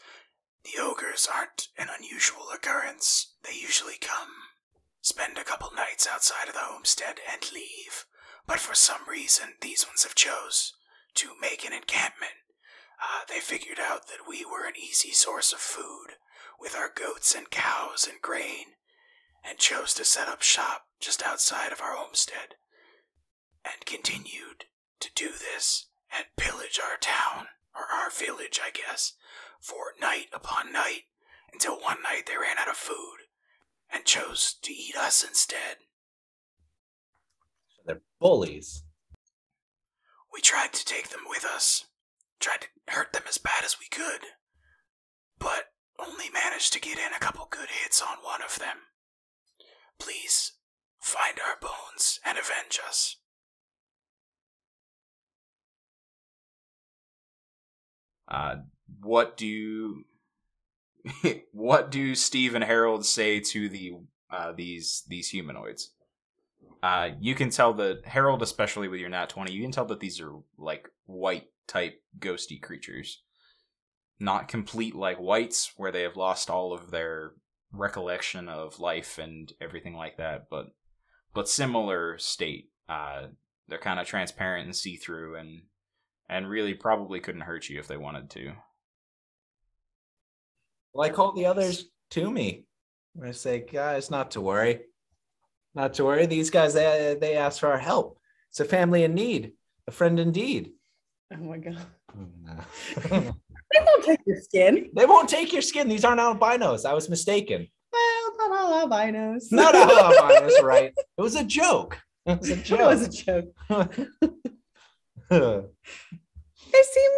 The 0.65 0.81
ogres 0.83 1.29
aren't 1.33 1.69
an 1.79 1.89
unusual 1.99 2.49
occurrence. 2.55 3.35
They 3.43 3.57
usually 3.59 3.97
come, 4.01 4.29
spend 5.01 5.39
a 5.39 5.45
couple 5.45 5.71
nights 5.75 6.07
outside 6.07 6.49
of 6.49 6.55
the 6.55 6.61
homestead, 6.61 7.17
and 7.31 7.51
leave. 7.53 8.05
But 8.47 8.59
for 8.61 8.75
some 8.75 9.01
reason, 9.09 9.55
these 9.61 9.87
ones 9.87 10.03
have 10.03 10.15
chose 10.15 10.75
to 11.15 11.31
make 11.41 11.65
an 11.65 11.73
encampment. 11.73 12.33
Uh, 13.01 13.25
they 13.29 13.41
figured 13.41 13.79
out 13.81 14.09
that 14.09 14.29
we 14.29 14.45
were 14.45 14.67
an 14.67 14.75
easy 14.77 15.11
source 15.11 15.53
of 15.53 15.59
food 15.59 16.17
with 16.61 16.77
our 16.77 16.91
goats 16.95 17.35
and 17.35 17.51
cows 17.51 18.07
and 18.09 18.21
grain, 18.21 18.77
and 19.45 19.59
chose 19.59 19.95
to 19.95 20.05
set 20.05 20.29
up 20.29 20.43
shop 20.43 20.83
just 21.01 21.23
outside 21.23 21.73
of 21.73 21.81
our 21.81 21.97
homestead 21.97 22.57
and 23.65 23.85
continued 23.87 24.67
to 25.01 25.09
do 25.15 25.31
this 25.31 25.87
and 26.15 26.27
pillage 26.37 26.81
our 26.83 26.97
town, 26.99 27.47
or 27.75 27.85
our 27.93 28.11
village, 28.11 28.61
I 28.63 28.71
guess, 28.71 29.15
for 29.61 29.95
night 30.01 30.27
upon 30.33 30.73
night, 30.73 31.03
until 31.53 31.81
one 31.81 32.03
night 32.03 32.27
they 32.27 32.37
ran 32.37 32.59
out 32.59 32.69
of 32.69 32.77
food 32.77 33.19
and 33.93 34.05
chose 34.05 34.55
to 34.63 34.73
eat 34.73 34.97
us 34.97 35.25
instead. 35.27 35.77
They're 37.85 38.03
bullies. 38.21 38.85
We 40.33 40.41
tried 40.41 40.73
to 40.73 40.85
take 40.85 41.11
them 41.11 41.23
with 41.29 41.45
us, 41.45 41.87
tried 42.41 42.63
to 42.63 42.93
hurt 42.93 43.13
them 43.13 43.25
as 43.29 43.39
bad 43.39 43.65
as 43.65 43.77
we 43.79 43.87
could, 43.91 44.23
but 45.39 45.73
only 45.99 46.31
managed 46.33 46.73
to 46.73 46.81
get 46.81 46.99
in 46.99 47.13
a 47.15 47.19
couple 47.19 47.47
good 47.51 47.69
hits 47.83 48.01
on 48.01 48.17
one 48.23 48.43
of 48.43 48.59
them. 48.59 48.77
Please 49.99 50.53
find 51.01 51.39
our 51.39 51.57
bones 51.61 52.19
and 52.25 52.39
avenge 52.39 52.81
us. 52.87 53.17
Uh, 58.33 58.57
what 59.03 59.37
do 59.37 60.05
what 61.53 61.91
do 61.91 62.15
Steve 62.15 62.55
and 62.55 62.65
Harrold 62.65 63.05
say 63.05 63.39
to 63.41 63.69
the 63.69 63.93
uh, 64.31 64.53
these 64.53 65.05
these 65.07 65.29
humanoids? 65.29 65.93
Uh, 66.83 67.11
you 67.21 67.35
can 67.35 67.51
tell 67.51 67.75
that 67.75 68.07
Harrold, 68.07 68.43
especially 68.43 68.89
with 68.89 68.99
your 68.99 69.11
nat 69.11 69.29
twenty, 69.29 69.53
you 69.53 69.63
can 69.63 69.71
tell 69.71 69.85
that 69.85 70.01
these 70.01 70.21
are 70.21 70.33
like 70.59 70.89
white 71.05 71.49
type 71.67 72.03
ghosty 72.19 72.61
creatures, 72.61 73.23
not 74.19 74.49
complete 74.49 74.95
like 74.95 75.19
whites, 75.19 75.73
where 75.77 75.93
they 75.93 76.03
have 76.03 76.17
lost 76.17 76.49
all 76.49 76.73
of 76.73 76.91
their 76.91 77.33
recollection 77.71 78.49
of 78.49 78.81
life 78.81 79.19
and 79.19 79.53
everything 79.61 79.95
like 79.95 80.17
that, 80.17 80.47
but 80.51 80.67
but 81.35 81.49
similar 81.49 82.17
state. 82.19 82.71
Uh, 82.89 83.27
they're 83.69 83.79
kind 83.79 84.01
of 84.01 84.07
transparent 84.07 84.65
and 84.65 84.75
see 84.75 84.97
through, 84.97 85.37
and 85.37 85.63
and 86.29 86.49
really 86.49 86.75
probably 86.75 87.21
couldn't 87.21 87.43
hurt 87.43 87.69
you 87.69 87.79
if 87.79 87.89
they 87.89 87.97
wanted 87.97 88.31
to. 88.31 88.53
Well, 90.93 91.07
I 91.09 91.11
called 91.11 91.37
the 91.37 91.47
others 91.47 91.87
to 92.11 92.31
me. 92.31 92.67
I 93.23 93.33
say, 93.33 93.61
guys, 93.61 94.11
not 94.11 94.33
to 94.33 94.41
worry. 94.41 94.81
Not 95.75 95.95
to 95.95 96.05
worry. 96.05 96.27
These 96.27 96.51
guys, 96.51 96.75
they, 96.75 97.17
they 97.21 97.37
asked 97.37 97.61
for 97.61 97.69
our 97.69 97.79
help. 97.79 98.19
It's 98.51 98.61
a 98.61 98.65
family 98.65 99.05
in 99.05 99.15
need, 99.15 99.53
a 99.87 99.91
friend 99.91 100.19
indeed. 100.21 100.73
Oh 101.33 101.37
my 101.39 101.59
god. 101.59 101.79
they 103.11 103.33
They 103.73 103.81
won't 103.87 104.05
take 104.05 104.21
your 104.27 104.37
skin. 104.37 104.91
They 104.95 105.07
won't 105.07 105.29
take 105.29 105.53
your 105.53 105.63
skin. 105.63 105.89
These 105.89 106.05
aren't 106.05 106.21
albinos. 106.21 106.85
I 106.85 106.93
was 106.93 107.09
mistaken. 107.09 107.67
Well, 107.91 108.37
not 108.37 108.59
all 108.59 108.81
albinos. 108.81 109.51
Not 109.51 109.75
all 109.75 109.91
albinos, 110.21 110.63
right? 110.63 110.93
It 110.97 111.23
was 111.23 111.37
a 111.37 111.45
joke. 111.45 111.99
It 112.27 112.39
was 112.39 112.51
a 112.51 112.57
joke. 112.57 112.81
It 112.81 112.87
was 112.87 113.03
a 113.03 113.09
joke. 113.09 113.99
Joke. 115.39 115.75
They 116.73 116.83
seem 116.83 117.11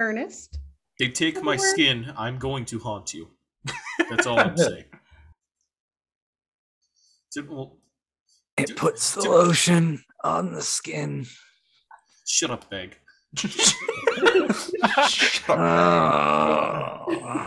earnest. 0.00 0.58
They 0.98 1.08
take 1.08 1.42
my 1.42 1.56
Somewhere. 1.56 1.72
skin. 1.74 2.12
I'm 2.16 2.38
going 2.38 2.64
to 2.66 2.78
haunt 2.78 3.14
you. 3.14 3.28
That's 4.10 4.26
all 4.26 4.38
I'm 4.38 4.56
saying. 4.56 4.84
So, 7.30 7.42
well, 7.46 7.76
It 8.56 8.74
puts 8.74 9.14
the 9.14 9.20
lotion 9.28 10.02
on 10.24 10.52
the 10.54 10.62
skin. 10.62 11.26
shut 12.26 12.50
up, 12.50 12.70
Beg. 12.70 12.96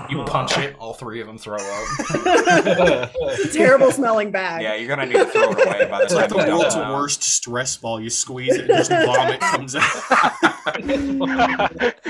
You 0.10 0.24
punch 0.26 0.58
it, 0.58 0.76
all 0.80 0.94
three 0.94 1.22
of 1.22 1.28
them 1.28 1.38
throw 1.38 1.58
up. 1.58 3.12
Terrible 3.54 3.92
smelling 3.92 4.32
bag. 4.32 4.62
yeah, 4.62 4.76
you're 4.76 4.88
gonna 4.88 5.06
need 5.06 5.14
to 5.14 5.26
throw 5.26 5.52
it 5.52 5.68
away 5.68 5.88
by 5.90 6.00
the 6.00 6.04
It's 6.06 6.14
like 6.14 6.30
the 6.30 6.38
world's 6.38 6.76
dump 6.76 6.94
worst 6.94 7.24
stress 7.24 7.78
ball. 7.78 8.02
You 8.02 8.10
squeeze 8.10 8.56
it, 8.56 8.70
and 8.70 8.78
just 8.78 8.92
vomit 8.92 9.40
comes 9.40 9.76
out. 9.76 9.84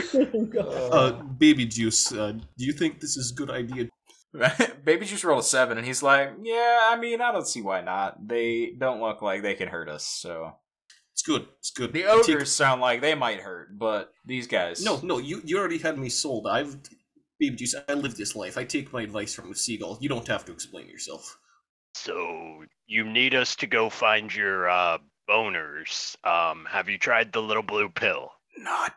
Uh, 0.62 1.12
baby 1.24 1.66
juice. 1.66 2.12
Uh, 2.12 2.34
do 2.34 2.66
you 2.66 2.74
think 2.74 3.00
this 3.00 3.16
is 3.16 3.32
a 3.32 3.34
good 3.36 3.50
idea? 3.50 3.88
Baby 4.84 5.06
Juice 5.06 5.24
rolled 5.24 5.42
a 5.42 5.44
seven, 5.44 5.78
and 5.78 5.86
he's 5.86 6.02
like, 6.04 6.32
"Yeah, 6.42 6.90
I 6.90 6.98
mean, 6.98 7.22
I 7.22 7.32
don't 7.32 7.48
see 7.48 7.62
why 7.62 7.82
not. 7.82 8.28
They 8.28 8.74
don't 8.78 9.02
look 9.02 9.22
like 9.22 9.42
they 9.42 9.56
can 9.56 9.68
hurt 9.68 9.90
us. 9.90 10.06
So 10.06 10.54
It's 11.22 11.28
good. 11.28 11.46
It's 11.60 11.70
good. 11.70 11.94
the 11.94 12.06
I 12.08 12.16
take- 12.26 12.36
ogres 12.36 12.52
sound 12.52 12.82
like 12.82 13.00
they 13.02 13.14
might 13.14 13.42
hurt, 13.42 13.78
but 13.78 14.12
these 14.26 14.48
guys, 14.48 14.84
No, 14.84 15.00
no. 15.04 15.20
You 15.20 15.40
you 15.46 15.60
already 15.60 15.78
had 15.78 16.00
me 16.00 16.10
sold. 16.10 16.48
I've 16.48 16.78
baby 17.40 17.56
juice. 17.58 17.76
I 17.88 17.94
live 17.94 18.16
this 18.18 18.36
life. 18.36 18.58
I 18.58 18.64
take 18.64 18.92
my 18.92 19.04
advice 19.04 19.36
from 19.36 19.52
a 19.52 19.56
seagull. 19.56 20.00
You 20.02 20.10
don't 20.10 20.28
have 20.28 20.46
to 20.46 20.52
explain 20.52 20.88
yourself. 20.88 21.38
So 21.94 22.64
you 22.88 23.04
need 23.04 23.36
us 23.36 23.56
to 23.58 23.68
go 23.68 23.90
find 23.92 24.34
your 24.34 24.68
uh, 24.68 24.98
boners. 25.30 26.16
Um, 26.26 26.66
have 26.70 26.90
you 26.90 26.98
tried 26.98 27.32
the 27.34 27.42
little 27.42 27.62
blue 27.64 27.90
pill? 27.90 28.32
Not 28.58 28.96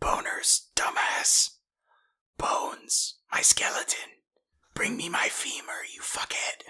boners, 0.00 0.68
dumbass. 0.76 1.50
Bones. 2.38 3.16
My 3.32 3.42
skeleton. 3.42 4.10
Bring 4.74 4.96
me 4.96 5.08
my 5.08 5.28
femur, 5.30 5.84
you 5.94 6.00
fuckhead. 6.00 6.62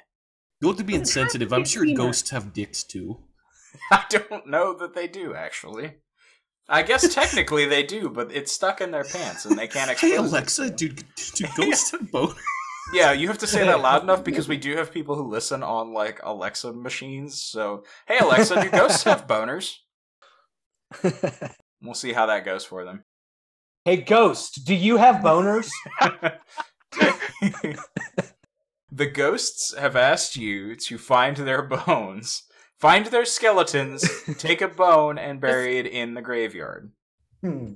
Go 0.63 0.73
to 0.73 0.83
being 0.83 1.01
Doesn't 1.01 1.21
have 1.21 1.31
sensitive. 1.31 1.49
to 1.51 1.55
I'm 1.57 1.65
sure 1.65 1.85
femur. 1.85 1.97
ghosts 1.97 2.31
have 2.31 2.53
dicks 2.53 2.83
too. 2.83 3.19
I 3.91 4.05
don't 4.09 4.47
know 4.47 4.75
that 4.75 4.95
they 4.95 5.07
do, 5.07 5.35
actually. 5.35 5.95
I 6.69 6.83
guess 6.83 7.13
technically 7.15 7.67
they 7.67 7.83
do, 7.83 8.09
but 8.09 8.33
it's 8.33 8.53
stuck 8.53 8.81
in 8.81 8.91
their 8.91 9.05
pants 9.05 9.45
and 9.45 9.59
they 9.59 9.69
can't 9.69 9.91
expose 9.93 10.11
Hey 10.11 10.17
it. 10.17 10.21
Alexa, 10.21 10.71
dude, 10.71 11.05
do 11.35 11.47
ghosts 11.57 11.93
have 11.93 12.03
boners? 12.03 12.37
Yeah, 12.93 13.11
you 13.13 13.27
have 13.27 13.39
to 13.39 13.49
say 13.49 13.65
that 13.67 13.81
loud 13.81 14.05
enough 14.05 14.23
because 14.23 14.47
we 14.47 14.57
do 14.57 14.77
have 14.77 14.93
people 14.93 15.17
who 15.17 15.29
listen 15.29 15.65
on 15.65 15.93
like 15.93 16.21
Alexa 16.23 16.73
machines. 16.73 17.43
So, 17.43 17.83
hey 18.07 18.19
Alexa, 18.19 18.63
do 18.63 18.71
ghosts 18.71 19.03
have 19.03 19.27
boners? 19.27 19.75
We'll 21.83 21.95
see 21.95 22.13
how 22.13 22.27
that 22.27 22.45
goes 22.45 22.65
for 22.65 22.85
them. 22.85 23.05
Hey, 23.85 23.99
Ghost, 23.99 24.65
do 24.65 24.75
you 24.75 24.97
have 24.97 25.17
boners? 25.17 25.71
the 28.91 29.07
ghosts 29.07 29.77
have 29.77 29.95
asked 29.95 30.37
you 30.37 30.75
to 30.75 30.99
find 30.99 31.37
their 31.37 31.63
bones, 31.63 32.43
find 32.79 33.07
their 33.07 33.25
skeletons, 33.25 34.05
take 34.39 34.61
a 34.63 34.69
bone, 34.69 35.19
and 35.19 35.41
bury 35.41 35.79
it 35.79 35.87
in 35.87 36.15
the 36.15 36.23
graveyard. 36.23 36.91
Hmm. 37.43 37.73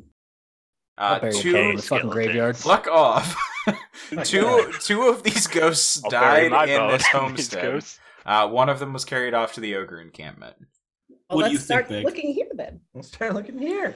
Uh, 0.99 1.19
bury 1.21 1.33
two, 1.35 1.53
bone 1.53 1.71
in 1.71 1.77
the 1.77 1.83
fucking 1.83 2.11
graveyard. 2.11 2.57
fuck 2.57 2.87
off. 2.87 3.37
two, 4.25 4.73
two 4.81 5.03
of 5.09 5.23
these 5.23 5.47
ghosts 5.47 6.03
I'll 6.05 6.11
died 6.11 6.69
in 6.69 6.89
this 6.89 7.07
homestead. 7.07 7.85
Uh, 8.25 8.49
one 8.49 8.69
of 8.69 8.79
them 8.79 8.93
was 8.93 9.05
carried 9.05 9.35
off 9.35 9.55
to 9.55 9.61
the 9.61 9.77
ogre 9.77 10.01
encampment. 10.01 10.57
Well, 11.09 11.19
What 11.29 11.37
do 11.37 11.43
let's 11.43 11.53
you 11.53 11.59
think, 11.59 11.67
start 11.67 11.89
Big? 11.89 12.05
looking 12.05 12.33
here 12.33 12.49
then. 12.55 12.81
Let's 12.95 13.09
start 13.09 13.35
looking 13.35 13.59
here. 13.59 13.95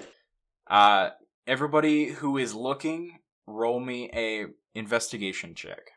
Uh, 0.67 1.11
everybody 1.47 2.07
who 2.07 2.39
is 2.39 2.55
looking, 2.55 3.19
roll 3.47 3.81
me 3.81 4.11
a 4.15 4.47
investigation 4.75 5.55
check. 5.55 5.91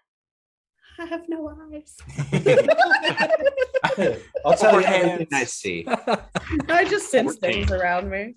I 1.00 1.06
have 1.06 1.28
no 1.30 1.50
eyes. 1.72 1.96
I'll 4.46 4.54
tell 4.58 4.72
you 4.74 4.78
Overhand. 4.80 5.12
everything 5.12 5.28
I 5.34 5.44
see. 5.44 5.86
I 6.70 6.86
just 6.86 7.12
sense 7.12 7.38
14. 7.38 7.40
things 7.68 7.72
around 7.72 8.10
me. 8.10 8.36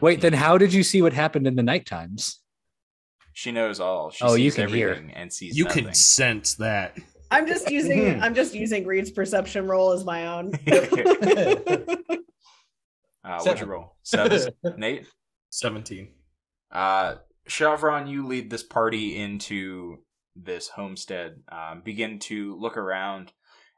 Wait, 0.00 0.20
then 0.20 0.32
how 0.32 0.58
did 0.58 0.72
you 0.72 0.82
see 0.82 1.02
what 1.02 1.12
happened 1.12 1.46
in 1.46 1.54
the 1.56 1.62
night 1.62 1.86
times? 1.86 2.40
She 3.32 3.52
knows 3.52 3.80
all. 3.80 4.10
She 4.10 4.24
Oh, 4.24 4.34
you 4.34 4.50
sees 4.50 4.56
can 4.56 4.68
hear. 4.68 5.08
and 5.14 5.32
sees 5.32 5.56
You 5.56 5.64
nothing. 5.64 5.84
can 5.84 5.94
sense 5.94 6.54
that. 6.56 6.98
I'm 7.30 7.46
just 7.46 7.70
using 7.70 8.20
I'm 8.20 8.34
just 8.34 8.54
using 8.54 8.84
Reed's 8.86 9.10
perception 9.12 9.66
roll 9.68 9.92
as 9.92 10.04
my 10.04 10.26
own. 10.26 10.52
Uh, 13.22 13.38
what'd 13.42 13.60
you 13.60 13.66
roll? 13.66 13.96
Seven. 14.02 14.50
Nate? 14.78 15.06
17. 15.50 16.08
Uh, 16.72 17.16
Chevron, 17.46 18.06
you 18.06 18.26
lead 18.26 18.48
this 18.48 18.62
party 18.62 19.18
into 19.18 19.98
this 20.44 20.68
homestead. 20.68 21.42
Um, 21.50 21.82
begin 21.84 22.18
to 22.20 22.56
look 22.58 22.76
around, 22.76 23.32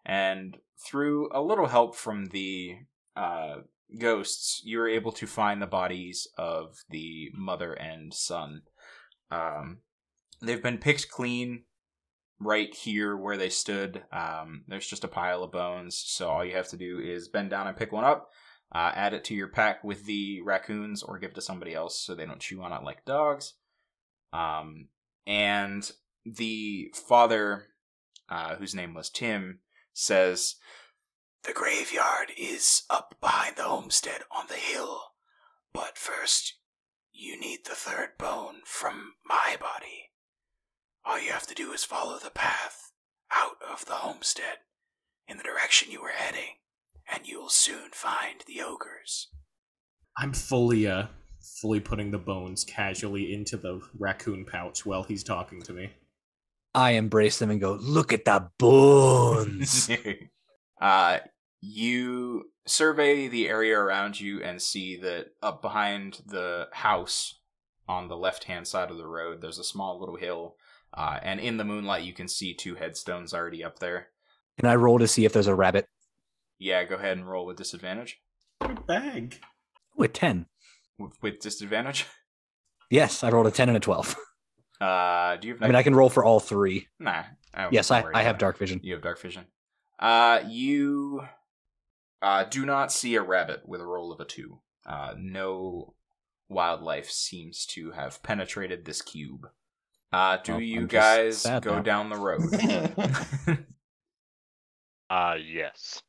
and 0.04 0.56
through 0.84 1.28
a 1.32 1.42
little 1.42 1.66
help 1.66 1.96
from 1.96 2.26
the 2.26 2.76
uh, 3.16 3.56
ghosts, 3.98 4.62
you're 4.64 4.88
able 4.88 5.12
to 5.12 5.26
find 5.26 5.60
the 5.60 5.66
bodies 5.66 6.26
of 6.36 6.76
the 6.90 7.30
mother 7.34 7.72
and 7.72 8.12
son. 8.12 8.62
Um, 9.30 9.78
they've 10.40 10.62
been 10.62 10.78
picked 10.78 11.10
clean 11.10 11.64
right 12.40 12.74
here 12.74 13.16
where 13.16 13.36
they 13.36 13.48
stood. 13.48 14.02
Um, 14.12 14.64
there's 14.66 14.86
just 14.86 15.04
a 15.04 15.08
pile 15.08 15.42
of 15.42 15.52
bones, 15.52 16.02
so 16.04 16.28
all 16.28 16.44
you 16.44 16.54
have 16.56 16.68
to 16.68 16.76
do 16.76 16.98
is 16.98 17.28
bend 17.28 17.50
down 17.50 17.66
and 17.66 17.76
pick 17.76 17.92
one 17.92 18.04
up. 18.04 18.30
Uh, 18.74 18.90
add 18.94 19.12
it 19.12 19.22
to 19.24 19.34
your 19.34 19.48
pack 19.48 19.84
with 19.84 20.06
the 20.06 20.40
raccoons 20.42 21.02
or 21.02 21.18
give 21.18 21.30
it 21.30 21.34
to 21.34 21.42
somebody 21.42 21.74
else 21.74 22.00
so 22.00 22.14
they 22.14 22.24
don't 22.24 22.40
chew 22.40 22.62
on 22.62 22.72
it 22.72 22.82
like 22.82 23.04
dogs. 23.04 23.54
Um, 24.32 24.88
and 25.26 25.90
the 26.24 26.92
father, 26.94 27.68
uh, 28.28 28.56
whose 28.56 28.74
name 28.74 28.94
was 28.94 29.10
Tim, 29.10 29.60
says, 29.92 30.56
The 31.44 31.52
graveyard 31.52 32.28
is 32.36 32.82
up 32.88 33.16
behind 33.20 33.56
the 33.56 33.64
homestead 33.64 34.22
on 34.30 34.46
the 34.48 34.54
hill. 34.54 35.00
But 35.72 35.96
first, 35.96 36.54
you 37.12 37.38
need 37.38 37.60
the 37.64 37.74
third 37.74 38.18
bone 38.18 38.62
from 38.64 39.14
my 39.24 39.56
body. 39.60 40.10
All 41.04 41.20
you 41.20 41.32
have 41.32 41.46
to 41.48 41.54
do 41.54 41.72
is 41.72 41.84
follow 41.84 42.18
the 42.18 42.30
path 42.30 42.92
out 43.30 43.56
of 43.68 43.86
the 43.86 43.94
homestead 43.94 44.58
in 45.26 45.36
the 45.36 45.42
direction 45.42 45.90
you 45.90 46.02
were 46.02 46.10
heading 46.14 46.56
and 47.12 47.26
you'll 47.26 47.48
soon 47.48 47.90
find 47.92 48.42
the 48.46 48.62
ogres. 48.62 49.28
I'm 50.18 50.32
fully, 50.32 50.86
uh, 50.86 51.06
fully 51.60 51.80
putting 51.80 52.10
the 52.10 52.18
bones 52.18 52.64
casually 52.64 53.32
into 53.34 53.56
the 53.56 53.80
raccoon 53.98 54.44
pouch 54.44 54.86
while 54.86 55.02
he's 55.02 55.24
talking 55.24 55.62
to 55.62 55.72
me. 55.72 55.90
I 56.74 56.92
embrace 56.92 57.38
them 57.38 57.50
and 57.50 57.60
go, 57.60 57.78
look 57.80 58.12
at 58.12 58.24
the 58.24 58.48
bones. 58.58 59.90
uh, 60.80 61.18
you 61.60 62.50
survey 62.66 63.28
the 63.28 63.48
area 63.48 63.78
around 63.78 64.20
you 64.20 64.42
and 64.42 64.60
see 64.60 64.96
that 64.96 65.28
up 65.42 65.62
behind 65.62 66.22
the 66.26 66.68
house 66.72 67.40
on 67.88 68.08
the 68.08 68.16
left 68.16 68.44
hand 68.44 68.66
side 68.66 68.90
of 68.90 68.96
the 68.96 69.06
road, 69.06 69.40
there's 69.40 69.58
a 69.58 69.64
small 69.64 69.98
little 69.98 70.16
hill. 70.16 70.56
Uh, 70.94 71.18
and 71.22 71.40
in 71.40 71.56
the 71.56 71.64
moonlight, 71.64 72.04
you 72.04 72.12
can 72.12 72.28
see 72.28 72.54
two 72.54 72.74
headstones 72.74 73.32
already 73.32 73.64
up 73.64 73.78
there. 73.78 74.08
Can 74.58 74.68
I 74.68 74.74
roll 74.74 74.98
to 74.98 75.08
see 75.08 75.24
if 75.24 75.32
there's 75.32 75.46
a 75.46 75.54
rabbit? 75.54 75.86
Yeah, 76.58 76.84
go 76.84 76.96
ahead 76.96 77.16
and 77.16 77.28
roll 77.28 77.46
with 77.46 77.56
disadvantage. 77.56 78.20
Good 78.60 78.86
bag. 78.86 79.40
With 79.96 80.12
10. 80.12 80.46
With, 80.98 81.12
with 81.22 81.40
disadvantage? 81.40 82.06
Yes, 82.90 83.24
I 83.24 83.30
rolled 83.30 83.46
a 83.46 83.50
10 83.50 83.70
and 83.70 83.76
a 83.78 83.80
12. 83.80 84.14
Uh, 84.82 85.36
do 85.36 85.48
you 85.48 85.54
have? 85.54 85.62
I 85.62 85.66
mean, 85.66 85.76
I 85.76 85.82
can 85.82 85.94
roll 85.94 86.08
for 86.08 86.24
all 86.24 86.40
three. 86.40 86.88
Nah. 86.98 87.22
I 87.54 87.68
Yes, 87.70 87.90
I, 87.90 88.04
I 88.14 88.22
have 88.22 88.38
dark 88.38 88.58
vision. 88.58 88.80
You 88.82 88.94
have 88.94 89.02
dark 89.02 89.20
vision. 89.20 89.44
Uh, 89.98 90.40
you 90.48 91.22
uh, 92.20 92.44
do 92.44 92.66
not 92.66 92.90
see 92.90 93.14
a 93.14 93.22
rabbit 93.22 93.62
with 93.66 93.80
a 93.80 93.86
roll 93.86 94.10
of 94.10 94.20
a 94.20 94.24
two. 94.24 94.60
Uh, 94.86 95.14
no 95.16 95.94
wildlife 96.48 97.10
seems 97.10 97.64
to 97.66 97.92
have 97.92 98.22
penetrated 98.22 98.84
this 98.84 99.02
cube. 99.02 99.46
Uh, 100.12 100.38
do 100.42 100.52
Well, 100.52 100.60
you 100.60 100.86
guys 100.86 101.44
go 101.44 101.76
now. 101.76 101.82
down 101.82 102.10
the 102.10 102.16
road? 102.16 102.42
Uh, 105.10 105.34
yes. 105.46 106.00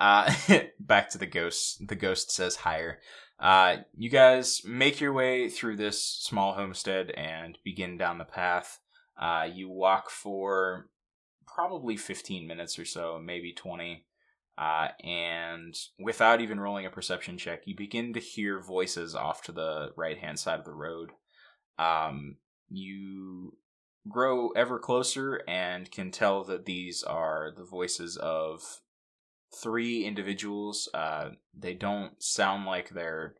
uh, 0.00 0.34
back 0.80 1.08
to 1.10 1.16
the 1.18 1.26
ghost. 1.26 1.86
The 1.86 1.94
ghost 1.94 2.32
says 2.32 2.56
higher. 2.56 2.98
Uh, 3.38 3.78
you 3.96 4.08
guys 4.08 4.62
make 4.64 5.00
your 5.00 5.12
way 5.12 5.48
through 5.48 5.76
this 5.76 6.02
small 6.04 6.54
homestead 6.54 7.10
and 7.10 7.58
begin 7.64 7.98
down 7.98 8.18
the 8.18 8.24
path. 8.24 8.78
Uh, 9.20 9.46
you 9.52 9.68
walk 9.68 10.10
for 10.10 10.88
probably 11.46 11.96
15 11.96 12.46
minutes 12.46 12.78
or 12.78 12.84
so, 12.84 13.20
maybe 13.22 13.52
20. 13.52 14.06
Uh, 14.56 14.88
and 15.02 15.76
without 15.98 16.40
even 16.40 16.60
rolling 16.60 16.86
a 16.86 16.90
perception 16.90 17.36
check, 17.36 17.62
you 17.66 17.74
begin 17.76 18.12
to 18.12 18.20
hear 18.20 18.60
voices 18.60 19.14
off 19.14 19.42
to 19.42 19.52
the 19.52 19.90
right 19.96 20.18
hand 20.18 20.38
side 20.38 20.60
of 20.60 20.64
the 20.64 20.72
road. 20.72 21.10
Um, 21.78 22.36
you 22.68 23.56
grow 24.08 24.50
ever 24.50 24.78
closer 24.78 25.42
and 25.48 25.90
can 25.90 26.10
tell 26.10 26.44
that 26.44 26.66
these 26.66 27.02
are 27.02 27.50
the 27.56 27.64
voices 27.64 28.16
of 28.16 28.80
three 29.62 30.04
individuals. 30.04 30.88
Uh, 30.92 31.30
they 31.58 31.74
don't 31.74 32.12
sound 32.22 32.66
like 32.66 32.90
they're 32.90 33.34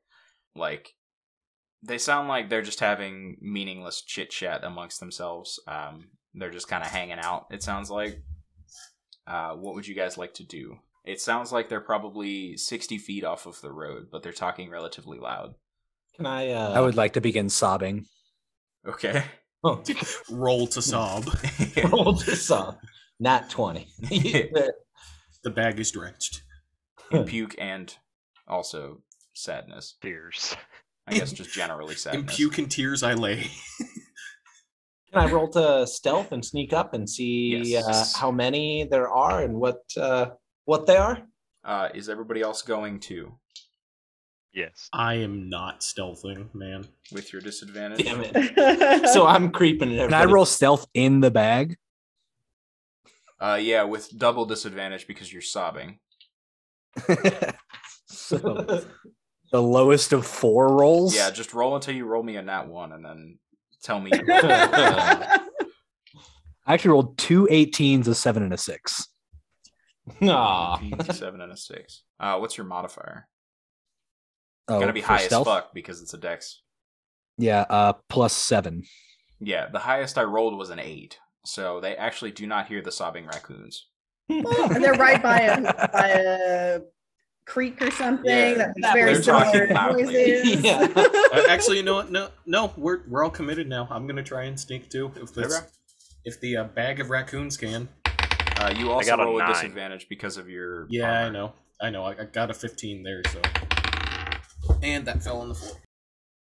like 0.54 0.94
they 1.82 1.98
sound 1.98 2.28
like 2.28 2.48
they're 2.48 2.62
just 2.62 2.80
having 2.80 3.36
meaningless 3.40 4.02
chit 4.02 4.30
chat 4.30 4.64
amongst 4.64 5.00
themselves. 5.00 5.60
Um, 5.68 6.08
they're 6.32 6.50
just 6.50 6.68
kind 6.68 6.82
of 6.82 6.90
hanging 6.90 7.18
out. 7.18 7.46
It 7.50 7.62
sounds 7.62 7.90
like. 7.90 8.22
Uh, 9.26 9.52
what 9.52 9.74
would 9.74 9.86
you 9.86 9.94
guys 9.94 10.18
like 10.18 10.34
to 10.34 10.44
do? 10.44 10.76
It 11.04 11.20
sounds 11.20 11.50
like 11.52 11.68
they're 11.68 11.80
probably 11.80 12.56
sixty 12.56 12.98
feet 12.98 13.24
off 13.24 13.46
of 13.46 13.60
the 13.60 13.72
road, 13.72 14.08
but 14.10 14.22
they're 14.22 14.32
talking 14.32 14.70
relatively 14.70 15.18
loud. 15.18 15.54
Can 16.16 16.26
I? 16.26 16.50
Uh, 16.50 16.72
I 16.72 16.80
would 16.80 16.94
like 16.96 17.14
to 17.14 17.20
begin 17.20 17.48
sobbing. 17.48 18.06
Okay. 18.86 19.24
oh, 19.64 19.82
Roll 20.30 20.66
to 20.68 20.82
sob. 20.82 21.26
roll 21.90 22.12
this 22.14 22.50
up. 22.50 22.80
Not 23.18 23.50
twenty. 23.50 23.88
The 25.44 25.50
bag 25.50 25.78
is 25.78 25.90
drenched. 25.90 26.42
In 27.10 27.24
puke 27.24 27.54
and 27.58 27.94
also 28.48 29.02
sadness. 29.34 29.96
Tears. 30.00 30.56
I 31.06 31.14
guess 31.14 31.32
just 31.40 31.52
generally 31.52 31.94
sadness. 31.94 32.22
In 32.22 32.26
puke 32.28 32.58
and 32.58 32.70
tears 32.70 33.02
I 33.02 33.14
lay. 33.14 33.46
Can 35.12 35.28
I 35.28 35.30
roll 35.30 35.48
to 35.50 35.86
stealth 35.86 36.32
and 36.32 36.44
sneak 36.44 36.72
up 36.72 36.92
and 36.94 37.08
see 37.08 37.56
Yes. 37.64 37.86
uh, 38.16 38.18
how 38.18 38.30
many 38.32 38.84
there 38.84 39.08
are 39.08 39.42
and 39.42 39.54
what 39.54 39.82
uh, 39.96 40.30
what 40.64 40.86
they 40.86 40.96
are? 40.96 41.18
Uh, 41.62 41.88
is 41.94 42.08
everybody 42.08 42.40
else 42.42 42.62
going 42.62 42.98
to 43.00 43.32
Yes. 44.52 44.88
I 44.92 45.14
am 45.14 45.48
not 45.50 45.80
stealthing, 45.80 46.54
man. 46.54 46.86
with 47.12 47.32
your 47.32 47.42
disadvantage? 47.42 48.04
Damn 48.04 48.22
it! 48.24 49.08
So 49.08 49.26
I'm 49.26 49.50
creeping. 49.50 49.90
Can 49.96 50.14
I 50.14 50.24
roll 50.26 50.46
stealth 50.46 50.86
in 50.94 51.20
the 51.20 51.30
bag? 51.30 51.76
Uh, 53.44 53.56
yeah, 53.56 53.82
with 53.82 54.10
double 54.16 54.46
disadvantage 54.46 55.06
because 55.06 55.30
you're 55.30 55.42
sobbing. 55.42 55.98
so 58.06 58.38
the 59.52 59.62
lowest 59.62 60.14
of 60.14 60.26
four 60.26 60.68
rolls. 60.68 61.14
Yeah, 61.14 61.30
just 61.30 61.52
roll 61.52 61.74
until 61.74 61.94
you 61.94 62.06
roll 62.06 62.22
me 62.22 62.36
a 62.36 62.42
nat 62.42 62.68
one, 62.68 62.92
and 62.92 63.04
then 63.04 63.38
tell 63.82 64.00
me. 64.00 64.10
I 64.28 65.40
actually 66.66 66.92
rolled 66.92 67.18
two 67.18 67.46
18s, 67.50 68.08
a 68.08 68.14
seven, 68.14 68.42
and 68.44 68.54
a 68.54 68.56
six. 68.56 69.08
Aw. 70.22 70.78
seven 71.12 71.42
and 71.42 71.52
a 71.52 71.56
six. 71.56 72.02
Uh, 72.18 72.38
what's 72.38 72.56
your 72.56 72.66
modifier? 72.66 73.28
Oh, 74.68 74.80
Gonna 74.80 74.94
be 74.94 75.02
for 75.02 75.08
high 75.08 75.26
stealth? 75.26 75.46
as 75.46 75.52
fuck 75.52 75.74
because 75.74 76.00
it's 76.00 76.14
a 76.14 76.18
dex. 76.18 76.62
Yeah, 77.36 77.66
uh, 77.68 77.92
plus 78.08 78.32
seven. 78.32 78.84
Yeah, 79.38 79.68
the 79.68 79.80
highest 79.80 80.16
I 80.16 80.22
rolled 80.22 80.56
was 80.56 80.70
an 80.70 80.78
eight, 80.78 81.18
so 81.44 81.80
they 81.80 81.96
actually 81.96 82.30
do 82.32 82.46
not 82.46 82.66
hear 82.68 82.80
the 82.82 82.92
sobbing 82.92 83.26
raccoons. 83.26 83.86
and 84.28 84.82
they're 84.82 84.94
right 84.94 85.22
by 85.22 85.38
a 85.40 85.60
by 85.92 86.08
a 86.08 86.80
creek 87.46 87.80
or 87.82 87.90
something 87.90 88.24
Yeah, 88.24 88.54
that 88.54 88.68
makes 88.76 88.80
that 88.82 88.94
very 88.94 89.22
similar 89.22 89.68
loudly. 89.68 90.02
noises. 90.04 90.62
Yeah. 90.64 90.88
Uh, 90.96 91.42
actually, 91.50 91.76
you 91.78 91.82
know 91.82 91.94
what? 91.96 92.10
No, 92.10 92.30
no, 92.46 92.72
we're 92.76 93.00
we're 93.08 93.22
all 93.22 93.30
committed 93.30 93.68
now. 93.68 93.86
I'm 93.90 94.06
gonna 94.06 94.22
try 94.22 94.44
and 94.44 94.58
sneak 94.58 94.88
too. 94.88 95.12
If 95.16 95.34
this, 95.34 95.54
Okay. 95.56 95.66
if 96.24 96.40
the 96.40 96.56
uh, 96.58 96.64
bag 96.64 97.00
of 97.00 97.10
raccoons 97.10 97.56
can. 97.56 97.88
Uh, 98.56 98.72
you 98.76 98.90
also 98.90 99.10
got 99.10 99.20
a 99.20 99.24
roll 99.24 99.36
a 99.36 99.42
nine. 99.42 99.52
disadvantage 99.52 100.06
because 100.08 100.36
of 100.38 100.48
your. 100.48 100.86
Yeah, 100.88 101.26
I 101.26 101.28
know. 101.28 101.52
I 101.82 101.90
know. 101.90 102.04
I, 102.04 102.12
I 102.12 102.24
got 102.24 102.50
a 102.50 102.54
15 102.54 103.02
there, 103.02 103.20
so. 103.30 103.40
And 104.82 105.04
that 105.06 105.22
fell 105.22 105.40
on 105.40 105.48
the 105.48 105.54
floor. 105.54 105.76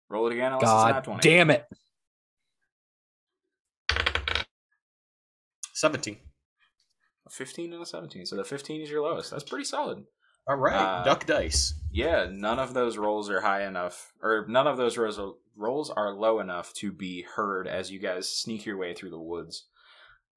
Roll 0.09 0.29
it 0.29 0.33
again 0.35 0.53
unless 0.53 0.65
God 0.65 1.05
20. 1.05 1.21
damn 1.21 1.51
it. 1.51 1.67
17. 5.77 6.17
A 7.27 7.31
15 7.31 7.73
and 7.73 7.83
a 7.83 7.87
17. 7.87 8.25
So 8.27 8.37
the 8.37 8.45
15 8.45 8.81
is 8.81 8.91
your 8.91 9.03
lowest. 9.03 9.31
That's 9.31 9.45
pretty 9.45 9.65
solid. 9.65 10.05
All 10.49 10.57
right, 10.57 10.75
Uh, 11.01 11.05
duck 11.05 11.27
dice. 11.27 11.75
Yeah, 11.93 12.29
none 12.31 12.59
of 12.61 12.73
those 12.73 12.97
rolls 12.97 13.29
are 13.31 13.41
high 13.41 13.67
enough, 13.67 14.13
or 14.23 14.47
none 14.49 14.67
of 14.69 14.77
those 14.77 14.97
rolls, 14.97 15.19
rolls 15.57 15.91
are 15.91 16.13
low 16.15 16.39
enough 16.39 16.73
to 16.75 16.93
be 16.93 17.23
heard 17.23 17.67
as 17.67 17.91
you 17.91 17.99
guys 17.99 18.29
sneak 18.29 18.65
your 18.65 18.77
way 18.77 18.95
through 18.95 19.11
the 19.11 19.21
woods. 19.21 19.67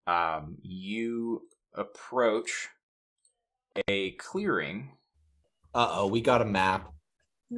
Um, 0.08 0.58
you 0.64 1.44
approach 1.76 2.70
a 3.88 4.12
clearing. 4.14 4.98
Uh 5.76 5.88
oh, 5.92 6.08
we 6.08 6.22
got 6.22 6.42
a 6.42 6.46
map. 6.46 6.92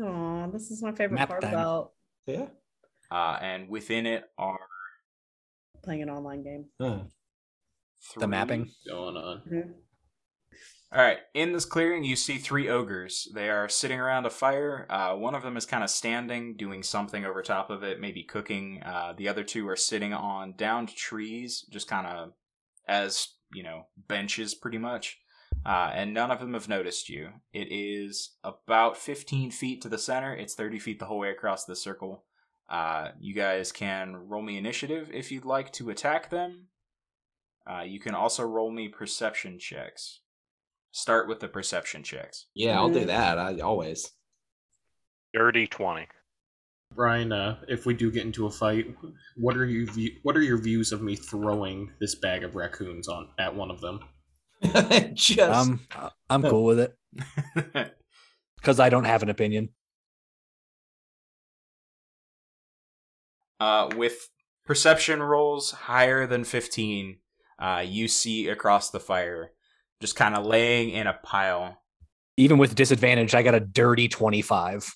Aw, 0.04 0.48
this 0.52 0.72
is 0.72 0.84
my 0.84 0.92
favorite 0.92 1.16
Map 1.18 1.30
part 1.30 1.42
time. 1.42 1.54
about 1.54 1.94
Yeah. 2.28 2.48
Uh, 3.10 3.38
and 3.42 3.70
within 3.70 4.06
it 4.06 4.26
are 4.38 4.60
playing 5.84 6.02
an 6.02 6.10
online 6.10 6.44
game. 6.44 6.66
Huh. 6.82 7.00
Three, 8.02 8.22
The 8.22 8.28
mapping. 8.28 8.72
Going 8.88 9.18
on. 9.18 9.42
Mhm. 9.52 9.74
All 10.94 11.02
right, 11.02 11.20
in 11.34 11.54
this 11.54 11.64
clearing, 11.64 12.04
you 12.04 12.18
see 12.18 12.38
three 12.38 12.68
ogres. 12.68 13.32
They 13.34 13.50
are 13.50 13.70
sitting 13.70 13.98
around 13.98 14.26
a 14.26 14.30
fire. 14.30 14.86
Uh, 14.90 15.16
one 15.16 15.36
of 15.36 15.42
them 15.42 15.56
is 15.56 15.66
kind 15.66 15.86
of 15.86 15.90
standing, 15.90 16.58
doing 16.58 16.84
something 16.84 17.24
over 17.24 17.42
top 17.42 17.70
of 17.70 17.82
it, 17.82 18.02
maybe 18.02 18.24
cooking. 18.24 18.84
Uh, 18.84 19.14
the 19.18 19.30
other 19.30 19.46
two 19.46 19.70
are 19.70 19.78
sitting 19.78 20.14
on 20.14 20.54
downed 20.58 20.90
trees, 20.94 21.66
just 21.72 21.88
kind 21.88 22.06
of 22.08 22.34
as, 22.90 23.30
you 23.54 23.64
know, 23.64 23.88
benches 23.96 24.54
pretty 24.54 24.78
much. 24.78 25.18
Uh, 25.66 25.92
and 25.94 26.14
none 26.14 26.30
of 26.30 26.40
them 26.42 26.54
have 26.56 26.68
noticed 26.68 27.08
you. 27.08 27.30
It 27.54 27.68
is 27.72 28.36
about 28.44 28.98
15 28.98 29.52
feet 29.52 29.82
to 29.84 29.90
the 29.90 29.98
center, 29.98 30.36
it's 30.36 30.56
30 30.56 30.78
feet 30.80 31.00
the 31.00 31.06
whole 31.06 31.20
way 31.20 31.30
across 31.30 31.64
the 31.64 31.76
circle. 31.76 32.26
Uh, 32.70 33.12
you 33.20 33.34
guys 33.34 33.72
can 33.72 34.16
roll 34.16 34.42
me 34.42 34.58
initiative 34.58 35.10
if 35.14 35.32
you'd 35.32 35.46
like 35.46 35.72
to 35.74 35.90
attack 35.90 36.30
them. 36.32 36.68
Uh, 37.70 37.82
you 37.82 38.00
can 38.00 38.16
also 38.16 38.44
roll 38.44 38.72
me 38.72 38.88
perception 38.88 39.60
checks. 39.60 40.22
Start 40.92 41.28
with 41.28 41.40
the 41.40 41.48
perception 41.48 42.04
checks. 42.04 42.48
Yeah, 42.54 42.78
I'll 42.78 42.90
do 42.90 43.06
that. 43.06 43.38
I 43.38 43.60
always. 43.60 44.12
Dirty 45.34 45.68
20. 45.68 46.08
Brian, 46.94 47.32
uh, 47.32 47.58
if 47.70 47.86
we 47.86 47.94
do 47.94 48.12
get 48.12 48.26
into 48.26 48.48
a 48.48 48.52
fight, 48.52 48.94
what 49.38 49.56
are 49.56 49.66
you 49.66 49.86
view- 49.88 50.18
what 50.24 50.36
are 50.36 50.42
your 50.42 50.58
views 50.58 50.92
of 50.92 51.02
me 51.02 51.16
throwing 51.16 51.90
this 52.02 52.16
bag 52.16 52.44
of 52.44 52.56
raccoons 52.56 53.08
on 53.08 53.30
at 53.40 53.56
one 53.56 53.72
of 53.72 53.80
them? 53.80 54.02
Just 55.14 55.40
Um, 55.40 55.88
I'm 56.30 56.44
cool 56.44 56.66
with 56.66 56.80
it 56.80 56.98
because 58.58 58.80
I 58.82 58.90
don't 58.90 59.06
have 59.06 59.24
an 59.24 59.30
opinion. 59.30 59.70
uh, 63.62 63.90
with 63.96 64.30
perception 64.66 65.22
rolls 65.22 65.72
higher 65.72 66.26
than 66.28 66.44
15, 66.44 67.20
uh, 67.62 67.84
you 67.86 68.08
see 68.08 68.48
across 68.48 68.90
the 68.90 69.00
fire, 69.00 69.52
just 70.00 70.16
kind 70.16 70.36
of 70.36 70.46
laying 70.46 70.90
in 70.90 71.08
a 71.08 71.14
pile. 71.14 71.78
Even 72.38 72.58
with 72.58 72.76
disadvantage, 72.76 73.36
I 73.36 73.44
got 73.44 73.56
a 73.56 73.60
dirty 73.60 74.08
25 74.08 74.96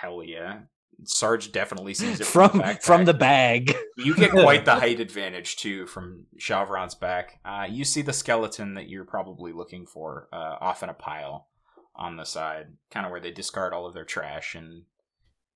Hell 0.00 0.22
yeah. 0.22 0.60
Sarge 1.04 1.52
definitely 1.52 1.94
sees 1.94 2.20
it 2.20 2.26
from 2.26 2.50
from, 2.50 2.58
the 2.58 2.78
from 2.82 3.04
the 3.04 3.14
bag. 3.14 3.74
You 3.98 4.14
get 4.14 4.30
quite 4.30 4.66
the 4.66 4.74
height 4.78 5.00
advantage 5.00 5.56
too 5.56 5.86
from 5.86 6.26
Chavron's 6.38 6.94
back. 6.94 7.40
Uh, 7.46 7.66
you 7.68 7.82
see 7.82 8.02
the 8.02 8.12
skeleton 8.12 8.74
that 8.74 8.90
you're 8.90 9.06
probably 9.06 9.54
looking 9.54 9.86
for 9.86 10.28
uh, 10.34 10.56
off 10.60 10.82
in 10.82 10.90
a 10.90 10.94
pile 10.94 11.48
on 11.94 12.16
the 12.16 12.24
side, 12.24 12.66
kind 12.90 13.06
of 13.06 13.10
where 13.10 13.22
they 13.22 13.30
discard 13.30 13.72
all 13.72 13.86
of 13.86 13.94
their 13.94 14.04
trash 14.04 14.54
and 14.54 14.82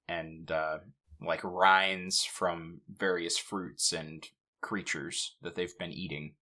and 0.08 0.50
uh, 0.50 0.78
like 1.20 1.40
rinds 1.44 2.24
from 2.24 2.80
various 2.90 3.36
fruits 3.36 3.92
and 3.92 4.26
creatures 4.62 5.36
that 5.42 5.54
they've 5.54 5.78
been 5.78 5.92
eating. 5.92 6.32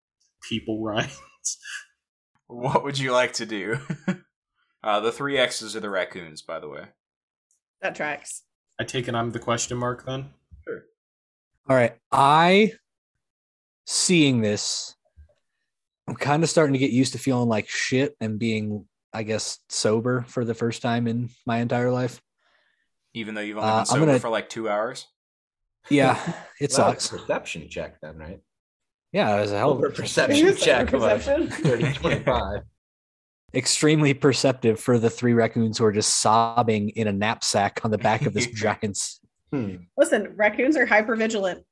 People 0.43 0.83
Ryan. 0.83 1.11
What 2.51 2.83
would 2.83 2.99
you 2.99 3.13
like 3.13 3.35
to 3.35 3.45
do? 3.47 3.79
uh, 4.83 5.01
the 5.01 5.13
three 5.13 5.37
X's 5.37 5.77
are 5.77 5.81
the 5.81 5.91
raccoons, 5.91 6.41
by 6.41 6.59
the 6.59 6.69
way. 6.69 6.85
That 7.83 7.95
tracks. 7.95 8.43
I 8.81 8.85
take 8.85 9.07
it 9.07 9.15
I'm 9.15 9.33
the 9.33 9.39
question 9.39 9.77
mark 9.77 10.07
then. 10.07 10.31
Sure. 10.65 10.83
All 11.69 11.77
right. 11.77 11.97
I 12.11 12.73
seeing 13.87 14.41
this, 14.41 14.95
I'm 16.09 16.17
kind 16.17 16.43
of 16.43 16.49
starting 16.49 16.73
to 16.73 16.79
get 16.79 16.91
used 16.91 17.13
to 17.13 17.19
feeling 17.19 17.51
like 17.51 17.69
shit 17.69 18.17
and 18.19 18.39
being, 18.39 18.87
I 19.13 19.25
guess, 19.25 19.59
sober 19.69 20.25
for 20.29 20.43
the 20.45 20.55
first 20.55 20.81
time 20.81 21.07
in 21.07 21.29
my 21.47 21.59
entire 21.59 21.91
life. 21.91 22.23
Even 23.13 23.35
though 23.35 23.43
you've 23.43 23.59
only 23.59 23.69
Uh, 23.69 23.73
been 23.75 23.81
I'm 23.81 23.87
sober 23.87 24.07
gonna- 24.07 24.21
for 24.21 24.31
like 24.31 24.49
two 24.49 24.71
hours. 24.71 25.07
Yeah, 25.91 26.15
it 26.61 26.71
That 26.73 26.87
was 26.93 27.03
sucks. 27.03 27.13
a 27.13 27.19
perception 27.19 27.69
check 27.69 28.01
then, 28.01 28.17
right? 28.17 28.41
Yeah, 29.13 29.37
it 29.37 29.41
was 29.41 29.53
a 29.53 29.59
hell 29.59 29.73
of 29.73 29.83
a 29.83 29.91
perception 29.91 30.55
check 30.57 30.93
of 30.93 31.03
a 31.03 31.17
Perception? 31.17 31.49
30, 31.49 31.93
25. 31.95 32.61
extremely 33.55 34.13
perceptive 34.13 34.79
for 34.79 34.99
the 34.99 35.09
three 35.09 35.33
raccoons 35.33 35.79
who 35.79 35.85
are 35.85 35.93
just 35.93 36.21
sobbing 36.21 36.91
in 36.91 37.09
a 37.09 37.13
knapsack 37.13 37.81
on 37.85 37.91
the 37.91 37.99
back 37.99 38.27
of 38.27 38.35
this 38.35 38.47
giant's. 38.55 39.21
Hmm. 39.53 39.77
Listen, 39.97 40.35
raccoons 40.37 40.77
are 40.77 40.85
hyper 40.85 41.17
vigilant. 41.17 41.65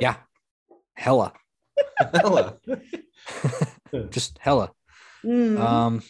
Yeah, 0.00 0.16
hella, 0.94 1.32
Hella. 1.98 2.58
just 4.10 4.38
hella. 4.38 4.70
Mm. 5.24 5.58
Um, 5.58 6.02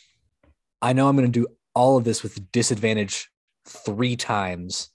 I 0.81 0.93
know 0.93 1.09
I'm 1.09 1.17
going 1.17 1.31
to 1.31 1.41
do 1.41 1.47
all 1.75 1.97
of 1.97 2.05
this 2.05 2.23
with 2.23 2.51
disadvantage 2.53 3.31
three 3.67 4.17
times, 4.17 4.91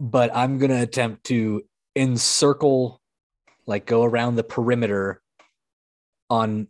but 0.00 0.34
I'm 0.34 0.58
going 0.58 0.70
to 0.70 0.80
attempt 0.80 1.24
to 1.24 1.62
encircle, 1.96 2.97
like 3.68 3.84
go 3.84 4.02
around 4.02 4.34
the 4.34 4.42
perimeter 4.42 5.20
on 6.30 6.66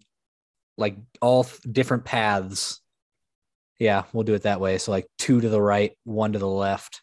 like 0.77 0.97
all 1.23 1.45
th- 1.45 1.61
different 1.71 2.05
paths. 2.05 2.81
Yeah, 3.79 4.03
we'll 4.13 4.25
do 4.25 4.35
it 4.35 4.43
that 4.43 4.61
way. 4.61 4.79
So 4.79 4.91
like 4.91 5.07
two 5.17 5.41
to 5.41 5.49
the 5.49 5.63
right, 5.63 5.93
one 6.03 6.33
to 6.33 6.41
the 6.41 6.49
left. 6.49 7.01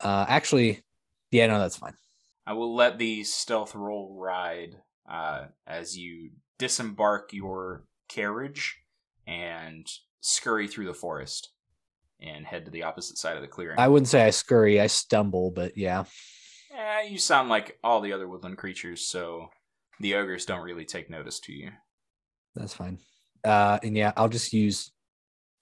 Uh, 0.00 0.24
actually, 0.26 0.82
yeah, 1.30 1.46
no, 1.46 1.58
that's 1.58 1.76
fine. 1.76 1.92
I 2.46 2.54
will 2.54 2.74
let 2.74 2.98
the 2.98 3.22
stealth 3.24 3.74
roll 3.74 4.16
ride 4.18 4.76
uh, 5.08 5.44
as 5.66 5.96
you 5.96 6.30
disembark 6.58 7.34
your 7.34 7.84
carriage 8.08 8.78
and 9.26 9.86
scurry 10.22 10.68
through 10.68 10.86
the 10.86 10.94
forest 10.94 11.52
and 12.18 12.46
head 12.46 12.64
to 12.64 12.70
the 12.70 12.84
opposite 12.84 13.18
side 13.18 13.36
of 13.36 13.42
the 13.42 13.48
clearing. 13.48 13.78
I 13.78 13.88
wouldn't 13.88 14.08
say 14.08 14.24
I 14.24 14.30
scurry, 14.30 14.80
I 14.80 14.86
stumble, 14.86 15.50
but 15.50 15.76
yeah. 15.76 16.04
Eh, 16.78 17.02
you 17.08 17.18
sound 17.18 17.48
like 17.48 17.76
all 17.82 18.00
the 18.00 18.12
other 18.12 18.28
woodland 18.28 18.56
creatures, 18.56 19.04
so 19.04 19.48
the 19.98 20.14
ogres 20.14 20.46
don't 20.46 20.62
really 20.62 20.84
take 20.84 21.10
notice 21.10 21.40
to 21.40 21.52
you. 21.52 21.70
That's 22.54 22.74
fine. 22.74 22.98
Uh, 23.44 23.78
and 23.82 23.96
yeah, 23.96 24.12
I'll 24.16 24.28
just 24.28 24.52
use 24.52 24.92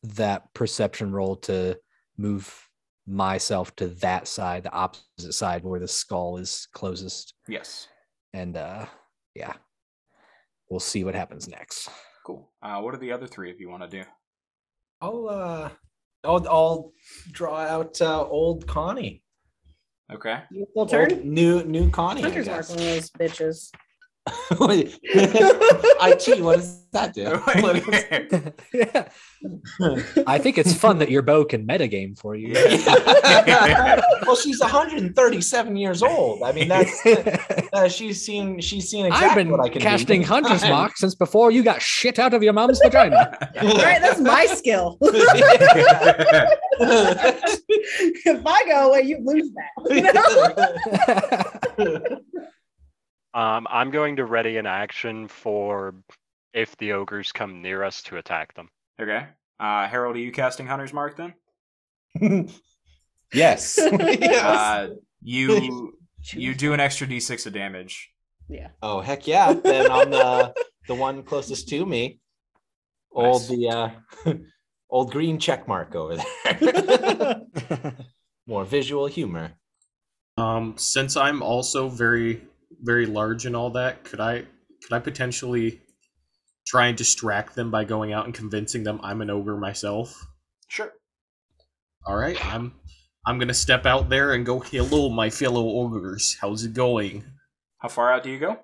that 0.02 0.52
perception 0.52 1.12
roll 1.12 1.36
to 1.36 1.78
move 2.18 2.68
myself 3.06 3.74
to 3.76 3.88
that 3.88 4.28
side, 4.28 4.64
the 4.64 4.72
opposite 4.72 5.32
side 5.32 5.64
where 5.64 5.80
the 5.80 5.88
skull 5.88 6.36
is 6.36 6.68
closest. 6.74 7.32
Yes. 7.48 7.88
And 8.34 8.56
uh, 8.58 8.84
yeah, 9.34 9.54
we'll 10.68 10.80
see 10.80 11.02
what 11.02 11.14
happens 11.14 11.48
next. 11.48 11.88
Cool. 12.26 12.50
Uh, 12.62 12.80
what 12.80 12.94
are 12.94 12.98
the 12.98 13.12
other 13.12 13.26
three 13.26 13.50
if 13.50 13.58
you 13.58 13.70
want 13.70 13.82
to 13.82 13.88
do? 13.88 14.04
I'll 15.00 15.28
uh 15.28 15.70
I'll 16.24 16.48
I'll 16.48 16.92
draw 17.30 17.56
out 17.56 18.00
uh, 18.00 18.26
old 18.26 18.66
Connie. 18.66 19.22
Okay. 20.12 20.42
Full 20.74 20.86
turn. 20.86 21.12
Old, 21.12 21.24
new 21.24 21.64
new 21.64 21.90
Connie. 21.90 22.22
Hunter's 22.22 22.46
mark 22.46 22.68
one 22.68 22.78
of 22.78 22.84
those 22.84 23.10
bitches. 23.10 23.70
IT, 24.50 26.42
what 26.42 26.56
does 26.56 26.84
that 26.92 27.14
do? 27.14 27.40
yeah. 28.74 29.08
I 30.26 30.38
think 30.38 30.58
it's 30.58 30.74
fun 30.74 30.98
that 30.98 31.10
your 31.10 31.22
bow 31.22 31.44
can 31.44 31.64
metagame 31.66 32.18
for 32.18 32.34
you. 32.34 32.54
well, 34.26 34.36
she's 34.36 34.58
137 34.60 35.76
years 35.76 36.02
old. 36.02 36.42
I 36.42 36.50
mean, 36.52 36.66
that's 36.68 37.06
uh, 37.72 37.88
she's 37.88 38.24
seen 38.24 38.60
she's 38.60 38.90
seen 38.90 39.06
exactly 39.06 39.28
I've 39.28 39.36
been 39.36 39.50
what 39.50 39.60
I 39.60 39.68
can 39.68 39.80
casting 39.80 40.22
do. 40.22 40.26
Hunter's 40.26 40.62
Mark 40.62 40.96
since 40.96 41.14
before 41.14 41.52
you 41.52 41.62
got 41.62 41.80
shit 41.80 42.18
out 42.18 42.34
of 42.34 42.42
your 42.42 42.52
mom's 42.52 42.80
vagina. 42.82 43.38
All 43.60 43.76
right, 43.76 44.00
that's 44.00 44.20
my 44.20 44.46
skill. 44.46 44.98
if 45.00 45.22
I 48.44 48.64
go 48.66 48.88
away, 48.90 49.02
you 49.02 49.18
lose 49.22 49.50
that. 49.52 49.70
You 49.90 50.12
know? 51.84 52.20
Um, 53.36 53.66
I'm 53.70 53.90
going 53.90 54.16
to 54.16 54.24
ready 54.24 54.56
an 54.56 54.64
action 54.66 55.28
for 55.28 55.94
if 56.54 56.74
the 56.78 56.92
ogres 56.92 57.32
come 57.32 57.60
near 57.60 57.84
us 57.84 58.02
to 58.04 58.16
attack 58.16 58.54
them. 58.54 58.70
okay. 59.00 59.26
Uh, 59.60 59.86
Harrold, 59.86 60.16
are 60.16 60.20
you 60.20 60.32
casting 60.32 60.66
Hunter's 60.66 60.92
Mark 60.92 61.16
then? 61.16 61.34
yes. 63.32 63.78
Uh, 63.78 64.88
you 65.22 65.92
you 66.32 66.54
do 66.54 66.72
an 66.72 66.80
extra 66.80 67.06
d6 67.06 67.46
of 67.46 67.52
damage. 67.52 68.10
yeah. 68.48 68.68
Oh 68.82 69.00
heck 69.00 69.26
yeah! 69.26 69.52
Then 69.52 69.90
on 69.90 70.10
the 70.10 70.54
the 70.88 70.94
one 70.94 71.22
closest 71.22 71.68
to 71.68 71.84
me, 71.84 72.20
old 73.12 73.42
Nice. 73.42 73.48
the 73.48 73.68
uh, 73.68 74.34
old 74.90 75.10
green 75.12 75.38
check 75.38 75.66
mark 75.68 75.94
over 75.94 76.16
there. 76.16 77.42
More 78.46 78.64
visual 78.64 79.06
humor. 79.06 79.52
Um, 80.38 80.74
since 80.76 81.16
I'm 81.16 81.42
also 81.42 81.88
very, 81.88 82.42
very 82.82 83.06
large 83.06 83.46
and 83.46 83.56
all 83.56 83.70
that, 83.70 84.04
could 84.04 84.20
I 84.20 84.44
could 84.82 84.92
I 84.92 84.98
potentially 84.98 85.80
try 86.66 86.86
and 86.88 86.98
distract 86.98 87.54
them 87.54 87.70
by 87.70 87.84
going 87.84 88.12
out 88.12 88.24
and 88.24 88.34
convincing 88.34 88.84
them 88.84 89.00
I'm 89.02 89.22
an 89.22 89.30
ogre 89.30 89.56
myself? 89.56 90.26
Sure. 90.68 90.92
All 92.06 92.16
right, 92.16 92.42
I'm 92.44 92.74
I'm 93.26 93.38
gonna 93.38 93.54
step 93.54 93.86
out 93.86 94.08
there 94.08 94.32
and 94.32 94.46
go, 94.46 94.60
"Hello, 94.60 95.08
my 95.08 95.30
fellow 95.30 95.66
ogres. 95.80 96.36
How's 96.40 96.64
it 96.64 96.74
going?" 96.74 97.24
How 97.78 97.88
far 97.88 98.12
out 98.12 98.22
do 98.22 98.30
you 98.30 98.38
go? 98.38 98.58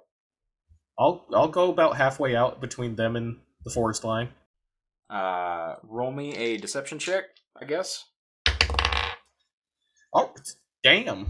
I'll 0.99 1.27
I'll 1.35 1.49
go 1.49 1.71
about 1.71 1.97
halfway 1.97 2.37
out 2.37 2.61
between 2.61 2.97
them 2.97 3.17
and 3.17 3.41
the 3.65 3.71
forest 3.71 4.05
line. 4.05 4.29
Uh, 5.11 5.77
roll 5.83 6.11
me 6.11 6.35
a 6.37 6.57
deception 6.57 6.99
check, 6.99 7.25
I 7.61 7.65
guess. 7.65 8.05
Oh, 10.15 10.33
damn! 10.83 11.27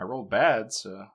I 0.00 0.04
rolled 0.04 0.30
bad, 0.30 0.72
so 0.72 1.06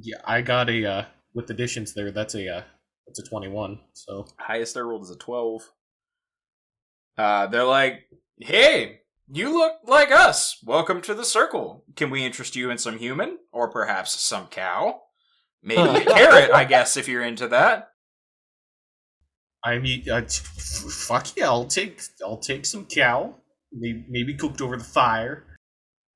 Yeah, 0.00 0.18
I 0.24 0.42
got 0.42 0.70
a 0.70 0.84
uh, 0.84 1.04
with 1.34 1.50
additions 1.50 1.94
there. 1.94 2.10
That's 2.10 2.34
a 2.34 2.56
uh, 2.56 2.62
that's 3.06 3.18
a 3.18 3.28
twenty-one. 3.28 3.80
So 3.94 4.26
highest 4.38 4.76
I 4.76 4.80
rolled 4.80 5.02
is 5.02 5.10
a 5.10 5.16
twelve. 5.16 5.70
Uh, 7.16 7.46
they're 7.46 7.64
like, 7.64 8.02
"Hey, 8.38 9.00
you 9.28 9.52
look 9.52 9.74
like 9.84 10.12
us. 10.12 10.58
Welcome 10.64 11.00
to 11.02 11.14
the 11.14 11.24
circle. 11.24 11.84
Can 11.96 12.10
we 12.10 12.24
interest 12.24 12.54
you 12.54 12.70
in 12.70 12.78
some 12.78 12.98
human, 12.98 13.38
or 13.52 13.70
perhaps 13.70 14.20
some 14.20 14.46
cow? 14.46 15.00
Maybe 15.62 15.82
a 15.82 16.04
carrot, 16.14 16.50
I 16.52 16.64
guess, 16.64 16.96
if 16.96 17.08
you're 17.08 17.24
into 17.24 17.48
that." 17.48 17.90
I 19.64 19.78
mean, 19.78 20.08
uh, 20.08 20.22
fuck 20.28 21.36
yeah! 21.36 21.46
I'll 21.46 21.66
take 21.66 22.02
I'll 22.24 22.38
take 22.38 22.66
some 22.66 22.84
cow, 22.84 23.34
maybe, 23.72 24.04
maybe 24.08 24.34
cooked 24.34 24.60
over 24.60 24.76
the 24.76 24.84
fire. 24.84 25.44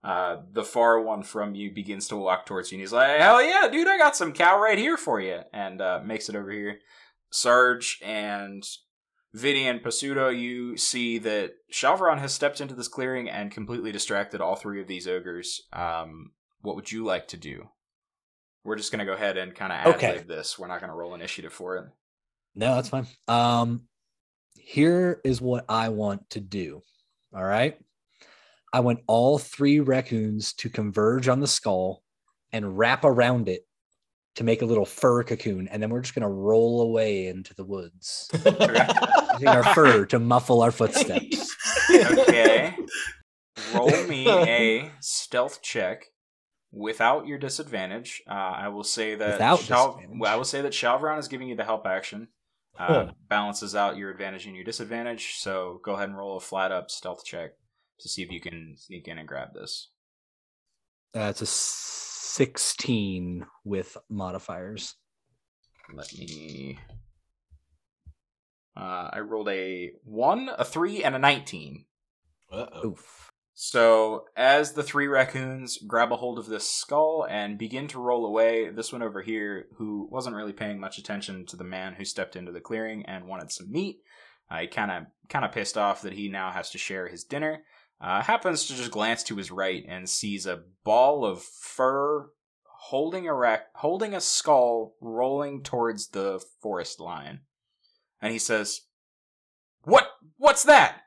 Uh, 0.04 0.38
the 0.52 0.64
far 0.64 1.00
one 1.00 1.22
from 1.22 1.54
you 1.54 1.70
begins 1.72 2.08
to 2.08 2.16
walk 2.16 2.44
towards 2.44 2.72
you, 2.72 2.76
and 2.76 2.82
he's 2.82 2.92
like, 2.92 3.20
"Hell 3.20 3.42
yeah, 3.42 3.68
dude! 3.70 3.86
I 3.86 3.98
got 3.98 4.16
some 4.16 4.32
cow 4.32 4.60
right 4.60 4.78
here 4.78 4.96
for 4.96 5.20
you," 5.20 5.40
and 5.52 5.80
uh, 5.80 6.00
makes 6.04 6.28
it 6.28 6.34
over 6.34 6.50
here. 6.50 6.80
Sarge 7.30 8.00
and 8.04 8.64
Vinny 9.32 9.66
and 9.66 9.80
Pasuto, 9.82 10.36
you 10.36 10.76
see 10.76 11.18
that 11.18 11.52
Shalvaron 11.72 12.18
has 12.18 12.34
stepped 12.34 12.60
into 12.60 12.74
this 12.74 12.88
clearing 12.88 13.30
and 13.30 13.50
completely 13.50 13.92
distracted 13.92 14.40
all 14.40 14.56
three 14.56 14.80
of 14.80 14.88
these 14.88 15.06
ogres. 15.08 15.62
Um, 15.72 16.32
what 16.60 16.76
would 16.76 16.90
you 16.92 17.04
like 17.04 17.28
to 17.28 17.36
do? 17.36 17.68
We're 18.64 18.76
just 18.76 18.92
gonna 18.92 19.06
go 19.06 19.14
ahead 19.14 19.36
and 19.36 19.54
kind 19.54 19.72
of 19.72 19.78
ad 19.78 19.94
Okay. 19.94 20.18
this. 20.26 20.58
We're 20.58 20.66
not 20.68 20.80
gonna 20.80 20.94
roll 20.94 21.14
initiative 21.14 21.52
for 21.52 21.76
it. 21.76 21.84
No, 22.54 22.74
that's 22.74 22.88
fine. 22.90 23.06
Um, 23.28 23.82
here 24.56 25.20
is 25.24 25.40
what 25.40 25.64
I 25.68 25.88
want 25.88 26.28
to 26.30 26.40
do. 26.40 26.82
All 27.34 27.44
right. 27.44 27.78
I 28.72 28.80
want 28.80 29.00
all 29.06 29.38
three 29.38 29.80
raccoons 29.80 30.52
to 30.54 30.70
converge 30.70 31.28
on 31.28 31.40
the 31.40 31.46
skull 31.46 32.02
and 32.52 32.78
wrap 32.78 33.04
around 33.04 33.48
it 33.48 33.66
to 34.36 34.44
make 34.44 34.62
a 34.62 34.66
little 34.66 34.86
fur 34.86 35.22
cocoon. 35.24 35.68
And 35.68 35.82
then 35.82 35.90
we're 35.90 36.00
just 36.00 36.14
going 36.14 36.22
to 36.22 36.28
roll 36.28 36.80
away 36.82 37.26
into 37.26 37.54
the 37.54 37.64
woods 37.64 38.30
using 38.44 39.48
our 39.48 39.74
fur 39.74 40.06
to 40.06 40.18
muffle 40.18 40.62
our 40.62 40.70
footsteps. 40.70 41.54
Okay. 41.90 42.74
Roll 43.74 44.06
me 44.06 44.28
a 44.28 44.90
stealth 45.00 45.62
check 45.62 46.04
without 46.72 47.26
your 47.26 47.38
disadvantage. 47.38 48.22
Uh, 48.28 48.32
I 48.32 48.68
will 48.68 48.84
say 48.84 49.14
that 49.14 49.34
Without 49.34 49.60
Shal- 49.60 50.02
I 50.26 50.36
will 50.36 50.44
say 50.44 50.60
that 50.62 50.72
Shalvaron 50.72 51.18
is 51.18 51.28
giving 51.28 51.48
you 51.48 51.56
the 51.56 51.64
help 51.64 51.86
action. 51.86 52.28
Uh, 52.78 53.12
balances 53.28 53.74
out 53.74 53.96
your 53.96 54.10
advantage 54.10 54.46
and 54.46 54.54
your 54.54 54.64
disadvantage. 54.64 55.34
So 55.36 55.80
go 55.84 55.92
ahead 55.92 56.08
and 56.08 56.18
roll 56.18 56.36
a 56.36 56.40
flat 56.40 56.72
up 56.72 56.90
stealth 56.90 57.24
check 57.24 57.52
to 58.02 58.08
see 58.08 58.22
if 58.22 58.30
you 58.30 58.40
can 58.40 58.74
sneak 58.76 59.08
in 59.08 59.18
and 59.18 59.28
grab 59.28 59.54
this. 59.54 59.90
Uh, 61.14 61.28
it's 61.30 61.42
a 61.42 61.46
16 61.46 63.46
with 63.64 63.96
modifiers. 64.08 64.94
Let 65.94 66.12
me. 66.16 66.78
Uh, 68.76 69.10
I 69.12 69.20
rolled 69.20 69.50
a 69.50 69.92
one, 70.04 70.48
a 70.56 70.64
three, 70.64 71.04
and 71.04 71.14
a 71.14 71.18
nineteen. 71.18 71.84
Uh-oh. 72.50 72.88
Oof. 72.88 73.30
So, 73.54 74.24
as 74.34 74.72
the 74.72 74.82
three 74.82 75.06
raccoons 75.06 75.78
grab 75.86 76.10
a 76.10 76.16
hold 76.16 76.38
of 76.38 76.46
this 76.46 76.70
skull 76.70 77.26
and 77.28 77.58
begin 77.58 77.86
to 77.88 78.00
roll 78.00 78.24
away, 78.24 78.70
this 78.70 78.92
one 78.92 79.02
over 79.02 79.20
here, 79.20 79.66
who 79.76 80.08
wasn't 80.10 80.36
really 80.36 80.54
paying 80.54 80.80
much 80.80 80.96
attention 80.96 81.44
to 81.46 81.56
the 81.56 81.64
man 81.64 81.94
who 81.94 82.04
stepped 82.04 82.34
into 82.34 82.50
the 82.50 82.60
clearing 82.60 83.04
and 83.04 83.26
wanted 83.26 83.52
some 83.52 83.70
meat, 83.70 84.00
uh, 84.50 84.58
he 84.58 84.68
kind 84.68 84.90
of 84.90 85.04
kind 85.28 85.44
of 85.44 85.52
pissed 85.52 85.76
off 85.76 86.02
that 86.02 86.14
he 86.14 86.28
now 86.28 86.50
has 86.50 86.70
to 86.70 86.78
share 86.78 87.08
his 87.08 87.24
dinner. 87.24 87.62
Uh, 88.02 88.22
happens 88.22 88.66
to 88.66 88.74
just 88.74 88.90
glance 88.90 89.22
to 89.22 89.36
his 89.36 89.50
right 89.50 89.84
and 89.88 90.08
sees 90.08 90.44
a 90.44 90.62
ball 90.84 91.24
of 91.24 91.42
fur 91.42 92.30
holding 92.64 93.28
a 93.28 93.60
holding 93.76 94.12
a 94.12 94.20
skull 94.20 94.96
rolling 95.00 95.62
towards 95.62 96.08
the 96.08 96.42
forest 96.60 96.98
line, 96.98 97.40
and 98.20 98.32
he 98.32 98.38
says, 98.38 98.82
"What? 99.84 100.08
What's 100.36 100.64
that?" 100.64 101.02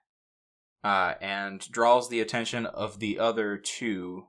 uh, 0.85 1.15
and 1.19 1.59
draws 1.71 2.09
the 2.09 2.21
attention 2.21 2.67
of 2.67 2.99
the 2.99 3.17
other 3.17 3.57
two, 3.57 4.27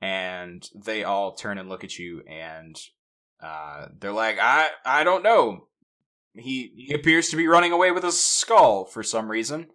and 0.00 0.66
they 0.74 1.04
all 1.04 1.34
turn 1.34 1.58
and 1.58 1.68
look 1.68 1.84
at 1.84 1.98
you, 1.98 2.22
and 2.26 2.80
uh, 3.42 3.88
they're 4.00 4.10
like, 4.10 4.38
"I, 4.40 4.70
I 4.86 5.04
don't 5.04 5.22
know." 5.22 5.68
He 6.32 6.72
he 6.74 6.94
appears 6.94 7.28
to 7.28 7.36
be 7.36 7.46
running 7.46 7.70
away 7.70 7.90
with 7.90 8.02
a 8.02 8.12
skull 8.12 8.86
for 8.86 9.02
some 9.02 9.30
reason. 9.30 9.68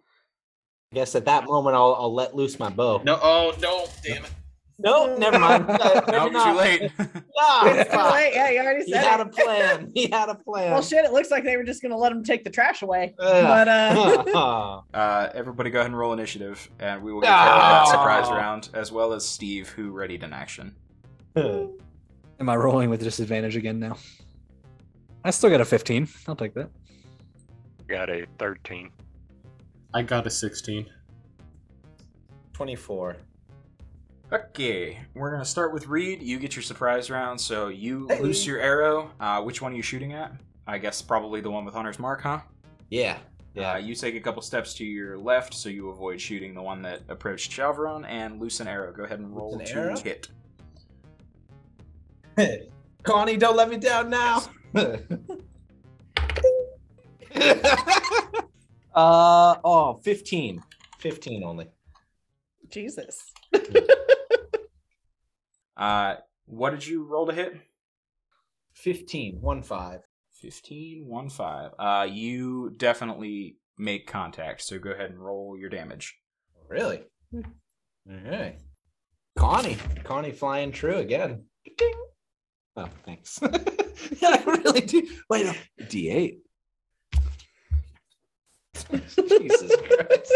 I 0.92 0.96
guess 0.96 1.14
at 1.14 1.24
that 1.26 1.44
moment 1.46 1.76
I'll 1.76 1.94
I'll 1.96 2.12
let 2.12 2.34
loose 2.34 2.58
my 2.58 2.68
bow. 2.68 3.00
No, 3.04 3.16
oh 3.22 3.54
no, 3.62 3.86
damn 4.02 4.24
it! 4.24 4.30
No, 4.76 5.16
never 5.18 5.38
mind. 5.38 5.66
Uh, 5.68 6.02
maybe 6.08 6.30
No, 6.32 6.44
too 6.44 6.58
late. 6.58 6.90
Ah, 7.38 7.62
It's 7.72 7.90
too 7.92 7.96
late. 7.96 8.32
Yeah, 8.34 8.50
you 8.50 8.58
already 8.58 8.80
said 8.80 8.86
He 8.86 8.92
said 8.94 9.04
had 9.04 9.20
it. 9.20 9.26
a 9.26 9.30
plan. 9.30 9.92
He 9.94 10.08
had 10.10 10.28
a 10.30 10.34
plan. 10.34 10.72
Well, 10.72 10.82
shit, 10.82 11.04
it 11.04 11.12
looks 11.12 11.30
like 11.30 11.44
they 11.44 11.56
were 11.56 11.62
just 11.62 11.80
going 11.80 11.92
to 11.92 11.96
let 11.96 12.10
him 12.10 12.24
take 12.24 12.42
the 12.42 12.50
trash 12.50 12.82
away. 12.82 13.14
Ugh. 13.20 13.44
But, 13.44 13.68
uh, 13.68 14.80
uh, 14.96 15.28
everybody, 15.32 15.70
go 15.70 15.78
ahead 15.78 15.90
and 15.92 15.96
roll 15.96 16.12
initiative, 16.12 16.68
and 16.80 17.00
we 17.04 17.12
will 17.12 17.20
give 17.20 17.30
Harrold 17.30 17.60
that 17.60 17.86
surprise 17.88 18.28
round, 18.28 18.70
as 18.74 18.90
well 18.90 19.12
as 19.12 19.24
Steve, 19.24 19.68
who 19.68 19.92
readied 19.92 20.24
an 20.24 20.32
action. 20.32 20.74
Am 21.36 21.68
I 22.48 22.56
rolling 22.56 22.90
with 22.90 23.00
disadvantage 23.00 23.54
again 23.54 23.78
now? 23.78 23.96
I 25.24 25.30
still 25.30 25.50
got 25.50 25.60
a 25.60 25.64
15. 25.64 26.08
I'll 26.26 26.34
take 26.34 26.54
that. 26.54 26.68
Got 27.86 28.10
a 28.10 28.26
13. 28.40 28.90
I 29.92 30.02
got 30.02 30.26
a 30.26 30.30
sixteen. 30.30 30.86
Twenty-four. 32.52 33.16
Okay, 34.32 34.98
we're 35.14 35.30
gonna 35.32 35.44
start 35.44 35.72
with 35.74 35.88
Reed. 35.88 36.22
You 36.22 36.38
get 36.38 36.54
your 36.54 36.62
surprise 36.62 37.10
round, 37.10 37.40
so 37.40 37.68
you 37.68 38.06
Hey. 38.08 38.20
loose 38.20 38.46
your 38.46 38.60
arrow. 38.60 39.10
Uh, 39.18 39.42
which 39.42 39.60
one 39.60 39.72
are 39.72 39.76
you 39.76 39.82
shooting 39.82 40.12
at? 40.12 40.32
I 40.66 40.78
guess 40.78 41.02
probably 41.02 41.40
the 41.40 41.50
one 41.50 41.64
with 41.64 41.74
Hunter's 41.74 41.98
mark, 41.98 42.20
huh? 42.22 42.40
Yeah. 42.90 43.18
Yeah, 43.54 43.76
Yeah. 43.76 43.78
you 43.78 43.96
take 43.96 44.14
a 44.14 44.20
couple 44.20 44.40
steps 44.42 44.74
to 44.74 44.84
your 44.84 45.18
left, 45.18 45.52
so 45.54 45.68
you 45.68 45.88
avoid 45.88 46.20
shooting 46.20 46.54
the 46.54 46.62
one 46.62 46.82
that 46.82 47.00
approached 47.08 47.50
Chalveron, 47.50 48.04
and 48.06 48.40
loose 48.40 48.60
an 48.60 48.68
arrow. 48.68 48.92
Go 48.92 49.02
ahead 49.02 49.18
and 49.18 49.34
roll 49.34 49.56
Loose 49.58 49.70
to 49.70 49.74
an 49.82 49.88
arrow? 49.88 49.96
hit. 52.36 52.70
Connie, 53.02 53.36
don't 53.36 53.56
let 53.56 53.68
me 53.68 53.76
down 53.78 54.08
now. 54.10 54.42
uh 58.94 59.56
oh, 59.64 60.00
15. 60.02 60.62
15 60.98 61.44
only. 61.44 61.68
Jesus. 62.68 63.32
Uh, 65.76 66.16
what 66.44 66.70
did 66.72 66.86
you 66.86 67.04
roll 67.04 67.26
to 67.26 67.32
hit? 67.32 67.58
15, 68.74 69.40
one 69.40 69.62
five. 69.62 70.00
15, 70.34 71.06
1, 71.06 71.28
5. 71.28 71.70
Uh, 71.78 72.06
you 72.10 72.70
definitely 72.76 73.56
make 73.78 74.06
contact, 74.06 74.62
so 74.62 74.78
go 74.78 74.90
ahead 74.90 75.10
and 75.10 75.18
roll 75.18 75.56
your 75.58 75.68
damage. 75.68 76.16
Really? 76.68 77.02
All 77.34 77.42
right. 78.06 78.58
Connie. 79.36 79.76
Connie 80.04 80.32
flying 80.32 80.72
true 80.72 80.96
again. 80.96 81.44
Ding. 81.76 81.92
Oh, 82.76 82.88
thanks. 83.04 83.38
yeah, 84.20 84.28
I 84.30 84.44
really 84.44 84.80
do. 84.80 85.06
Wait, 85.28 85.46
no. 85.46 85.52
D8. 85.82 86.38
Jesus 89.16 89.76
Christ. 89.76 90.32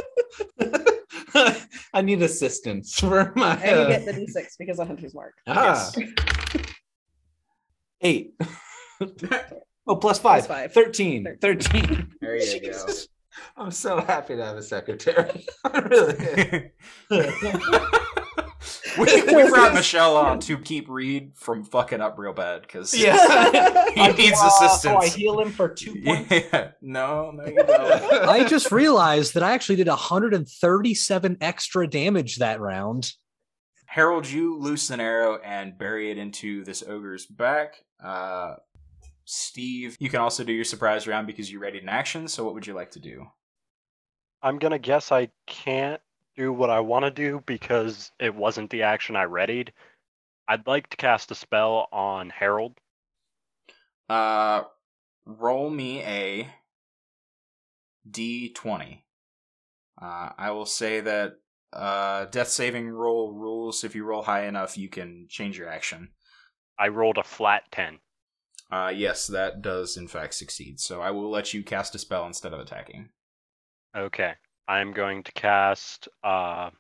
I 1.95 2.03
need 2.03 2.23
assistance 2.23 2.99
for 2.99 3.33
my. 3.37 3.55
And 3.57 3.77
you 3.77 3.83
uh, 3.83 3.89
get 3.89 4.07
the 4.07 4.13
d6 4.13 4.45
because 4.59 4.79
of 4.79 4.87
Hunter's 4.87 5.15
Mark. 5.15 5.35
ah. 5.47 5.91
Eight. 8.01 8.35
oh, 9.87 9.97
plus 9.97 10.19
five. 10.19 10.47
Plus 10.47 10.49
five. 10.59 10.73
13. 10.73 11.39
13. 11.41 12.13
There 12.21 12.37
you 12.37 12.61
go. 12.73 12.87
I'm 13.57 13.71
so 13.71 14.01
happy 14.01 14.37
to 14.37 14.45
have 14.45 14.57
a 14.57 14.63
secretary. 14.63 15.47
I 15.65 15.79
really 15.79 16.71
am. 17.11 18.01
We, 18.99 19.23
we 19.23 19.49
brought 19.49 19.75
Michelle 19.75 20.17
on 20.17 20.39
to 20.41 20.59
keep 20.59 20.89
Reed 20.89 21.33
from 21.37 21.65
fucking 21.65 22.01
up 22.01 22.19
real 22.19 22.33
bad 22.33 22.63
because 22.63 22.95
Yeah. 22.97 23.91
he 23.95 24.09
needs 24.13 24.39
Oh, 24.41 24.47
assistance. 24.49 25.05
I 25.05 25.09
heal 25.09 25.41
him 25.41 25.51
for 25.51 25.69
two 25.69 26.01
points. 26.05 26.31
Yeah, 26.31 26.71
no, 26.83 27.31
no, 27.31 27.45
you 27.47 27.57
don't. 27.57 28.29
I 28.29 28.45
just 28.45 28.71
realized 28.73 29.35
that 29.35 29.43
I 29.43 29.53
actually 29.53 29.77
did 29.77 29.89
137 29.89 31.39
extra 31.41 31.87
damage 31.89 32.37
that 32.37 32.61
round. 32.61 33.13
Harrold, 33.87 34.29
you 34.29 34.59
loose 34.59 34.91
an 34.91 35.01
arrow 35.01 35.39
and 35.45 35.79
bury 35.79 36.11
it 36.11 36.19
into 36.19 36.65
this 36.65 36.83
ogre's 36.83 37.27
back. 37.27 37.77
Uh, 38.03 38.55
Steve, 39.25 39.97
you 40.01 40.11
can 40.11 40.21
also 40.21 40.45
do 40.45 40.53
your 40.53 40.65
surprise 40.65 41.07
round 41.07 41.27
because 41.27 41.51
you 41.51 41.59
readied 41.59 41.83
an 41.85 41.89
action. 41.89 42.27
So, 42.29 42.45
what 42.45 42.55
would 42.55 42.67
you 42.67 42.75
like 42.75 42.91
to 42.93 43.01
do? 43.01 43.27
I'm 44.43 44.59
gonna 44.59 44.79
guess 44.79 45.11
I 45.13 45.29
can't 45.47 46.01
do 46.37 46.53
what 46.53 46.71
I 46.71 46.81
want 46.81 47.05
to 47.05 47.11
do 47.11 47.43
because 47.47 48.11
it 48.19 48.35
wasn't 48.35 48.71
the 48.71 48.83
action 48.83 49.17
I 49.17 49.23
readied. 49.23 49.73
I'd 50.49 50.67
like 50.67 50.89
to 50.91 50.97
cast 50.97 51.31
a 51.31 51.35
spell 51.35 51.89
on 51.93 52.31
Harrold. 52.31 52.79
Uh, 54.09 54.65
roll 55.25 55.71
me 55.71 56.03
a 56.03 56.49
d20. 58.09 59.03
Uh, 60.01 60.31
I 60.37 60.51
will 60.51 60.67
say 60.67 61.01
that 61.01 61.35
uh, 61.73 62.27
death 62.27 62.49
saving 62.49 62.91
roll 62.91 63.33
rules. 63.33 63.85
If 63.85 63.95
you 63.95 64.05
roll 64.05 64.23
high 64.23 64.47
enough, 64.47 64.77
you 64.77 64.89
can 64.89 65.27
change 65.29 65.59
your 65.59 65.69
action. 65.69 66.11
I 66.79 66.89
rolled 66.89 67.19
a 67.19 67.25
flat 67.25 67.63
10. 67.73 68.01
Uh, 68.71 68.93
yes, 68.95 69.27
that 69.27 69.63
does 69.63 69.97
in 69.97 70.09
fact 70.09 70.35
succeed. 70.35 70.81
So 70.81 71.01
I 71.01 71.11
will 71.11 71.31
let 71.31 71.55
you 71.55 71.63
cast 71.63 71.95
a 71.95 71.99
spell 71.99 72.27
instead 72.27 72.53
of 72.53 72.61
attacking. 72.61 73.11
Okay. 73.97 74.35
I'm 74.69 74.93
going 74.93 75.23
to 75.25 75.33
cast 75.33 76.09
uh 76.23 76.71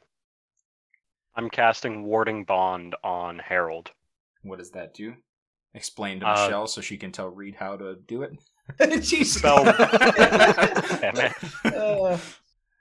I'm 1.36 1.50
casting 1.50 2.04
Warding 2.04 2.44
Bond 2.44 2.94
on 3.02 3.38
Harrold. 3.40 3.90
What 4.42 4.58
does 4.58 4.70
that 4.70 4.94
do? 4.94 5.14
Explain 5.74 6.20
to 6.20 6.26
Uh, 6.28 6.32
Michelle 6.46 6.66
so 6.68 6.80
she 6.80 6.96
can 6.96 7.10
tell 7.10 7.28
Reed 7.28 7.56
how 7.56 7.76
to 7.76 7.96
do 8.06 8.22
it. 8.22 8.38
Jesus. 9.02 9.34
Spell. 9.38 9.64
Uh, 11.64 12.18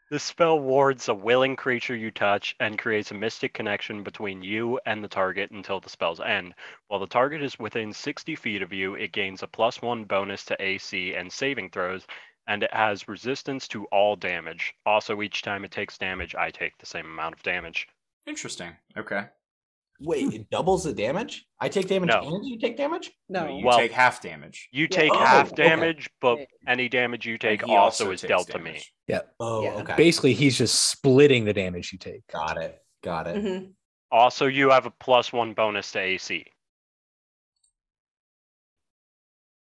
This 0.10 0.24
spell 0.24 0.60
wards 0.60 1.10
a 1.10 1.14
willing 1.14 1.56
creature 1.56 1.96
you 1.96 2.12
touch 2.12 2.56
and 2.60 2.78
creates 2.78 3.10
a 3.12 3.16
mystic 3.16 3.54
connection 3.54 4.04
between 4.04 4.44
you 4.44 4.80
and 4.86 5.04
the 5.04 5.08
target 5.08 5.50
until 5.52 5.80
the 5.80 5.90
spell's 5.90 6.20
end. 6.22 6.54
While 6.88 7.00
the 7.00 7.08
target 7.08 7.42
is 7.42 7.58
within 7.58 7.92
60 7.92 8.36
feet 8.36 8.62
of 8.62 8.72
you, 8.72 8.94
it 8.96 9.12
gains 9.12 9.42
a 9.44 9.48
plus 9.48 9.82
one 9.82 10.04
bonus 10.06 10.46
to 10.46 10.62
AC 10.64 11.16
and 11.16 11.32
saving 11.34 11.72
throws, 11.72 12.06
and 12.48 12.64
it 12.64 12.74
has 12.74 13.08
resistance 13.08 13.68
to 13.70 13.86
all 13.86 14.16
damage. 14.16 14.74
Also, 14.86 15.22
each 15.22 15.42
time 15.42 15.64
it 15.64 15.72
takes 15.72 15.98
damage, 15.98 16.36
I 16.36 16.52
take 16.52 16.78
the 16.80 16.86
same 16.86 17.06
amount 17.06 17.36
of 17.36 17.44
damage. 17.44 17.88
Interesting. 18.28 18.76
Okay. 18.98 19.26
Wait, 20.00 20.34
it 20.34 20.50
doubles 20.50 20.84
the 20.84 20.94
damage? 20.94 21.46
I 21.60 21.70
take 21.70 21.88
damage 21.88 22.10
No. 22.10 22.36
and 22.36 22.46
you 22.46 22.58
take 22.58 22.76
damage? 22.76 23.12
No. 23.30 23.48
you 23.58 23.66
Well- 23.66 23.78
take 23.78 23.92
half 23.92 24.22
damage. 24.22 24.68
You 24.72 24.84
Yeah. 24.84 24.98
take 24.98 25.12
Oh, 25.14 25.20
half 25.20 25.54
okay. 25.54 25.64
damage, 25.64 26.10
but 26.20 26.40
any 26.68 26.90
damage 26.90 27.26
you 27.26 27.38
take 27.38 27.62
And 27.62 27.72
he 27.72 27.78
also, 27.78 28.12
is 28.12 28.22
takes 28.22 28.28
dealt 28.30 28.48
to 28.50 28.60
me. 28.60 28.82
me. 29.10 29.20
Oh, 29.40 29.64
Yeah. 29.64 29.76
okay. 29.76 29.96
Basically, 29.96 30.34
he's 30.34 30.58
just 30.58 30.90
splitting 30.90 31.46
the 31.46 31.54
damage 31.54 31.94
you 31.94 32.00
take. 32.00 32.26
Got 32.28 32.62
it. 32.62 32.80
Got 33.04 33.28
it. 33.28 33.36
Mhm. 33.44 33.74
Also, 34.12 34.48
you 34.48 34.70
have 34.72 34.86
a 34.86 34.92
plus 34.92 35.32
one 35.32 35.54
bonus 35.54 35.92
to 35.94 36.00
AC. 36.00 36.46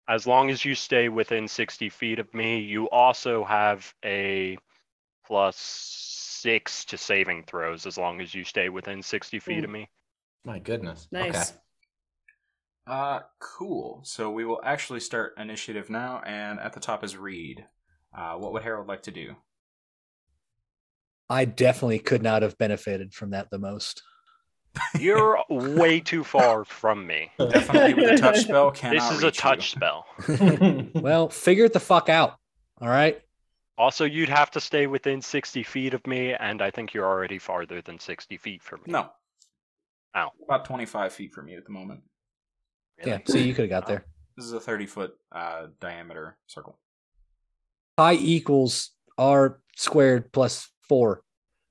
As 0.08 0.28
long 0.28 0.50
as 0.50 0.66
you 0.66 0.76
stay 0.76 1.08
within 1.10 1.48
60 1.48 1.90
feet 1.90 2.20
of 2.20 2.34
me, 2.34 2.60
you 2.60 2.90
also 2.90 3.44
have 3.44 3.94
a 4.04 4.58
plus 5.26 5.58
six 5.58 6.84
to 6.86 6.98
saving 6.98 7.44
throws 7.46 7.86
as 7.86 7.98
long 7.98 8.20
as 8.20 8.36
you 8.36 8.44
stay 8.44 8.68
within 8.70 9.02
60 9.02 9.40
feet 9.40 9.62
Mm. 9.62 9.64
of 9.64 9.70
me. 9.70 9.90
My 10.44 10.60
goodness. 10.60 11.08
Nice. 11.12 11.52
Okay. 11.52 11.60
Uh, 12.86 13.22
cool. 13.40 14.02
So 14.04 14.30
we 14.30 14.44
will 14.44 14.60
actually 14.64 15.00
start 15.00 15.36
initiative 15.38 15.90
now, 15.90 16.22
and 16.26 16.60
at 16.60 16.74
the 16.74 16.82
top 16.82 17.04
is 17.04 17.16
Reed. 17.16 17.66
Uh, 18.14 18.36
what 18.36 18.52
would 18.52 18.64
Harrold 18.64 18.88
like 18.88 19.04
to 19.04 19.12
do? 19.12 19.38
I 21.30 21.46
definitely 21.46 22.00
could 22.00 22.22
not 22.22 22.42
have 22.42 22.58
benefited 22.58 23.14
from 23.14 23.30
that 23.30 23.50
the 23.50 23.58
most. 23.58 24.04
You're 25.00 25.44
way 25.50 26.00
too 26.00 26.24
far 26.24 26.66
from 26.66 27.06
me. 27.06 27.32
Definitely 27.38 27.94
with 27.94 28.12
a 28.12 28.18
touch 28.18 28.40
spell. 28.42 28.72
Cannot 28.76 28.94
This 28.94 29.12
is 29.18 29.24
a 29.24 29.28
reach 29.28 29.36
you. 29.38 29.42
touch 29.42 29.72
spell. 29.72 30.06
Well, 31.02 31.30
figure 31.30 31.66
it 31.66 31.74
the 31.74 31.80
fuck 31.80 32.10
out. 32.10 32.38
All 32.82 32.90
right. 32.90 33.22
Also, 33.78 34.06
you'd 34.06 34.30
have 34.30 34.52
to 34.52 34.62
stay 34.62 34.86
within 34.88 35.22
60 35.22 35.64
feet 35.64 35.94
of 35.94 36.06
me, 36.06 36.34
and 36.34 36.62
I 36.62 36.70
think 36.72 36.94
you're 36.94 37.06
already 37.06 37.40
farther 37.40 37.82
than 37.82 38.00
60 38.00 38.38
feet 38.38 38.62
from 38.62 38.82
me. 38.86 38.92
No. 38.94 39.10
Ow. 40.16 40.32
About 40.46 40.66
25 40.66 41.12
feet 41.12 41.34
from 41.34 41.48
you 41.48 41.58
at 41.58 41.66
the 41.66 41.72
moment. 41.72 42.02
Yeah. 43.04 43.20
So 43.26 43.38
you 43.38 43.54
could 43.56 43.64
have 43.64 43.70
got 43.70 43.88
there. 43.88 44.06
This 44.38 44.46
is 44.46 44.54
a 44.54 44.60
30 44.60 44.86
foot 44.86 45.14
uh, 45.32 45.68
diameter 45.80 46.38
circle. 46.48 46.78
Pi 47.98 48.14
equals 48.14 48.92
r 49.18 49.60
squared 49.76 50.32
plus 50.32 50.70
four. 50.82 51.24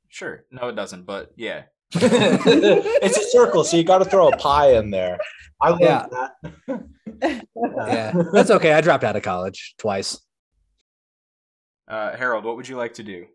Sure. 0.08 0.44
No, 0.50 0.68
it 0.68 0.76
doesn't, 0.76 1.06
but 1.06 1.32
yeah. 1.36 1.62
it's 3.02 3.16
a 3.18 3.24
circle, 3.30 3.64
so 3.64 3.76
you 3.76 3.84
got 3.84 3.98
to 3.98 4.04
throw 4.04 4.28
a 4.28 4.36
pie 4.36 4.72
in 4.74 4.90
there. 4.90 5.18
I 5.60 5.70
love 5.70 5.80
Yeah. 5.80 6.06
that. 6.10 6.84
Yeah, 7.86 8.12
that's 8.32 8.50
okay. 8.50 8.72
I 8.72 8.80
dropped 8.80 9.04
out 9.04 9.14
of 9.14 9.22
college 9.22 9.74
twice. 9.78 10.20
Uh, 11.86 12.16
Harrold, 12.16 12.44
what 12.44 12.56
would 12.56 12.68
you 12.68 12.76
like 12.76 12.94
to 12.94 13.04
do? 13.04 13.26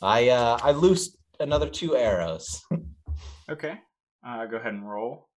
I 0.00 0.30
uh 0.30 0.58
I 0.62 0.70
loosed 0.70 1.18
another 1.40 1.68
two 1.68 1.94
arrows. 1.96 2.62
Okay. 3.50 3.78
Uh, 4.26 4.46
go 4.46 4.56
ahead 4.56 4.72
and 4.72 4.88
roll. 4.88 5.28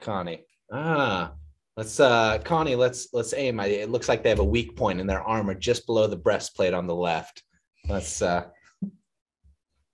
Connie. 0.00 0.44
Ah. 0.72 1.34
Let's 1.76 2.00
uh 2.00 2.38
Connie, 2.44 2.74
let's 2.74 3.08
let's 3.12 3.32
aim. 3.34 3.60
I, 3.60 3.66
it 3.66 3.90
looks 3.90 4.08
like 4.08 4.22
they 4.24 4.30
have 4.30 4.40
a 4.40 4.44
weak 4.44 4.74
point 4.76 4.98
in 5.00 5.06
their 5.06 5.22
armor 5.22 5.54
just 5.54 5.86
below 5.86 6.06
the 6.08 6.16
breastplate 6.16 6.74
on 6.74 6.86
the 6.88 6.94
left. 6.96 7.42
Let's 7.88 8.22
uh 8.22 8.46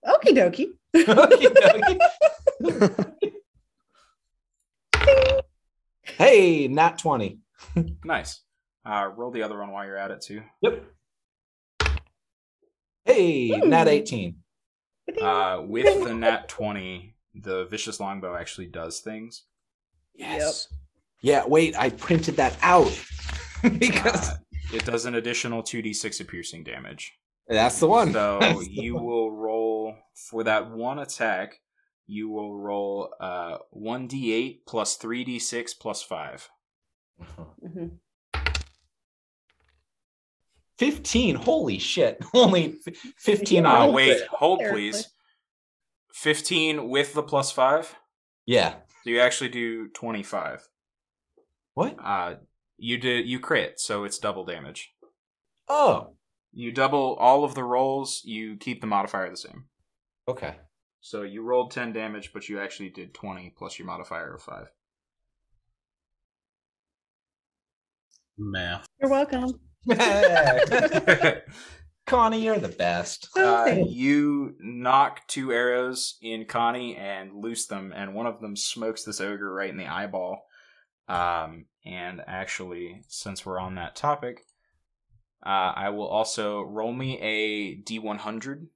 Okie 0.07 0.35
dokie. 0.35 0.69
Okey 0.95 1.49
dokey. 1.49 3.13
Hey, 6.19 6.69
nat 6.69 6.99
20. 6.99 7.39
Nice. 8.05 8.43
Uh, 8.85 9.09
roll 9.17 9.31
the 9.31 9.43
other 9.43 9.59
one 9.59 9.71
while 9.71 9.85
you're 9.87 9.97
at 9.97 10.11
it, 10.11 10.21
too. 10.21 10.43
Yep. 10.63 10.85
Hey, 13.05 13.49
nat 13.65 13.89
18. 13.89 14.37
Uh, 15.21 15.63
with 15.67 16.05
the 16.05 16.15
nat 16.15 16.49
20, 16.49 17.15
the 17.35 17.65
vicious 17.67 18.01
longbow 18.01 18.35
actually 18.37 18.67
does 18.67 19.01
things. 19.01 19.45
Yes. 20.15 20.69
Yeah, 21.21 21.45
wait, 21.47 21.77
I 21.79 21.91
printed 21.91 22.37
that 22.37 22.57
out. 22.63 22.91
because 23.79 24.31
Uh, 24.31 24.37
it 24.73 24.85
does 24.85 25.05
an 25.07 25.15
additional 25.15 25.63
2d6 25.63 26.21
of 26.21 26.29
piercing 26.29 26.65
damage. 26.65 27.13
that's 27.49 27.79
the 27.81 27.87
one. 27.87 28.13
So 28.13 28.39
That's 28.41 28.59
the 28.67 28.71
you 28.71 28.95
one. 28.97 29.05
will 29.05 29.31
roll 29.33 29.52
for 30.15 30.45
that 30.45 30.71
one 30.71 30.99
attack. 30.99 31.61
You 32.07 32.29
will 32.29 32.59
roll 32.59 33.15
uh, 33.21 33.59
1d8 33.75 34.61
plus 34.67 34.99
3d6 34.99 35.79
plus 35.81 36.03
5. 36.03 36.49
Mhm. 37.65 37.99
15. 40.79 41.37
Holy 41.37 41.79
shit. 41.79 42.19
Only 42.35 42.77
f- 42.87 42.95
15 43.19 43.63
Yeah. 43.65 43.83
Uh, 43.83 43.91
wait, 43.93 44.21
hold 44.31 44.61
please. 44.69 45.09
15 46.15 46.89
with 46.89 47.15
the 47.15 47.23
plus 47.23 47.53
5. 47.53 47.95
Yeah. 48.47 48.75
So 49.05 49.11
you 49.11 49.21
actually 49.21 49.51
do 49.51 49.89
25. 49.89 50.67
What? 51.75 51.97
Uh, 52.03 52.35
you 52.77 52.99
did 52.99 53.27
you 53.27 53.39
crit, 53.39 53.79
so 53.81 54.05
it's 54.05 54.19
double 54.19 54.45
damage. 54.45 54.93
Oh, 55.69 56.17
You 56.53 56.73
double 56.73 57.15
all 57.19 57.45
of 57.45 57.55
the 57.55 57.65
rolls, 57.65 58.21
you 58.25 58.57
keep 58.57 58.81
the 58.81 58.87
modifier 58.87 59.31
the 59.31 59.37
same. 59.37 59.65
Okay. 60.29 60.57
So 61.01 61.23
you 61.23 61.43
rolled 61.43 61.73
10 61.73 61.93
damage, 61.93 62.33
but 62.33 62.49
you 62.49 62.61
actually 62.61 62.91
did 62.91 63.13
20 63.13 63.55
plus 63.57 63.79
your 63.79 63.87
modifier 63.87 64.35
of 64.35 64.43
5. 64.43 64.69
Math. 68.39 68.87
You're 69.01 69.11
welcome. 69.11 69.61
Connie, 72.07 72.45
you're 72.45 72.59
the 72.59 72.69
best. 72.69 73.29
Oh, 73.37 73.65
Uh, 73.65 73.85
you 73.89 74.55
knock 74.61 75.27
two 75.29 75.53
arrows 75.53 76.19
in 76.21 76.47
Connie 76.47 76.97
and 76.97 77.35
loose 77.35 77.67
them, 77.67 77.93
and 77.95 78.15
one 78.15 78.27
of 78.27 78.41
them 78.41 78.57
smokes 78.57 79.05
this 79.05 79.21
ogre 79.21 79.53
right 79.53 79.71
in 79.71 79.77
the 79.77 79.87
eyeball. 79.87 80.45
Um, 81.09 81.67
and 81.85 82.23
actually, 82.27 83.03
since 83.09 83.45
we're 83.45 83.59
on 83.59 83.75
that 83.77 83.97
topic, 83.97 84.45
uh, 85.45 85.73
I 85.75 85.91
will 85.91 86.07
also 86.07 86.63
roll 86.63 86.93
me 86.93 87.19
a 87.21 87.77
d100 87.83 88.67
or 88.67 88.69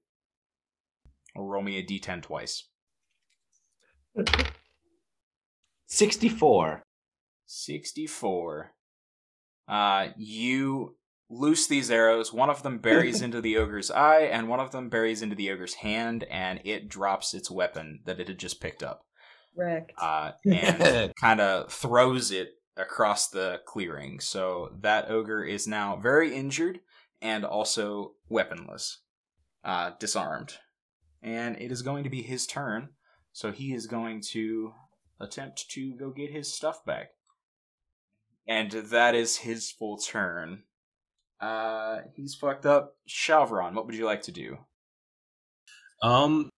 roll 1.39 1.62
me 1.62 1.78
a 1.78 1.84
d10 1.84 2.22
twice. 2.22 2.68
64. 5.87 6.82
64. 7.47 8.72
Uh, 9.68 10.09
you 10.16 10.97
loose 11.28 11.66
these 11.66 11.91
arrows. 11.91 12.32
One 12.32 12.51
of 12.51 12.62
them 12.62 12.78
buries 12.78 13.22
into 13.22 13.41
the 13.41 13.57
ogre's 13.57 13.91
eye, 13.91 14.22
and 14.22 14.49
one 14.49 14.61
of 14.61 14.72
them 14.72 14.89
buries 14.89 15.22
into 15.22 15.37
the 15.37 15.51
ogre's 15.51 15.74
hand, 15.74 16.24
and 16.24 16.61
it 16.64 16.89
drops 16.89 17.34
its 17.34 17.51
weapon 17.51 18.01
that 18.05 18.20
it 18.20 18.28
had 18.28 18.39
just 18.39 18.61
picked 18.61 18.82
up. 18.82 19.05
Wrecked. 19.57 19.93
Uh, 19.99 20.32
and 20.45 21.14
kind 21.16 21.41
of 21.41 21.72
throws 21.72 22.30
it 22.30 22.55
across 22.76 23.28
the 23.28 23.61
clearing. 23.66 24.20
So 24.20 24.70
that 24.80 25.11
ogre 25.11 25.45
is 25.45 25.66
now 25.66 25.97
very 25.97 26.34
injured 26.34 26.80
and 27.22 27.45
also 27.45 28.12
weaponless, 28.28 28.99
uh, 29.64 29.93
disarmed. 29.99 30.59
And 31.27 31.61
it 31.61 31.70
is 31.70 31.83
going 31.83 32.05
to 32.05 32.11
be 32.11 32.22
his 32.22 32.47
turn. 32.47 32.91
So 33.33 33.53
he 33.53 33.74
is 33.74 33.87
going 33.87 34.22
to 34.31 34.72
attempt 35.20 35.68
to 35.70 35.95
go 35.95 36.11
get 36.11 36.31
his 36.31 36.55
stuff 36.55 36.85
back. 36.85 37.09
And 38.49 38.70
that 38.70 39.14
is 39.14 39.39
his 39.39 39.70
full 39.70 39.99
turn. 39.99 40.62
Uh, 41.41 41.99
he's 42.14 42.35
fucked 42.35 42.64
up. 42.64 42.95
Shalvron, 43.09 43.74
what 43.74 43.87
would 43.87 43.97
you 43.97 44.07
like 44.07 44.22
to 44.22 44.33
do? 44.33 44.57
Um, 46.03 46.49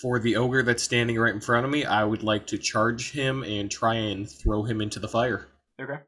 for 0.00 0.18
the 0.20 0.36
ogre 0.36 0.62
that's 0.62 0.82
standing 0.82 1.18
right 1.18 1.34
in 1.34 1.40
front 1.40 1.66
of 1.66 1.72
me, 1.72 1.84
I 1.84 2.04
would 2.04 2.22
like 2.22 2.46
to 2.48 2.58
charge 2.58 3.10
him 3.10 3.42
and 3.42 3.70
try 3.70 3.94
and 3.94 4.30
throw 4.30 4.62
him 4.62 4.80
into 4.80 5.00
the 5.00 5.08
fire. 5.08 5.48
Okay. 5.80 5.98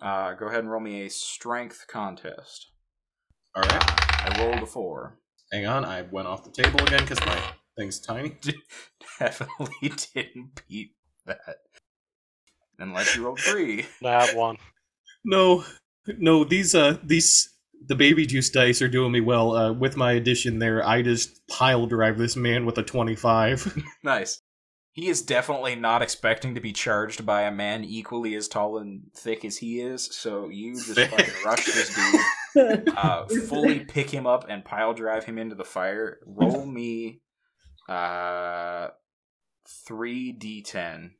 Uh, 0.00 0.34
go 0.34 0.46
ahead 0.46 0.60
and 0.60 0.70
roll 0.70 0.80
me 0.80 1.06
a 1.06 1.10
strength 1.10 1.86
contest. 1.88 2.70
All 3.54 3.62
right. 3.62 3.82
I 3.84 4.44
rolled 4.44 4.62
a 4.62 4.66
four. 4.66 5.18
Hang 5.52 5.66
on, 5.66 5.84
I 5.84 6.02
went 6.02 6.26
off 6.26 6.44
the 6.44 6.50
table 6.50 6.80
again 6.82 7.02
because 7.02 7.20
my 7.26 7.38
thing's 7.76 8.00
tiny. 8.00 8.36
Definitely 9.18 9.92
didn't 10.14 10.62
beat 10.68 10.92
that. 11.26 11.56
Unless 12.78 13.16
you 13.16 13.24
rolled 13.24 13.40
three. 13.40 13.84
That 14.00 14.14
I 14.14 14.26
have 14.26 14.34
one. 14.36 14.56
No, 15.24 15.64
no, 16.18 16.44
these 16.44 16.74
uh, 16.74 16.96
these 17.02 17.50
the 17.86 17.94
baby 17.94 18.24
juice 18.26 18.48
dice 18.48 18.80
are 18.80 18.88
doing 18.88 19.12
me 19.12 19.20
well. 19.20 19.54
Uh, 19.54 19.72
with 19.72 19.96
my 19.96 20.12
addition 20.12 20.58
there, 20.58 20.86
I 20.86 21.02
just 21.02 21.46
pile 21.48 21.86
drive 21.86 22.16
this 22.18 22.34
man 22.34 22.64
with 22.64 22.78
a 22.78 22.82
twenty-five. 22.82 23.82
Nice. 24.02 24.40
He 24.94 25.08
is 25.08 25.22
definitely 25.22 25.74
not 25.74 26.02
expecting 26.02 26.54
to 26.54 26.60
be 26.60 26.72
charged 26.72 27.24
by 27.24 27.42
a 27.42 27.50
man 27.50 27.82
equally 27.82 28.34
as 28.34 28.46
tall 28.46 28.76
and 28.78 29.04
thick 29.14 29.44
as 29.44 29.56
he 29.58 29.80
is, 29.80 30.04
so 30.14 30.48
you 30.48 30.74
just 30.74 30.98
fucking 30.98 31.34
rush 31.44 31.64
this 31.64 31.94
dude, 31.94 32.20
uh, 32.96 33.26
fully 33.48 33.80
pick 33.80 34.10
him 34.10 34.26
up 34.26 34.46
and 34.48 34.64
pile 34.64 34.94
drive 34.94 35.24
him 35.24 35.38
into 35.38 35.54
the 35.54 35.64
fire. 35.64 36.18
Roll 36.26 36.66
me 36.66 37.20
uh 37.88 38.88
3d10. 39.88 41.10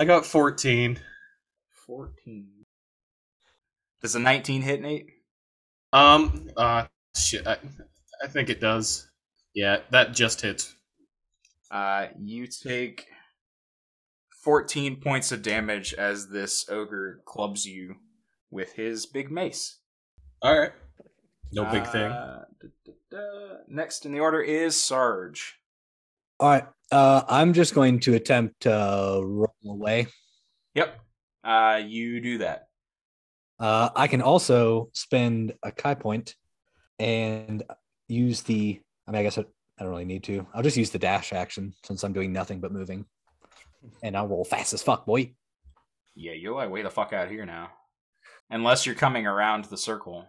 I 0.00 0.04
got 0.04 0.26
fourteen. 0.26 1.00
14. 1.86 2.48
Does 4.00 4.14
a 4.14 4.18
19 4.18 4.62
hit, 4.62 4.80
Nate? 4.80 5.06
Um, 5.92 6.48
uh, 6.56 6.86
shit, 7.16 7.46
I, 7.46 7.58
I 8.22 8.26
think 8.26 8.48
it 8.48 8.60
does. 8.60 9.10
Yeah, 9.54 9.78
that 9.90 10.12
just 10.12 10.40
hits. 10.40 10.74
Uh, 11.70 12.06
you 12.18 12.46
take 12.46 13.06
14 14.42 15.00
points 15.00 15.32
of 15.32 15.42
damage 15.42 15.94
as 15.94 16.28
this 16.28 16.68
ogre 16.68 17.20
clubs 17.24 17.64
you 17.66 17.96
with 18.50 18.72
his 18.74 19.06
big 19.06 19.30
mace. 19.30 19.78
All 20.44 20.58
right. 20.58 20.72
No 21.52 21.64
big 21.64 21.86
thing. 21.86 22.02
Uh, 22.02 22.44
da, 22.60 22.68
da, 22.84 22.92
da. 23.10 23.56
Next 23.66 24.04
in 24.04 24.12
the 24.12 24.20
order 24.20 24.42
is 24.42 24.76
Sarge. 24.76 25.58
All 26.38 26.50
right. 26.50 26.66
Uh, 26.92 27.22
I'm 27.26 27.54
just 27.54 27.74
going 27.74 27.98
to 28.00 28.12
attempt 28.12 28.60
to 28.60 29.22
roll 29.24 29.54
away. 29.66 30.06
Yep. 30.74 31.00
Uh, 31.42 31.80
you 31.82 32.20
do 32.20 32.38
that. 32.38 32.68
Uh, 33.58 33.88
I 33.96 34.06
can 34.06 34.20
also 34.20 34.90
spend 34.92 35.54
a 35.62 35.72
Kai 35.72 35.94
point 35.94 36.34
and 36.98 37.62
use 38.08 38.42
the. 38.42 38.78
I 39.08 39.12
mean, 39.12 39.20
I 39.20 39.22
guess 39.22 39.38
I, 39.38 39.46
I 39.78 39.84
don't 39.84 39.92
really 39.92 40.04
need 40.04 40.24
to. 40.24 40.46
I'll 40.52 40.62
just 40.62 40.76
use 40.76 40.90
the 40.90 40.98
dash 40.98 41.32
action 41.32 41.72
since 41.84 42.02
I'm 42.02 42.12
doing 42.12 42.34
nothing 42.34 42.60
but 42.60 42.70
moving, 42.70 43.06
and 44.02 44.14
I'll 44.14 44.28
roll 44.28 44.44
fast 44.44 44.74
as 44.74 44.82
fuck, 44.82 45.06
boy. 45.06 45.32
Yeah, 46.14 46.32
you're 46.32 46.54
like 46.54 46.70
way 46.70 46.82
the 46.82 46.90
fuck 46.90 47.14
out 47.14 47.30
here 47.30 47.46
now. 47.46 47.70
Unless 48.50 48.84
you're 48.84 48.94
coming 48.94 49.26
around 49.26 49.64
the 49.64 49.78
circle. 49.78 50.26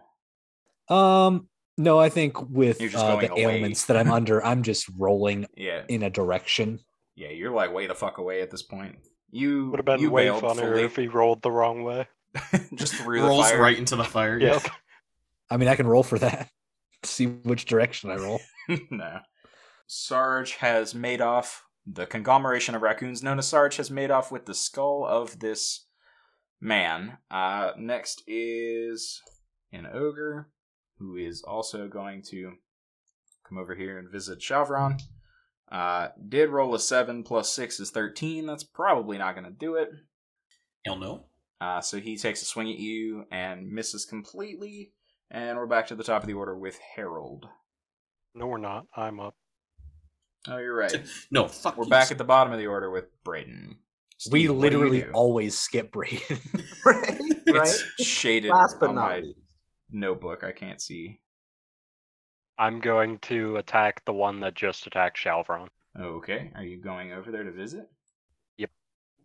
Um, 0.88 1.48
no, 1.78 1.98
I 1.98 2.08
think 2.08 2.40
with 2.50 2.80
uh, 2.94 3.16
the 3.16 3.30
away. 3.32 3.42
ailments 3.42 3.86
that 3.86 3.96
I'm 3.96 4.10
under, 4.10 4.44
I'm 4.44 4.62
just 4.62 4.88
rolling 4.96 5.46
Yeah. 5.56 5.82
in 5.88 6.02
a 6.02 6.10
direction. 6.10 6.80
Yeah, 7.14 7.28
you're 7.30 7.50
like 7.52 7.72
way 7.72 7.86
the 7.86 7.94
fuck 7.94 8.18
away 8.18 8.40
at 8.42 8.50
this 8.50 8.62
point. 8.62 8.96
You 9.30 9.70
Would 9.70 9.78
have 9.80 9.84
been 9.86 10.00
you 10.00 10.10
way 10.10 10.28
funnier 10.28 10.72
fully. 10.72 10.82
if 10.84 10.96
he 10.96 11.08
rolled 11.08 11.42
the 11.42 11.50
wrong 11.50 11.82
way. 11.82 12.06
just 12.74 12.94
through 12.94 13.20
the 13.22 13.26
Rolls 13.28 13.50
fire. 13.50 13.60
right 13.60 13.78
into 13.78 13.96
the 13.96 14.04
fire. 14.04 14.38
Yep. 14.38 14.62
I 15.50 15.56
mean, 15.56 15.68
I 15.68 15.74
can 15.76 15.86
roll 15.86 16.02
for 16.02 16.18
that. 16.18 16.48
See 17.02 17.26
which 17.26 17.64
direction 17.66 18.10
I 18.10 18.16
roll. 18.16 18.40
no. 18.90 19.20
Sarge 19.86 20.52
has 20.56 20.94
made 20.94 21.20
off. 21.20 21.62
The 21.86 22.04
conglomeration 22.06 22.74
of 22.74 22.82
raccoons 22.82 23.22
known 23.22 23.38
as 23.38 23.46
Sarge 23.46 23.76
has 23.76 23.90
made 23.90 24.10
off 24.10 24.32
with 24.32 24.44
the 24.46 24.54
skull 24.54 25.06
of 25.06 25.38
this 25.38 25.86
man. 26.60 27.18
Uh, 27.30 27.72
next 27.78 28.22
is 28.26 29.22
an 29.72 29.86
ogre 29.86 30.48
who 30.98 31.16
is 31.16 31.42
also 31.42 31.88
going 31.88 32.22
to 32.30 32.52
come 33.48 33.58
over 33.58 33.74
here 33.74 33.98
and 33.98 34.10
visit 34.10 34.40
Shalvron. 34.40 35.00
Uh, 35.70 36.08
did 36.28 36.50
roll 36.50 36.74
a 36.74 36.78
7 36.78 37.22
plus 37.24 37.52
6 37.52 37.80
is 37.80 37.90
13. 37.90 38.46
That's 38.46 38.64
probably 38.64 39.18
not 39.18 39.34
going 39.34 39.44
to 39.44 39.50
do 39.50 39.74
it. 39.74 39.90
Hell 40.84 40.96
no. 40.96 41.24
Uh, 41.60 41.80
so 41.80 41.98
he 41.98 42.16
takes 42.16 42.42
a 42.42 42.44
swing 42.44 42.70
at 42.70 42.78
you 42.78 43.24
and 43.30 43.70
misses 43.70 44.04
completely. 44.04 44.92
And 45.30 45.58
we're 45.58 45.66
back 45.66 45.88
to 45.88 45.96
the 45.96 46.04
top 46.04 46.22
of 46.22 46.28
the 46.28 46.34
order 46.34 46.56
with 46.56 46.78
Harrold. 46.94 47.46
No, 48.34 48.46
we're 48.46 48.58
not. 48.58 48.86
I'm 48.94 49.18
up. 49.18 49.34
Oh, 50.48 50.58
you're 50.58 50.76
right. 50.76 50.94
No, 51.30 51.48
fuck. 51.48 51.76
We're 51.76 51.84
you. 51.84 51.90
back 51.90 52.12
at 52.12 52.18
the 52.18 52.24
bottom 52.24 52.52
of 52.52 52.58
the 52.58 52.68
order 52.68 52.90
with 52.90 53.06
Braden. 53.24 53.70
we 53.70 53.74
Steve, 54.18 54.32
what 54.32 54.36
do 54.36 54.42
you 54.42 54.52
literally 54.52 55.04
always 55.06 55.58
skip 55.58 55.90
Braden. 55.90 56.20
right? 56.84 57.18
It's 57.46 57.82
shaded 58.06 58.50
Last 58.50 58.76
but 58.78 58.90
on 58.90 58.94
not 58.94 59.10
my 59.10 59.20
least. 59.20 59.38
Notebook. 59.90 60.44
I 60.44 60.52
can't 60.52 60.80
see. 60.80 61.20
I'm 62.58 62.80
going 62.80 63.18
to 63.22 63.56
attack 63.56 64.04
the 64.04 64.12
one 64.12 64.40
that 64.40 64.54
just 64.54 64.86
attacked 64.86 65.18
Shalvron. 65.18 65.68
Okay, 65.98 66.50
are 66.54 66.64
you 66.64 66.78
going 66.78 67.12
over 67.12 67.30
there 67.30 67.44
to 67.44 67.52
visit? 67.52 67.88
Yep. 68.58 68.70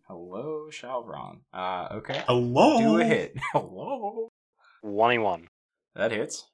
Hello, 0.06 0.68
Shalvron. 0.70 1.40
Uh, 1.52 1.88
okay. 1.92 2.22
Hello. 2.26 2.78
Do 2.78 3.00
a 3.00 3.04
hit. 3.04 3.34
Hello. 3.52 4.30
21. 4.82 5.48
That 5.94 6.12
hits. 6.12 6.46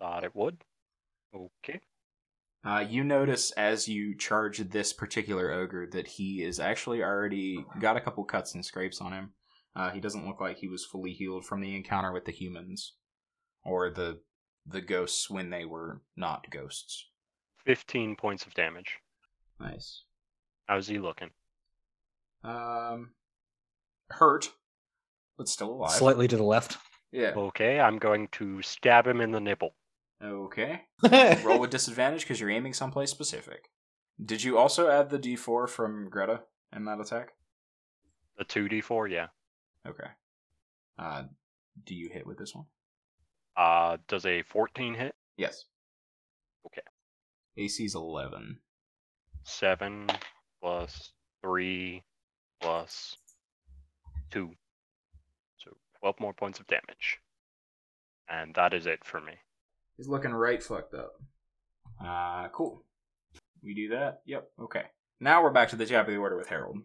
Thought 0.00 0.24
it 0.24 0.34
would. 0.34 0.58
Okay. 1.34 1.80
Uh, 2.64 2.84
you 2.88 3.02
notice 3.02 3.50
as 3.52 3.88
you 3.88 4.16
charge 4.16 4.58
this 4.58 4.92
particular 4.92 5.52
ogre 5.52 5.86
that 5.86 6.06
he 6.06 6.42
is 6.42 6.60
actually 6.60 7.02
already 7.02 7.64
got 7.80 7.96
a 7.96 8.00
couple 8.00 8.22
cuts 8.24 8.54
and 8.54 8.64
scrapes 8.64 9.00
on 9.00 9.12
him. 9.12 9.30
Uh, 9.74 9.90
he 9.90 10.00
doesn't 10.00 10.26
look 10.26 10.40
like 10.40 10.58
he 10.58 10.68
was 10.68 10.84
fully 10.84 11.12
healed 11.12 11.44
from 11.46 11.60
the 11.60 11.74
encounter 11.74 12.12
with 12.12 12.24
the 12.24 12.32
humans 12.32 12.94
or 13.64 13.90
the 13.90 14.20
the 14.66 14.80
ghosts 14.80 15.28
when 15.28 15.50
they 15.50 15.64
were 15.64 16.02
not 16.16 16.48
ghosts. 16.50 17.08
15 17.64 18.16
points 18.16 18.46
of 18.46 18.54
damage. 18.54 18.98
Nice. 19.58 20.04
How's 20.66 20.86
he 20.86 20.98
looking? 20.98 21.30
Um, 22.44 23.10
hurt, 24.10 24.50
but 25.36 25.48
still 25.48 25.70
alive. 25.70 25.90
Slightly 25.92 26.28
to 26.28 26.36
the 26.36 26.42
left. 26.44 26.78
yeah. 27.12 27.32
Okay, 27.36 27.80
I'm 27.80 27.98
going 27.98 28.28
to 28.32 28.62
stab 28.62 29.06
him 29.06 29.20
in 29.20 29.32
the 29.32 29.40
nipple. 29.40 29.74
Okay. 30.22 30.82
Roll 31.44 31.58
with 31.58 31.70
disadvantage 31.70 32.22
because 32.22 32.40
you're 32.40 32.50
aiming 32.50 32.74
someplace 32.74 33.10
specific. 33.10 33.70
Did 34.24 34.44
you 34.44 34.58
also 34.58 34.88
add 34.88 35.10
the 35.10 35.18
D4 35.18 35.68
from 35.68 36.08
Greta 36.08 36.42
in 36.74 36.84
that 36.84 37.00
attack? 37.00 37.30
The 38.38 38.44
2d4, 38.44 39.10
yeah. 39.10 39.26
Okay. 39.86 40.08
Uh, 40.98 41.24
do 41.84 41.94
you 41.94 42.08
hit 42.08 42.26
with 42.26 42.38
this 42.38 42.54
one? 42.54 42.66
Uh, 43.56 43.96
does 44.08 44.24
a 44.26 44.42
14 44.42 44.94
hit? 44.94 45.14
Yes. 45.36 45.64
Okay. 46.66 46.82
AC's 47.56 47.94
11. 47.94 48.58
7 49.44 50.06
plus 50.62 51.12
3 51.42 52.02
plus 52.60 53.16
2. 54.30 54.50
So 55.58 55.76
12 56.00 56.20
more 56.20 56.32
points 56.32 56.60
of 56.60 56.66
damage. 56.66 57.18
And 58.28 58.54
that 58.54 58.72
is 58.72 58.86
it 58.86 59.04
for 59.04 59.20
me. 59.20 59.32
He's 59.96 60.08
looking 60.08 60.32
right 60.32 60.62
fucked 60.62 60.94
up. 60.94 61.12
Uh, 62.04 62.48
cool. 62.48 62.84
We 63.62 63.74
do 63.74 63.88
that? 63.90 64.22
Yep. 64.26 64.48
Okay. 64.62 64.84
Now 65.20 65.42
we're 65.42 65.50
back 65.50 65.68
to 65.70 65.76
the 65.76 65.86
top 65.86 66.06
of 66.06 66.12
the 66.12 66.18
order 66.18 66.36
with 66.36 66.48
Harrold. 66.48 66.78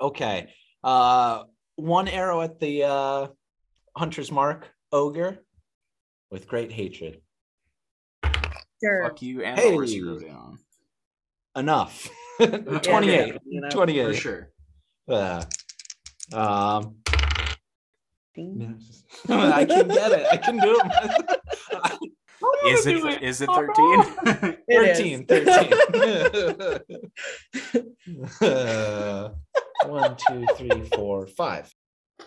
Okay. 0.00 0.48
Uh, 0.82 1.44
one 1.78 2.08
arrow 2.08 2.40
at 2.42 2.58
the 2.58 2.82
uh, 2.84 3.26
hunter's 3.96 4.30
mark 4.32 4.68
ogre 4.92 5.38
with 6.30 6.46
great 6.48 6.72
hatred. 6.72 7.20
Sure. 8.82 9.04
Fuck 9.04 9.22
you 9.22 9.42
and 9.42 9.58
Hey. 9.58 9.76
the 9.76 9.86
you 9.86 10.08
rode 10.10 10.22
in. 10.22 10.58
Enough. 11.56 12.08
28. 12.40 13.36
You 13.46 13.60
know. 13.62 13.68
28. 13.70 14.04
For 14.06 14.14
sure. 14.14 14.50
Uh, 15.08 15.42
um, 16.32 16.96
I 19.28 19.64
can 19.64 19.88
get 19.88 20.12
it. 20.12 20.26
I 20.30 20.36
can 20.36 20.58
do 20.58 20.80
it. 20.84 21.40
I, 21.82 21.98
is 22.68 22.86
it, 22.86 23.04
it 23.04 23.20
is 23.22 23.40
it 23.40 23.48
Oh, 23.50 23.54
thirteen? 23.56 24.04
It 24.68 24.96
is. 24.96 24.98
13. 24.98 25.26
13. 25.26 26.80
Uh, 28.40 29.30
one, 29.86 30.16
two, 30.16 30.46
three, 30.56 30.88
four, 30.94 31.26
five. 31.26 31.72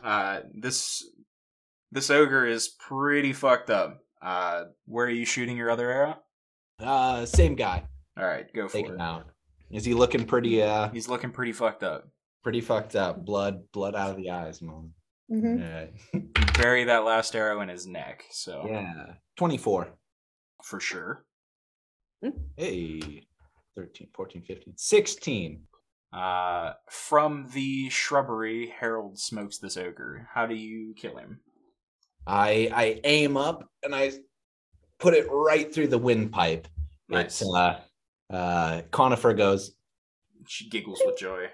uh, 0.03 0.41
this 0.53 1.03
this 1.91 2.09
ogre 2.09 2.45
is 2.45 2.69
pretty 2.69 3.33
fucked 3.33 3.69
up. 3.69 3.99
Uh, 4.21 4.65
where 4.85 5.05
are 5.07 5.09
you 5.09 5.25
shooting 5.25 5.57
your 5.57 5.69
other 5.69 5.89
arrow? 5.91 6.17
Uh, 6.79 7.25
same 7.25 7.55
guy. 7.55 7.83
All 8.17 8.25
right, 8.25 8.45
go 8.53 8.67
Take 8.67 8.87
for 8.87 8.93
him 8.93 8.99
it. 8.99 9.03
out. 9.03 9.25
Is 9.71 9.85
he 9.85 9.93
looking 9.93 10.25
pretty, 10.25 10.61
uh, 10.61 10.89
He's 10.89 11.07
looking 11.09 11.31
pretty 11.31 11.51
fucked 11.53 11.83
up. 11.83 12.07
pretty 12.43 12.61
fucked 12.61 12.95
up? 12.95 13.23
Blood, 13.25 13.63
blood 13.71 13.95
out 13.95 14.11
of 14.11 14.17
the 14.17 14.29
eyes, 14.31 14.61
man. 14.61 14.91
Mhm. 15.31 15.59
Yeah. 16.13 16.19
Bury 16.61 16.83
that 16.85 17.03
last 17.05 17.35
arrow 17.35 17.61
in 17.61 17.69
his 17.69 17.87
neck. 17.87 18.23
So 18.31 18.65
Yeah. 18.69 19.13
24. 19.37 19.87
for 20.63 20.79
sure. 20.79 21.25
Hey. 22.57 23.23
13, 23.75 24.09
14, 24.13 24.43
15, 24.43 24.73
16. 24.77 25.63
Uh, 26.13 26.73
from 26.89 27.47
the 27.53 27.89
shrubbery, 27.89 28.73
Harrold 28.79 29.17
smokes 29.17 29.59
this 29.59 29.77
ogre. 29.77 30.27
How 30.33 30.45
do 30.45 30.55
you 30.55 30.93
kill 30.95 31.15
him? 31.15 31.39
I 32.27 32.69
I 32.73 33.01
aim 33.03 33.37
up 33.37 33.67
and 33.83 33.95
I 33.95 34.11
put 34.99 35.13
it 35.13 35.25
right 35.31 35.73
through 35.73 35.87
the 35.87 35.97
windpipe. 35.97 36.67
Nice. 37.09 37.41
It's 37.41 37.53
uh 37.55 37.79
uh 38.29 38.81
conifer 38.91 39.33
goes 39.33 39.73
She 40.47 40.69
giggles 40.69 41.01
with 41.05 41.17
joy. 41.17 41.47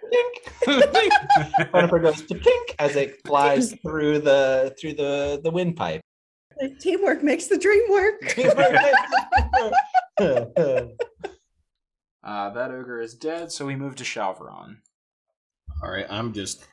conifer 1.72 2.00
goes 2.00 2.24
to 2.24 2.36
pink 2.36 2.76
as 2.80 2.96
it 2.96 3.22
flies 3.26 3.74
through 3.82 4.20
the 4.20 4.76
through 4.80 4.94
the 4.94 5.40
the 5.44 5.52
windpipe. 5.52 6.02
Teamwork 6.80 7.24
makes 7.24 7.48
the 7.48 7.58
dream 7.58 7.84
work. 7.90 8.36
Uh, 12.28 12.50
that 12.50 12.72
ogre 12.72 13.00
is 13.00 13.14
dead, 13.14 13.54
so 13.54 13.66
we 13.66 13.76
move 13.76 13.96
to 13.96 14.04
Shalvron. 14.04 14.76
All 15.82 15.90
right, 15.90 16.06
I'm 16.10 16.34
just 16.34 16.66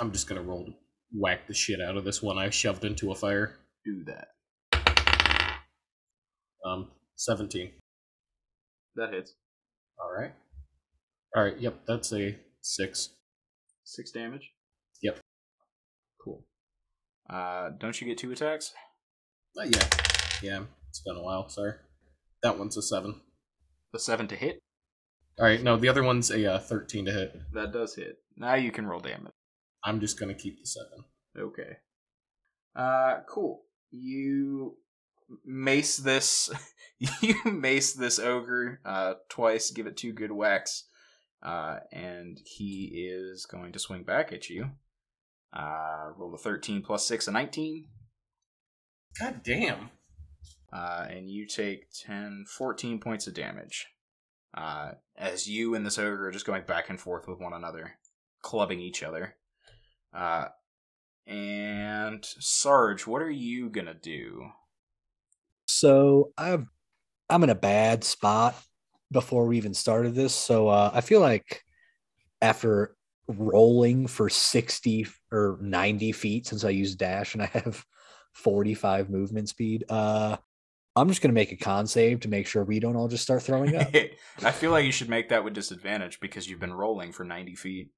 I'm 0.00 0.10
just 0.10 0.26
gonna 0.26 0.42
roll 0.42 0.64
to 0.64 0.72
whack 1.12 1.46
the 1.46 1.52
shit 1.52 1.82
out 1.82 1.98
of 1.98 2.04
this 2.04 2.22
one 2.22 2.38
I 2.38 2.48
shoved 2.48 2.86
into 2.86 3.12
a 3.12 3.14
fire. 3.14 3.58
Do 3.84 4.04
that. 4.06 4.28
Um, 6.64 6.92
seventeen. 7.16 7.72
That 8.96 9.12
hits. 9.12 9.34
All 10.00 10.10
right. 10.18 10.32
All 11.36 11.42
right. 11.42 11.58
Yep, 11.58 11.80
that's 11.86 12.10
a 12.14 12.38
six. 12.62 13.10
Six 13.84 14.12
damage. 14.12 14.50
Yep. 15.02 15.18
Cool. 16.24 16.46
Uh, 17.28 17.70
don't 17.78 18.00
you 18.00 18.06
get 18.06 18.16
two 18.16 18.32
attacks? 18.32 18.72
Uh, 19.60 19.64
yeah, 19.64 19.88
yeah. 20.42 20.62
It's 20.88 21.00
been 21.00 21.16
a 21.16 21.22
while. 21.22 21.50
Sorry. 21.50 21.72
That 22.42 22.58
one's 22.58 22.78
a 22.78 22.82
seven. 22.82 23.20
The 23.92 23.98
seven 23.98 24.26
to 24.28 24.36
hit. 24.36 24.58
All 25.38 25.46
right. 25.46 25.62
No, 25.62 25.76
the 25.76 25.88
other 25.88 26.02
one's 26.02 26.30
a 26.30 26.54
uh, 26.54 26.58
thirteen 26.58 27.04
to 27.06 27.12
hit. 27.12 27.34
That 27.52 27.72
does 27.72 27.94
hit. 27.94 28.16
Now 28.36 28.54
you 28.54 28.70
can 28.70 28.86
roll 28.86 29.00
damage. 29.00 29.32
I'm 29.84 30.00
just 30.00 30.18
gonna 30.18 30.34
keep 30.34 30.58
the 30.60 30.66
seven. 30.66 31.04
Okay. 31.38 31.76
Uh, 32.76 33.20
cool. 33.28 33.62
You 33.90 34.76
mace 35.44 35.96
this. 35.96 36.50
you 37.20 37.34
mace 37.44 37.94
this 37.94 38.18
ogre 38.18 38.80
uh, 38.84 39.14
twice. 39.28 39.70
Give 39.70 39.86
it 39.86 39.96
two 39.96 40.12
good 40.12 40.32
whacks, 40.32 40.84
uh, 41.42 41.78
and 41.92 42.38
he 42.44 43.08
is 43.10 43.46
going 43.46 43.72
to 43.72 43.78
swing 43.78 44.04
back 44.04 44.32
at 44.32 44.48
you. 44.48 44.70
Uh, 45.52 46.10
roll 46.16 46.34
a 46.34 46.38
thirteen 46.38 46.82
plus 46.82 47.06
six, 47.06 47.26
a 47.28 47.32
nineteen, 47.32 47.86
God 49.20 49.42
damn. 49.42 49.90
uh, 50.72 51.06
and 51.10 51.28
you 51.28 51.46
take 51.46 51.88
10, 52.06 52.46
14 52.48 52.98
points 53.00 53.26
of 53.26 53.34
damage. 53.34 53.86
Uh, 54.54 54.92
as 55.16 55.48
you 55.48 55.74
and 55.74 55.84
this 55.86 55.98
ogre 55.98 56.28
are 56.28 56.32
just 56.32 56.46
going 56.46 56.62
back 56.66 56.90
and 56.90 57.00
forth 57.00 57.26
with 57.26 57.40
one 57.40 57.52
another, 57.52 57.92
clubbing 58.42 58.80
each 58.80 59.02
other. 59.02 59.34
Uh, 60.12 60.46
and 61.26 62.24
Sarge, 62.24 63.06
what 63.06 63.22
are 63.22 63.30
you 63.30 63.70
gonna 63.70 63.94
do? 63.94 64.46
So 65.66 66.32
I've 66.36 66.66
I'm 67.30 67.44
in 67.44 67.50
a 67.50 67.54
bad 67.54 68.04
spot 68.04 68.54
before 69.10 69.46
we 69.46 69.56
even 69.56 69.74
started 69.74 70.14
this. 70.14 70.34
So 70.34 70.68
uh, 70.68 70.90
I 70.92 71.00
feel 71.00 71.20
like 71.20 71.62
after 72.40 72.94
rolling 73.28 74.06
for 74.06 74.28
60 74.28 75.06
or 75.30 75.58
90 75.62 76.12
feet 76.12 76.46
since 76.46 76.64
I 76.64 76.70
used 76.70 76.98
dash 76.98 77.34
and 77.34 77.42
I 77.42 77.46
have 77.46 77.84
45 78.32 79.08
movement 79.08 79.48
speed, 79.48 79.84
uh, 79.88 80.36
I'm 80.94 81.08
just 81.08 81.22
gonna 81.22 81.34
make 81.34 81.52
a 81.52 81.56
con 81.56 81.86
save 81.86 82.20
to 82.20 82.28
make 82.28 82.46
sure 82.46 82.64
we 82.64 82.80
don't 82.80 82.96
all 82.96 83.08
just 83.08 83.22
start 83.22 83.42
throwing 83.42 83.76
up. 83.76 83.88
I 84.42 84.50
feel 84.50 84.70
like 84.70 84.84
you 84.84 84.92
should 84.92 85.08
make 85.08 85.30
that 85.30 85.44
with 85.44 85.54
disadvantage 85.54 86.20
because 86.20 86.48
you've 86.48 86.60
been 86.60 86.74
rolling 86.74 87.12
for 87.12 87.24
90 87.24 87.54
feet. 87.54 87.90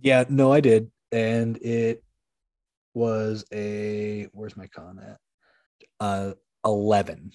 yeah, 0.00 0.24
no, 0.28 0.52
I 0.52 0.60
did. 0.60 0.90
And 1.10 1.58
it 1.58 2.02
was 2.94 3.44
a 3.52 4.28
where's 4.32 4.56
my 4.56 4.66
con 4.66 4.98
at? 4.98 5.18
Uh 6.00 6.32
11. 6.64 7.32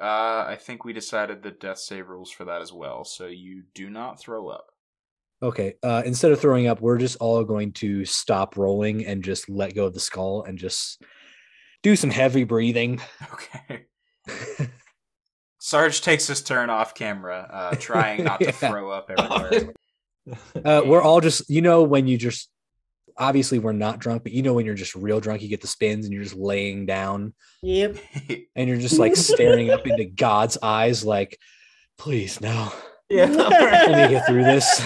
Uh, 0.00 0.44
I 0.48 0.58
think 0.60 0.84
we 0.84 0.92
decided 0.92 1.42
the 1.42 1.50
death 1.50 1.78
save 1.78 2.08
rules 2.08 2.30
for 2.30 2.44
that 2.44 2.60
as 2.60 2.72
well, 2.72 3.04
so 3.04 3.26
you 3.26 3.62
do 3.74 3.88
not 3.88 4.20
throw 4.20 4.48
up. 4.48 4.66
Okay. 5.42 5.74
Uh, 5.82 6.02
instead 6.04 6.32
of 6.32 6.40
throwing 6.40 6.66
up, 6.66 6.80
we're 6.80 6.98
just 6.98 7.16
all 7.16 7.44
going 7.44 7.72
to 7.72 8.04
stop 8.04 8.56
rolling 8.56 9.06
and 9.06 9.22
just 9.22 9.48
let 9.48 9.74
go 9.74 9.86
of 9.86 9.94
the 9.94 10.00
skull 10.00 10.42
and 10.44 10.58
just 10.58 11.02
do 11.82 11.96
some 11.96 12.10
heavy 12.10 12.44
breathing. 12.44 13.00
Okay. 13.32 13.86
Sarge 15.58 16.00
takes 16.00 16.26
his 16.26 16.42
turn 16.42 16.70
off 16.70 16.94
camera, 16.94 17.48
uh, 17.52 17.76
trying 17.80 18.24
not 18.24 18.40
to 18.40 18.52
throw 18.52 18.90
up 18.90 19.10
everywhere. 19.16 19.72
Uh, 20.64 20.82
we're 20.84 21.00
all 21.02 21.20
just, 21.20 21.48
you 21.48 21.62
know, 21.62 21.84
when 21.84 22.08
you 22.08 22.18
just 22.18 22.50
obviously 23.16 23.60
we're 23.60 23.70
not 23.72 24.00
drunk, 24.00 24.24
but 24.24 24.32
you 24.32 24.42
know, 24.42 24.54
when 24.54 24.66
you're 24.66 24.74
just 24.74 24.96
real 24.96 25.20
drunk, 25.20 25.40
you 25.40 25.48
get 25.48 25.60
the 25.60 25.68
spins 25.68 26.04
and 26.04 26.12
you're 26.12 26.24
just 26.24 26.34
laying 26.34 26.84
down 26.84 27.32
Yep. 27.62 27.96
and 28.56 28.68
you're 28.68 28.80
just 28.80 28.98
like 28.98 29.14
staring 29.14 29.70
up 29.70 29.86
into 29.86 30.04
God's 30.04 30.58
eyes, 30.60 31.04
like, 31.04 31.38
please, 31.96 32.40
no, 32.40 32.72
Yeah. 33.08 33.26
let 33.26 33.90
me 34.10 34.16
get 34.16 34.26
through 34.26 34.42
this. 34.42 34.84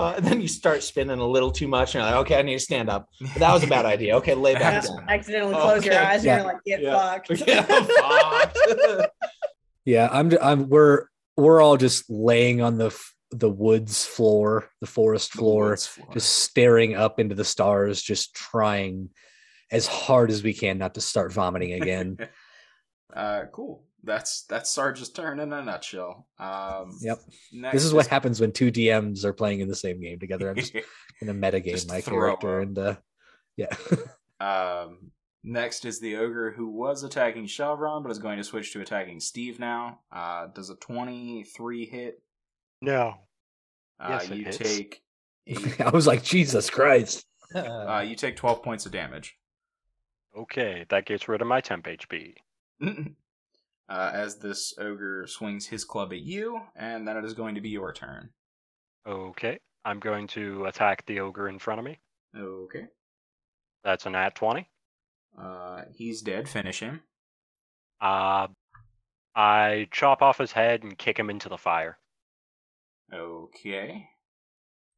Uh, 0.00 0.14
and 0.16 0.24
then 0.24 0.40
you 0.40 0.48
start 0.48 0.82
spinning 0.82 1.18
a 1.18 1.26
little 1.26 1.50
too 1.50 1.68
much, 1.68 1.94
and 1.94 2.02
you're 2.02 2.10
like, 2.12 2.20
okay, 2.26 2.38
I 2.38 2.42
need 2.42 2.54
to 2.54 2.58
stand 2.60 2.88
up. 2.88 3.08
But 3.20 3.34
that 3.34 3.52
was 3.52 3.62
a 3.64 3.66
bad 3.66 3.84
idea. 3.86 4.16
Okay, 4.16 4.34
lay 4.34 4.54
back 4.54 4.82
Yeah, 4.84 4.88
down. 4.90 5.04
accidentally 5.08 5.54
close 5.54 5.84
your 5.84 5.98
eyes 5.98 6.24
Yeah. 6.24 6.36
and 6.36 6.42
you're 6.44 6.52
like, 6.52 6.64
get 6.64 6.82
Yeah. 6.82 6.92
fucked. 6.98 7.30
Yeah, 7.46 7.62
fucked. 8.98 9.10
Yeah, 9.84 10.08
I'm, 10.10 10.32
I'm, 10.42 10.68
we're, 10.68 11.06
we're 11.36 11.60
all 11.60 11.76
just 11.76 12.08
laying 12.08 12.60
on 12.62 12.78
the, 12.78 12.96
the 13.30 13.50
woods 13.50 14.04
floor, 14.04 14.68
the 14.80 14.86
forest 14.86 15.32
floor, 15.32 15.70
Woods 15.70 15.86
floor. 15.86 16.08
just 16.12 16.30
staring 16.44 16.94
up 16.94 17.18
into 17.20 17.34
the 17.34 17.44
stars, 17.44 18.00
just 18.02 18.34
trying 18.34 19.10
as 19.70 19.86
hard 19.86 20.30
as 20.30 20.42
we 20.42 20.52
can 20.54 20.78
not 20.78 20.94
to 20.94 21.00
start 21.00 21.32
vomiting 21.32 21.72
again. 21.72 22.16
uh, 23.14 23.42
cool. 23.52 23.84
That's 24.04 24.42
that's 24.48 24.70
Sarge's 24.70 25.08
turn 25.10 25.40
in 25.40 25.52
a 25.52 25.62
nutshell. 25.62 26.26
Um, 26.38 26.96
Yep. 27.00 27.20
this 27.72 27.84
is 27.84 27.94
what 27.94 28.06
happens 28.06 28.40
when 28.40 28.52
two 28.52 28.70
DMs 28.70 29.24
are 29.24 29.32
playing 29.32 29.60
in 29.60 29.68
the 29.68 29.74
same 29.76 30.00
game 30.00 30.18
together. 30.18 30.48
I'm 30.50 30.56
just 30.56 30.72
gonna 31.20 31.34
metagame 31.34 31.70
Just 31.72 31.88
my 31.88 32.00
character 32.00 32.60
up. 32.60 32.66
and 32.66 32.78
uh 32.78 32.96
yeah. 33.56 33.68
Um, 34.40 35.10
next 35.42 35.84
is 35.86 36.00
the 36.00 36.16
ogre 36.16 36.50
who 36.52 36.68
was 36.68 37.02
attacking 37.04 37.46
Shalvron, 37.46 38.02
but 38.02 38.10
is 38.10 38.18
going 38.18 38.36
to 38.36 38.44
switch 38.44 38.72
to 38.72 38.80
attacking 38.80 39.20
Steve 39.20 39.58
now. 39.58 40.00
Uh, 40.12 40.48
does 40.48 40.68
a 40.70 40.74
twenty-three 40.76 41.86
hit? 41.86 42.20
No. 42.82 43.14
Uh, 43.98 44.08
Yes, 44.20 44.30
it 44.30 44.36
you 44.36 44.44
hits. 44.44 44.58
take 44.58 45.02
eight, 45.46 45.80
I 45.80 45.90
was 45.90 46.06
like, 46.06 46.22
Jesus 46.22 46.68
Christ. 46.68 47.24
uh, 47.54 48.04
you 48.06 48.16
take 48.16 48.36
twelve 48.36 48.62
points 48.62 48.84
of 48.86 48.92
damage. 48.92 49.34
Okay, 50.36 50.84
that 50.90 51.06
gets 51.06 51.28
rid 51.28 51.40
of 51.40 51.46
my 51.46 51.60
temp 51.60 51.86
HP. 51.86 52.34
Uh, 53.88 54.10
as 54.12 54.38
this 54.38 54.74
ogre 54.78 55.26
swings 55.26 55.66
his 55.66 55.84
club 55.84 56.12
at 56.12 56.20
you, 56.20 56.60
and 56.76 57.06
then 57.06 57.16
it 57.16 57.24
is 57.24 57.34
going 57.34 57.54
to 57.54 57.60
be 57.60 57.70
your 57.70 57.92
turn. 57.92 58.30
Okay, 59.06 59.58
I'm 59.84 60.00
going 60.00 60.26
to 60.28 60.64
attack 60.64 61.04
the 61.06 61.20
ogre 61.20 61.48
in 61.48 61.58
front 61.58 61.78
of 61.80 61.84
me. 61.84 61.98
Okay. 62.36 62.86
That's 63.82 64.06
an 64.06 64.14
at 64.14 64.34
20. 64.34 64.68
Uh, 65.38 65.82
he's 65.94 66.22
dead. 66.22 66.48
Finish 66.48 66.80
him. 66.80 67.02
Uh, 68.00 68.48
I 69.34 69.88
chop 69.90 70.22
off 70.22 70.38
his 70.38 70.52
head 70.52 70.82
and 70.82 70.98
kick 70.98 71.18
him 71.18 71.28
into 71.28 71.48
the 71.48 71.58
fire. 71.58 71.98
Okay. 73.12 74.06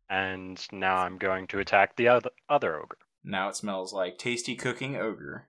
And 0.09 0.65
now 0.71 0.99
I'm 0.99 1.19
going 1.19 1.49
to 1.49 1.59
attack 1.59 1.97
the 1.97 2.09
other, 2.09 2.31
other 2.49 2.77
ogre. 2.77 2.99
Now 3.25 3.49
it 3.49 3.57
smells 3.57 3.93
like 3.93 4.19
tasty 4.19 4.55
cooking 4.55 4.97
ogre. 4.97 5.49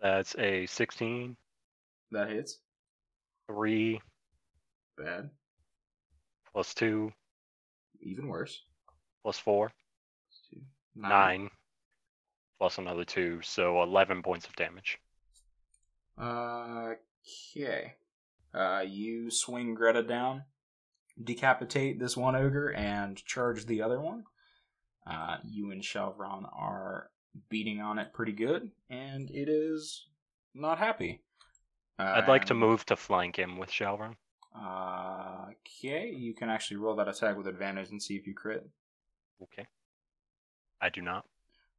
That's 0.00 0.36
a 0.38 0.66
16, 0.66 1.36
That 2.14 2.30
hits. 2.30 2.58
3, 3.48 4.00
Bad. 4.96 5.30
plus 6.52 6.72
2, 6.74 7.12
Even 8.02 8.28
worse. 8.28 8.62
plus 9.22 9.36
4, 9.40 9.72
Two. 10.48 10.60
9, 10.94 11.50
plus 12.60 12.78
another 12.78 13.04
2, 13.04 13.40
so 13.42 13.82
11 13.82 14.22
points 14.22 14.46
of 14.46 14.54
damage. 14.54 14.98
Okay. 16.16 17.94
Uh, 18.54 18.84
you 18.86 19.28
swing 19.28 19.74
Greta 19.74 20.04
down, 20.04 20.44
decapitate 21.22 21.98
this 21.98 22.16
one 22.16 22.36
ogre, 22.36 22.72
and 22.72 23.16
charge 23.24 23.66
the 23.66 23.82
other 23.82 24.00
one. 24.00 24.22
Uh, 25.04 25.38
you 25.44 25.72
and 25.72 25.82
Shalvron 25.82 26.48
are 26.56 27.10
beating 27.48 27.80
on 27.80 27.98
it 27.98 28.12
pretty 28.12 28.30
good, 28.32 28.70
and 28.88 29.28
it 29.32 29.48
is 29.48 30.06
not 30.54 30.78
happy. 30.78 31.20
I'd 31.98 32.28
like 32.28 32.44
to 32.46 32.54
Um, 32.54 32.60
move 32.60 32.84
to 32.86 32.96
flank 32.96 33.36
him 33.38 33.56
with 33.58 33.70
Shalvron. 33.70 34.16
Uh, 34.56 35.46
okay, 35.50 36.10
you 36.10 36.34
can 36.34 36.48
actually 36.48 36.76
roll 36.78 36.96
that 36.96 37.08
attack 37.08 37.36
with 37.36 37.46
advantage 37.46 37.90
and 37.90 38.02
see 38.02 38.16
if 38.16 38.26
you 38.26 38.34
crit. 38.34 38.64
Okay. 39.42 39.66
I 40.80 40.90
do 40.90 41.00
not. 41.02 41.24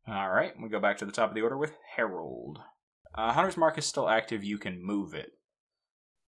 All 0.07 0.29
right, 0.29 0.53
we 0.61 0.69
go 0.69 0.79
back 0.79 0.97
to 0.99 1.05
the 1.05 1.11
top 1.11 1.29
of 1.29 1.35
the 1.35 1.41
order 1.41 1.57
with 1.57 1.73
Harrold. 1.97 2.59
Uh, 3.13 3.31
Hunter's 3.33 3.57
Mark 3.57 3.77
is 3.77 3.85
still 3.85 4.07
active. 4.09 4.43
You 4.43 4.57
can 4.57 4.83
move 4.83 5.13
it, 5.13 5.31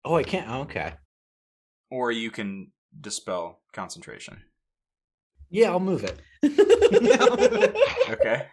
Oh, 0.04 0.16
I 0.16 0.24
can't. 0.24 0.50
Okay. 0.70 0.94
or 1.90 2.12
you 2.12 2.30
can 2.32 2.72
dispel 3.00 3.62
concentration. 3.74 4.44
Yeah, 5.50 5.70
I'll 5.72 5.80
move 5.80 6.04
it. 6.04 6.22
Okay. 8.10 8.48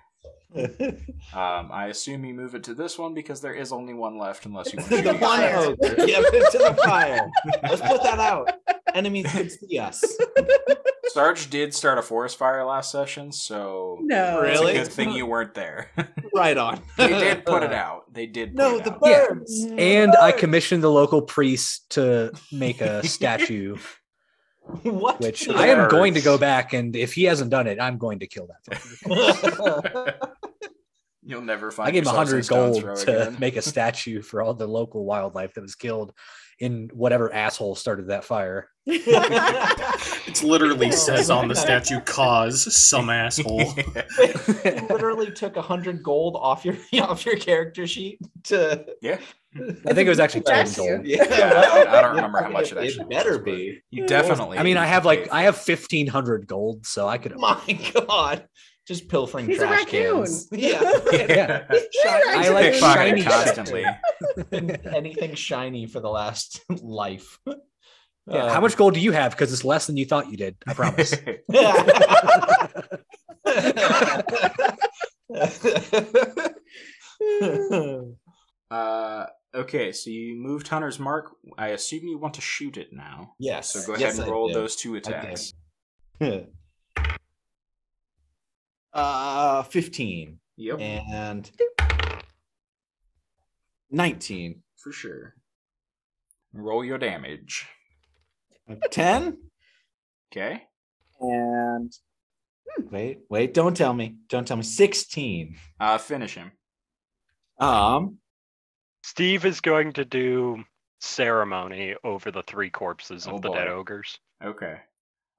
Um, 1.34 1.70
I 1.72 1.86
assume 1.86 2.24
you 2.26 2.34
move 2.34 2.54
it 2.54 2.64
to 2.64 2.74
this 2.74 2.98
one 2.98 3.14
because 3.14 3.40
there 3.40 3.54
is 3.54 3.72
only 3.72 3.94
one 3.94 4.18
left, 4.18 4.44
unless 4.44 4.72
you 4.72 4.78
want 4.80 4.90
to 4.90 4.96
the 4.96 5.02
change 5.12 5.20
one 5.22 5.40
it. 5.40 6.08
Yeah, 6.08 6.20
put 6.20 6.34
it 6.34 6.52
to 6.52 6.58
the 6.58 6.74
fire. 6.84 7.30
Let's 7.62 7.80
put 7.80 8.02
that 8.02 8.18
out. 8.18 8.50
Enemies 8.94 9.26
can 9.30 9.48
see 9.48 9.78
us. 9.78 10.04
Sarge 11.06 11.48
did 11.48 11.72
start 11.74 11.96
a 11.98 12.02
forest 12.02 12.36
fire 12.38 12.64
last 12.66 12.90
session, 12.92 13.32
so 13.32 13.98
No. 14.02 14.40
it's 14.42 14.60
Really? 14.60 14.76
a 14.76 14.84
good 14.84 14.92
thing 14.92 15.12
you 15.12 15.24
weren't 15.24 15.54
there. 15.54 15.90
Right 16.34 16.58
on. 16.58 16.82
they 16.98 17.08
did 17.08 17.46
put 17.46 17.62
it 17.62 17.72
out. 17.72 18.12
They 18.12 18.26
did. 18.26 18.50
Put 18.54 18.58
No, 18.58 18.76
it 18.76 18.84
the 18.84 18.92
out. 18.94 19.00
Yeah. 19.04 19.26
birds. 19.28 19.66
And 19.78 20.14
I 20.20 20.32
commissioned 20.32 20.82
the 20.82 20.90
local 20.90 21.22
priest 21.22 21.88
to 21.90 22.32
make 22.50 22.80
a 22.82 23.06
statue, 23.06 23.76
What? 24.82 25.20
which 25.20 25.48
I 25.48 25.68
am 25.68 25.88
going 25.88 26.14
to 26.14 26.20
go 26.20 26.36
back 26.36 26.72
and 26.74 26.94
if 26.94 27.14
he 27.14 27.24
hasn't 27.24 27.50
done 27.50 27.66
it, 27.66 27.78
I'm 27.80 27.96
going 27.98 28.18
to 28.20 28.26
kill 28.26 28.48
that. 28.48 30.36
Fucker. 31.24 31.30
You'll 31.30 31.42
never 31.42 31.70
find. 31.70 31.88
I 31.88 31.90
gave 31.90 32.02
him 32.04 32.08
a 32.08 32.16
hundred 32.16 32.46
gold 32.48 32.82
to 32.82 32.92
again. 33.24 33.36
make 33.38 33.56
a 33.56 33.62
statue 33.72 34.22
for 34.22 34.42
all 34.42 34.54
the 34.54 34.66
local 34.66 35.04
wildlife 35.04 35.54
that 35.54 35.60
was 35.62 35.74
killed 35.74 36.12
in 36.58 36.90
whatever 36.92 37.32
asshole 37.32 37.74
started 37.74 38.08
that 38.08 38.24
fire. 38.24 38.68
It 40.24 40.42
literally 40.42 40.86
oh, 40.88 40.90
says 40.90 41.30
on 41.30 41.48
the 41.48 41.54
statue, 41.54 42.00
"Cause 42.00 42.74
some 42.74 43.10
asshole." 43.10 43.74
You 44.64 44.86
literally 44.88 45.30
took 45.32 45.56
a 45.56 45.62
hundred 45.62 46.02
gold 46.02 46.36
off 46.36 46.64
your 46.64 46.76
off 47.00 47.26
your 47.26 47.36
character 47.36 47.86
sheet 47.86 48.18
to. 48.44 48.86
yeah, 49.02 49.18
I 49.56 49.92
think 49.92 50.06
it 50.06 50.08
was 50.08 50.20
actually 50.20 50.42
ten 50.42 50.66
gold. 50.74 51.04
Yeah, 51.06 51.24
I- 51.24 51.98
I 51.98 52.02
don't 52.02 52.14
remember 52.16 52.40
how 52.42 52.48
much 52.50 52.72
it 52.72 52.78
It 52.78 52.84
actually 52.86 53.06
better 53.06 53.32
was, 53.32 53.42
be. 53.44 53.80
you 53.90 54.06
definitely. 54.06 54.58
I 54.58 54.62
mean, 54.62 54.76
I 54.76 54.86
have 54.86 55.04
like 55.04 55.28
I 55.32 55.42
have 55.42 55.56
fifteen 55.56 56.06
hundred 56.06 56.46
gold, 56.46 56.86
so 56.86 57.08
I 57.08 57.18
could. 57.18 57.36
My 57.38 57.60
God, 57.94 58.46
just 58.86 59.08
pilfering 59.08 59.46
He's 59.46 59.58
trash 59.58 59.84
raccoon. 59.84 60.16
cans. 60.18 60.48
Yeah, 60.52 60.80
Yeah. 61.12 61.66
I 61.70 62.46
I 62.46 62.48
like 62.50 62.74
shiny 62.74 63.22
constantly. 63.22 63.84
anything 64.52 65.34
shiny 65.34 65.86
for 65.86 66.00
the 66.00 66.08
last 66.10 66.60
life. 66.82 67.38
Yeah, 68.26 68.44
Um, 68.44 68.50
how 68.50 68.60
much 68.60 68.76
gold 68.76 68.94
do 68.94 69.00
you 69.00 69.12
have? 69.12 69.32
Because 69.32 69.52
it's 69.52 69.64
less 69.64 69.86
than 69.86 69.96
you 69.96 70.06
thought 70.06 70.30
you 70.30 70.36
did. 70.36 70.56
I 70.66 70.74
promise. 70.74 71.14
uh, 78.70 79.26
okay, 79.54 79.92
so 79.92 80.10
you 80.10 80.36
moved 80.36 80.68
Hunter's 80.68 80.98
Mark. 80.98 81.32
I 81.58 81.68
assume 81.68 82.06
you 82.06 82.18
want 82.18 82.34
to 82.34 82.40
shoot 82.40 82.76
it 82.76 82.88
now. 82.92 83.34
yes. 83.38 83.70
So 83.72 83.86
go 83.86 83.92
ahead 83.94 84.00
yes, 84.00 84.18
and 84.18 84.30
roll 84.30 84.52
those 84.52 84.76
two 84.76 84.94
attacks. 84.96 85.52
Uh, 88.92 89.62
fifteen 89.64 90.38
Yep, 90.56 90.80
and 90.80 91.50
nineteen. 93.90 94.62
for 94.76 94.92
sure. 94.92 95.34
Roll 96.52 96.84
your 96.84 96.98
damage. 96.98 97.66
Ten 98.90 99.38
Okay. 100.32 100.62
and 101.20 101.92
wait, 102.90 103.20
wait, 103.28 103.54
don't 103.54 103.76
tell 103.76 103.92
me, 103.94 104.16
don't 104.28 104.46
tell 104.46 104.56
me. 104.56 104.62
Sixteen. 104.62 105.56
Uh, 105.80 105.98
finish 105.98 106.34
him. 106.34 106.52
Um, 107.58 108.18
Steve 109.02 109.44
is 109.44 109.60
going 109.60 109.92
to 109.94 110.04
do 110.04 110.62
ceremony 111.00 111.94
over 112.04 112.30
the 112.30 112.42
three 112.44 112.70
corpses 112.70 113.26
of 113.26 113.34
Oh, 113.34 113.38
the 113.38 113.50
dead 113.50 113.68
ogres. 113.68 114.18
Okay. 114.42 114.78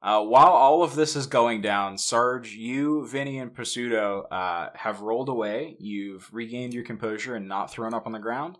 Uh, 0.03 0.21
while 0.21 0.49
all 0.49 0.83
of 0.83 0.95
this 0.95 1.15
is 1.15 1.27
going 1.27 1.61
down, 1.61 1.97
Sarge, 1.97 2.51
you, 2.51 3.07
Vinny, 3.07 3.39
and 3.39 3.55
Pursuto 3.55 4.25
uh, 4.29 4.69
have 4.75 4.99
rolled 4.99 5.29
away. 5.29 5.77
You've 5.79 6.29
regained 6.33 6.73
your 6.73 6.83
composure 6.83 7.35
and 7.35 7.47
not 7.47 7.71
thrown 7.71 7.93
up 7.93 8.05
on 8.05 8.11
the 8.11 8.19
ground, 8.19 8.57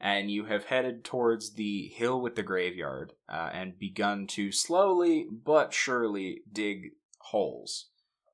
and 0.00 0.30
you 0.30 0.44
have 0.44 0.66
headed 0.66 1.02
towards 1.02 1.54
the 1.54 1.88
hill 1.88 2.20
with 2.20 2.36
the 2.36 2.44
graveyard 2.44 3.12
uh, 3.28 3.50
and 3.52 3.76
begun 3.76 4.28
to 4.28 4.52
slowly 4.52 5.26
but 5.28 5.74
surely 5.74 6.42
dig 6.52 6.92
holes 7.18 7.86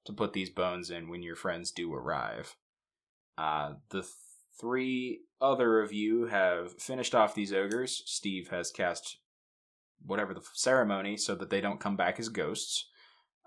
to 0.05 0.13
put 0.13 0.35
these 0.35 0.51
bones 0.51 0.91
in 0.91 1.09
when 1.09 1.23
your 1.23 1.37
friends 1.37 1.71
do 1.71 1.95
arrive. 1.95 2.57
Uh, 3.39 3.75
the 3.89 4.03
th- 4.03 4.13
three 4.61 5.21
other 5.41 5.81
of 5.81 5.95
you 5.95 6.27
have 6.27 6.79
finished 6.79 7.15
off 7.15 7.35
these 7.35 7.55
ogres. 7.55 8.03
Steve 8.05 8.49
has 8.49 8.71
cast 8.71 9.20
whatever 10.05 10.35
the 10.35 10.43
ceremony 10.55 11.17
so 11.17 11.35
that 11.35 11.51
they 11.51 11.61
don't 11.61 11.81
come 11.81 11.97
back 11.97 12.19
as 12.19 12.29
ghosts. 12.29 12.89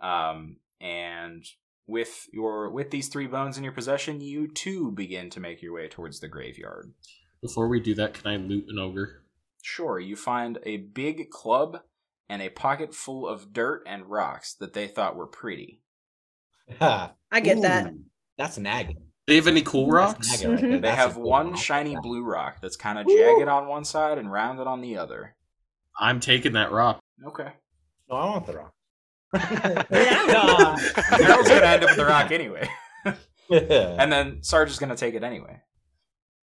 Um, 0.02 0.58
and 0.82 1.44
with 1.88 2.28
your 2.34 2.70
with 2.70 2.92
these 2.92 3.08
three 3.10 3.28
bones 3.28 3.58
in 3.58 3.64
your 3.64 3.74
possession, 3.74 4.22
you 4.22 4.48
too 4.52 4.92
begin 4.92 5.30
to 5.32 5.40
make 5.40 5.62
your 5.62 5.74
way 5.74 5.88
towards 5.88 6.20
the 6.20 6.28
graveyard. 6.28 6.94
Before 7.42 7.68
we 7.68 7.80
do 7.80 7.94
that, 7.96 8.14
can 8.14 8.28
I 8.32 8.38
loot 8.38 8.66
an 8.70 8.80
ogre? 8.80 9.24
Sure, 9.62 10.00
you 10.00 10.16
find 10.16 10.60
a 10.64 10.78
big 10.78 11.30
club 11.30 11.80
and 12.30 12.42
a 12.42 12.50
pocket 12.50 12.94
full 12.94 13.28
of 13.28 13.54
dirt 13.54 13.84
and 13.86 14.06
rocks 14.10 14.54
that 14.56 14.74
they 14.74 14.88
thought 14.88 15.16
were 15.16 15.28
pretty. 15.28 15.82
I 16.80 17.40
get 17.42 17.62
that. 17.62 17.88
Ooh, 17.88 18.00
That's 18.38 18.58
nagging. 18.58 18.98
They 19.28 19.36
have 19.36 19.48
any 19.48 19.62
cool 19.62 19.90
rocks? 19.90 20.30
right 20.30 20.40
there. 20.40 20.58
Mhm. 20.58 20.72
They 20.72 20.80
That's 20.80 20.98
have 20.98 21.16
good 21.16 21.24
one 21.24 21.52
rock. 21.52 21.58
shiny 21.60 21.96
blue 22.02 22.24
rock 22.24 22.58
that's 22.62 22.76
kind 22.76 23.00
of 23.00 23.08
jagged 23.08 23.48
on 23.48 23.68
one 23.68 23.86
side 23.86 24.18
and 24.18 24.32
rounded 24.32 24.68
on 24.68 24.82
the 24.82 24.98
other. 24.98 25.36
I'm 26.00 26.20
taking 26.20 26.54
that 26.54 26.72
rock. 26.72 27.00
Okay. 27.26 27.52
No, 28.10 28.16
I 28.16 28.26
want 28.26 28.46
the 28.46 28.54
rock. 28.54 28.74
Yeah. 29.34 29.84
Harrold's 30.96 31.50
gonna 31.50 31.66
end 31.66 31.84
up 31.84 31.90
with 31.90 31.98
the 31.98 32.06
rock 32.06 32.32
anyway. 32.32 32.70
and 33.06 33.22
And 34.00 34.12
then 34.12 34.44
Sarge 34.44 34.70
is 34.70 34.80
gonna 34.80 34.96
take 34.96 35.16
it 35.16 35.24
anyway. 35.24 35.62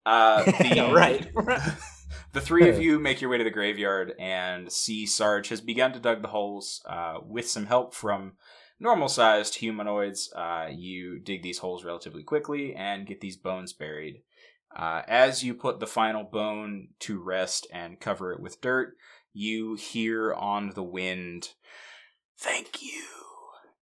Uh, 0.06 0.44
the, 0.44 0.92
right. 0.94 1.28
the 2.34 2.42
three 2.42 2.70
of 2.70 2.80
you 2.80 3.00
make 3.00 3.22
your 3.22 3.30
way 3.30 3.38
to 3.38 3.44
the 3.44 3.50
graveyard 3.50 4.14
and 4.20 4.72
see 4.72 5.06
Sarge 5.06 5.50
has 5.50 5.62
begun 5.62 5.94
to 5.94 6.00
dug 6.00 6.22
the 6.22 6.28
holes 6.28 6.82
uh, 6.88 7.20
with 7.24 7.50
some 7.50 7.66
help 7.66 7.94
from 7.94 8.34
normal 8.80 9.08
sized 9.08 9.56
humanoids. 9.56 10.32
Uh, 10.36 10.68
you 10.72 11.20
dig 11.20 11.42
these 11.42 11.60
holes 11.60 11.84
relatively 11.84 12.24
quickly 12.24 12.76
and 12.76 13.08
get 13.08 13.22
these 13.22 13.38
bones 13.38 13.74
buried. 13.74 14.22
Uh, 14.76 15.02
as 15.08 15.44
you 15.44 15.54
put 15.54 15.80
the 15.80 15.88
final 15.88 16.24
bone 16.24 16.90
to 17.00 17.18
rest 17.18 17.66
and 17.72 18.00
cover 18.00 18.34
it 18.34 18.42
with 18.42 18.60
dirt, 18.60 18.96
you 19.36 19.76
hear 19.76 20.34
on 20.34 20.72
the 20.74 20.84
wind, 20.84 21.50
Thank 22.40 22.82
you. 22.82 23.04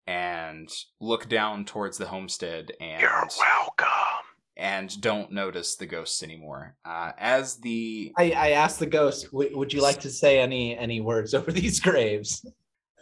And 0.05 0.69
look 0.99 1.29
down 1.29 1.63
towards 1.65 1.97
the 1.97 2.07
homestead 2.07 2.71
and 2.81 3.01
You're 3.01 3.27
welcome. 3.39 3.87
and 4.57 4.99
don't 5.01 5.31
notice 5.31 5.75
the 5.77 5.85
ghosts 5.85 6.21
anymore. 6.21 6.75
Uh, 6.83 7.11
as 7.17 7.57
the 7.57 8.11
I, 8.17 8.31
I 8.31 8.49
asked 8.51 8.79
the 8.79 8.85
ghost, 8.85 9.27
"W- 9.31 9.57
"Would 9.57 9.71
you 9.71 9.81
like 9.81 10.01
to 10.01 10.09
say 10.09 10.39
any 10.41 10.77
any 10.77 10.99
words 10.99 11.33
over 11.33 11.51
these 11.53 11.79
graves?" 11.79 12.45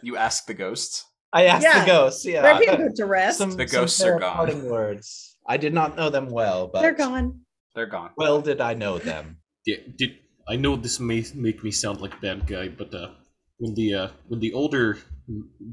you 0.00 0.16
ask 0.16 0.46
the 0.46 0.54
ghosts, 0.54 1.04
I 1.32 1.46
asked 1.46 1.64
Yeah. 1.64 1.80
the 1.80 1.86
ghost. 1.86 2.24
Yeah, 2.24 2.42
They're 2.42 2.58
being 2.60 2.76
put 2.88 2.96
to 2.96 3.06
rest. 3.06 3.38
some 3.38 3.50
The 3.50 3.66
some 3.66 3.80
ghosts 3.80 4.02
are 4.04 4.18
gone. 4.20 4.36
Parting 4.36 4.68
words. 4.70 5.36
I 5.46 5.56
did 5.56 5.74
not 5.74 5.96
know 5.96 6.08
them 6.08 6.30
well, 6.30 6.68
but 6.72 6.82
They're 6.82 6.94
gone. 6.94 7.40
They're 7.74 7.86
gone. 7.86 8.10
well 8.16 8.40
did 8.42 8.60
I 8.60 8.74
know 8.74 8.98
them. 8.98 9.38
Yeah, 9.66 9.78
did 9.96 10.18
I 10.48 10.56
know 10.56 10.76
this 10.76 10.98
may 10.98 11.24
make 11.34 11.62
me 11.62 11.70
sound 11.70 12.00
like 12.00 12.14
a 12.14 12.20
bad 12.20 12.46
guy, 12.46 12.68
but 12.68 12.94
uh, 12.94 13.10
when 13.58 13.74
the 13.74 13.94
uh, 13.94 14.08
when 14.28 14.40
the 14.40 14.52
older 14.52 14.98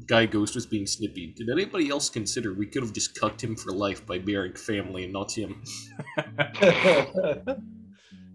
guy 0.06 0.26
ghost 0.26 0.54
was 0.54 0.66
being 0.66 0.86
snippy, 0.86 1.34
did 1.36 1.48
anybody 1.50 1.90
else 1.90 2.08
consider 2.08 2.54
we 2.54 2.66
could 2.66 2.82
have 2.82 2.92
just 2.92 3.18
cucked 3.18 3.42
him 3.42 3.56
for 3.56 3.72
life 3.72 4.06
by 4.06 4.18
marrying 4.20 4.54
family 4.54 5.04
and 5.04 5.12
not 5.12 5.32
him? 5.32 5.62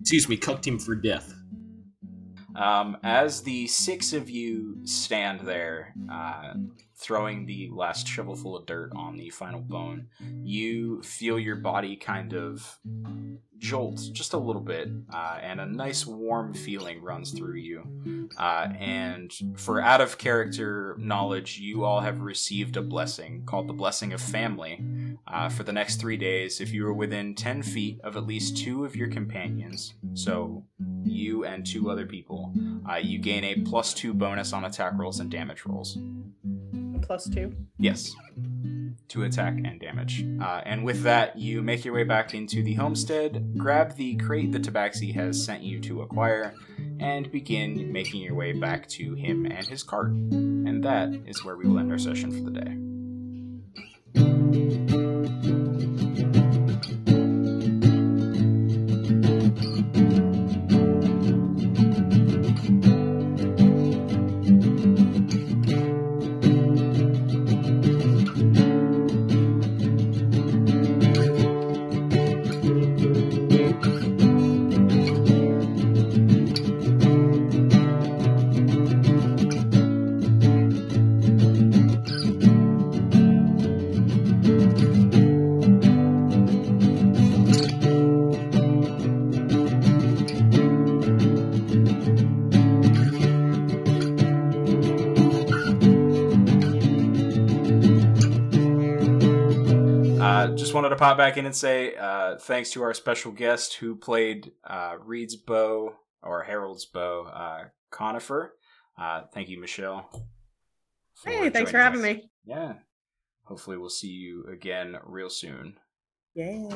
Excuse 0.01 0.27
me, 0.27 0.37
cucked 0.37 0.67
him 0.67 0.77
for 0.77 0.93
death. 0.93 1.33
Um, 2.55 2.97
as 3.03 3.41
the 3.41 3.67
six 3.67 4.13
of 4.13 4.29
you 4.29 4.77
stand 4.85 5.41
there, 5.41 5.93
uh, 6.11 6.53
throwing 6.95 7.45
the 7.45 7.69
last 7.73 8.07
shovelful 8.07 8.57
of 8.57 8.65
dirt 8.65 8.91
on 8.95 9.17
the 9.17 9.29
final 9.29 9.59
bone, 9.59 10.07
you 10.43 11.01
feel 11.01 11.37
your 11.37 11.57
body 11.57 11.97
kind 11.97 12.33
of 12.33 12.79
jolt 13.59 14.01
just 14.13 14.33
a 14.33 14.37
little 14.37 14.61
bit, 14.61 14.89
uh, 15.13 15.39
and 15.41 15.59
a 15.59 15.65
nice 15.65 16.05
warm 16.05 16.53
feeling 16.53 17.01
runs 17.01 17.31
through 17.31 17.55
you. 17.55 18.29
Uh, 18.37 18.67
and 18.79 19.31
for 19.55 19.81
out 19.81 20.01
of 20.01 20.17
character 20.17 20.95
knowledge, 20.99 21.59
you 21.59 21.83
all 21.83 22.01
have 22.01 22.21
received 22.21 22.77
a 22.77 22.81
blessing 22.81 23.43
called 23.45 23.67
the 23.67 23.73
Blessing 23.73 24.13
of 24.13 24.21
Family. 24.21 24.83
Uh, 25.27 25.49
for 25.49 25.63
the 25.63 25.73
next 25.73 25.97
three 25.99 26.17
days, 26.17 26.61
if 26.61 26.71
you 26.71 26.85
are 26.87 26.93
within 26.93 27.33
10 27.35 27.63
feet 27.63 27.99
of 28.03 28.15
at 28.17 28.25
least 28.27 28.57
two 28.57 28.85
of 28.85 28.95
your 28.95 29.09
companions, 29.09 29.93
so 30.13 30.63
you 31.03 31.45
and 31.45 31.65
two 31.65 31.89
other 31.89 32.05
people, 32.05 32.53
uh, 32.89 32.95
you 32.95 33.19
gain 33.19 33.43
a 33.43 33.55
plus 33.61 33.93
two 33.93 34.13
bonus 34.13 34.53
on 34.53 34.65
attack 34.65 34.93
rolls 34.95 35.19
and 35.19 35.31
damage 35.31 35.65
rolls. 35.65 35.97
Plus 37.01 37.29
two. 37.29 37.55
Yes. 37.77 38.15
To 39.09 39.23
attack 39.23 39.53
and 39.63 39.79
damage. 39.79 40.25
Uh, 40.41 40.61
and 40.65 40.83
with 40.83 41.03
that, 41.03 41.37
you 41.37 41.61
make 41.61 41.85
your 41.85 41.93
way 41.93 42.03
back 42.03 42.33
into 42.33 42.63
the 42.63 42.73
homestead, 42.73 43.53
grab 43.55 43.95
the 43.95 44.15
crate 44.15 44.51
that 44.51 44.63
Tabaxi 44.63 45.13
has 45.13 45.41
sent 45.45 45.61
you 45.61 45.79
to 45.81 46.01
acquire, 46.01 46.53
and 46.99 47.31
begin 47.31 47.91
making 47.91 48.21
your 48.21 48.33
way 48.33 48.51
back 48.51 48.87
to 48.89 49.13
him 49.13 49.45
and 49.45 49.67
his 49.67 49.83
cart. 49.83 50.09
And 50.09 50.83
that 50.83 51.13
is 51.27 51.45
where 51.45 51.55
we 51.55 51.67
will 51.67 51.79
end 51.79 51.91
our 51.91 51.99
session 51.99 52.31
for 52.31 52.49
the 52.49 52.59
day. 54.91 55.04
To 100.95 100.99
pop 100.99 101.17
back 101.17 101.35
in 101.35 101.45
and 101.45 101.53
say 101.53 101.93
uh, 101.95 102.37
thanks 102.37 102.71
to 102.71 102.81
our 102.81 102.93
special 102.93 103.33
guest 103.33 103.73
who 103.75 103.97
played 103.97 104.53
uh, 104.65 104.95
Reed's 105.03 105.35
bow 105.35 105.93
or 106.23 106.43
Harrold's 106.43 106.85
bow, 106.85 107.25
uh, 107.25 107.65
Conifer. 107.91 108.53
Uh, 108.97 109.23
thank 109.33 109.49
you, 109.49 109.59
Michelle. 109.59 110.09
Hey, 111.25 111.49
thanks 111.49 111.71
for 111.71 111.77
joining 111.79 111.83
having 111.83 111.99
us. 111.99 112.23
me. 112.23 112.29
Yeah. 112.45 112.73
Hopefully, 113.43 113.75
we'll 113.77 113.89
see 113.89 114.07
you 114.07 114.45
again 114.49 114.95
real 115.03 115.29
soon. 115.29 115.75
Yeah. 116.33 116.69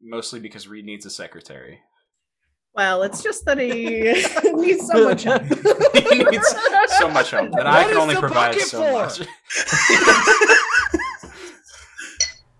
Mostly 0.00 0.38
because 0.38 0.68
Reed 0.68 0.84
needs 0.84 1.04
a 1.04 1.10
secretary. 1.10 1.80
Well, 2.76 3.02
it's 3.02 3.24
just 3.24 3.44
that 3.46 3.58
he 3.58 3.72
needs 4.54 4.86
so 4.86 5.08
much 5.08 5.24
help. 5.24 5.42
he 5.94 6.18
needs 6.22 6.54
so 6.96 7.08
much 7.10 7.32
help, 7.32 7.52
and 7.54 7.56
I 7.68 7.82
can 7.84 7.96
only 7.96 8.14
provide 8.14 8.54
so 8.60 8.84
for? 8.84 8.92
much. 8.92 9.20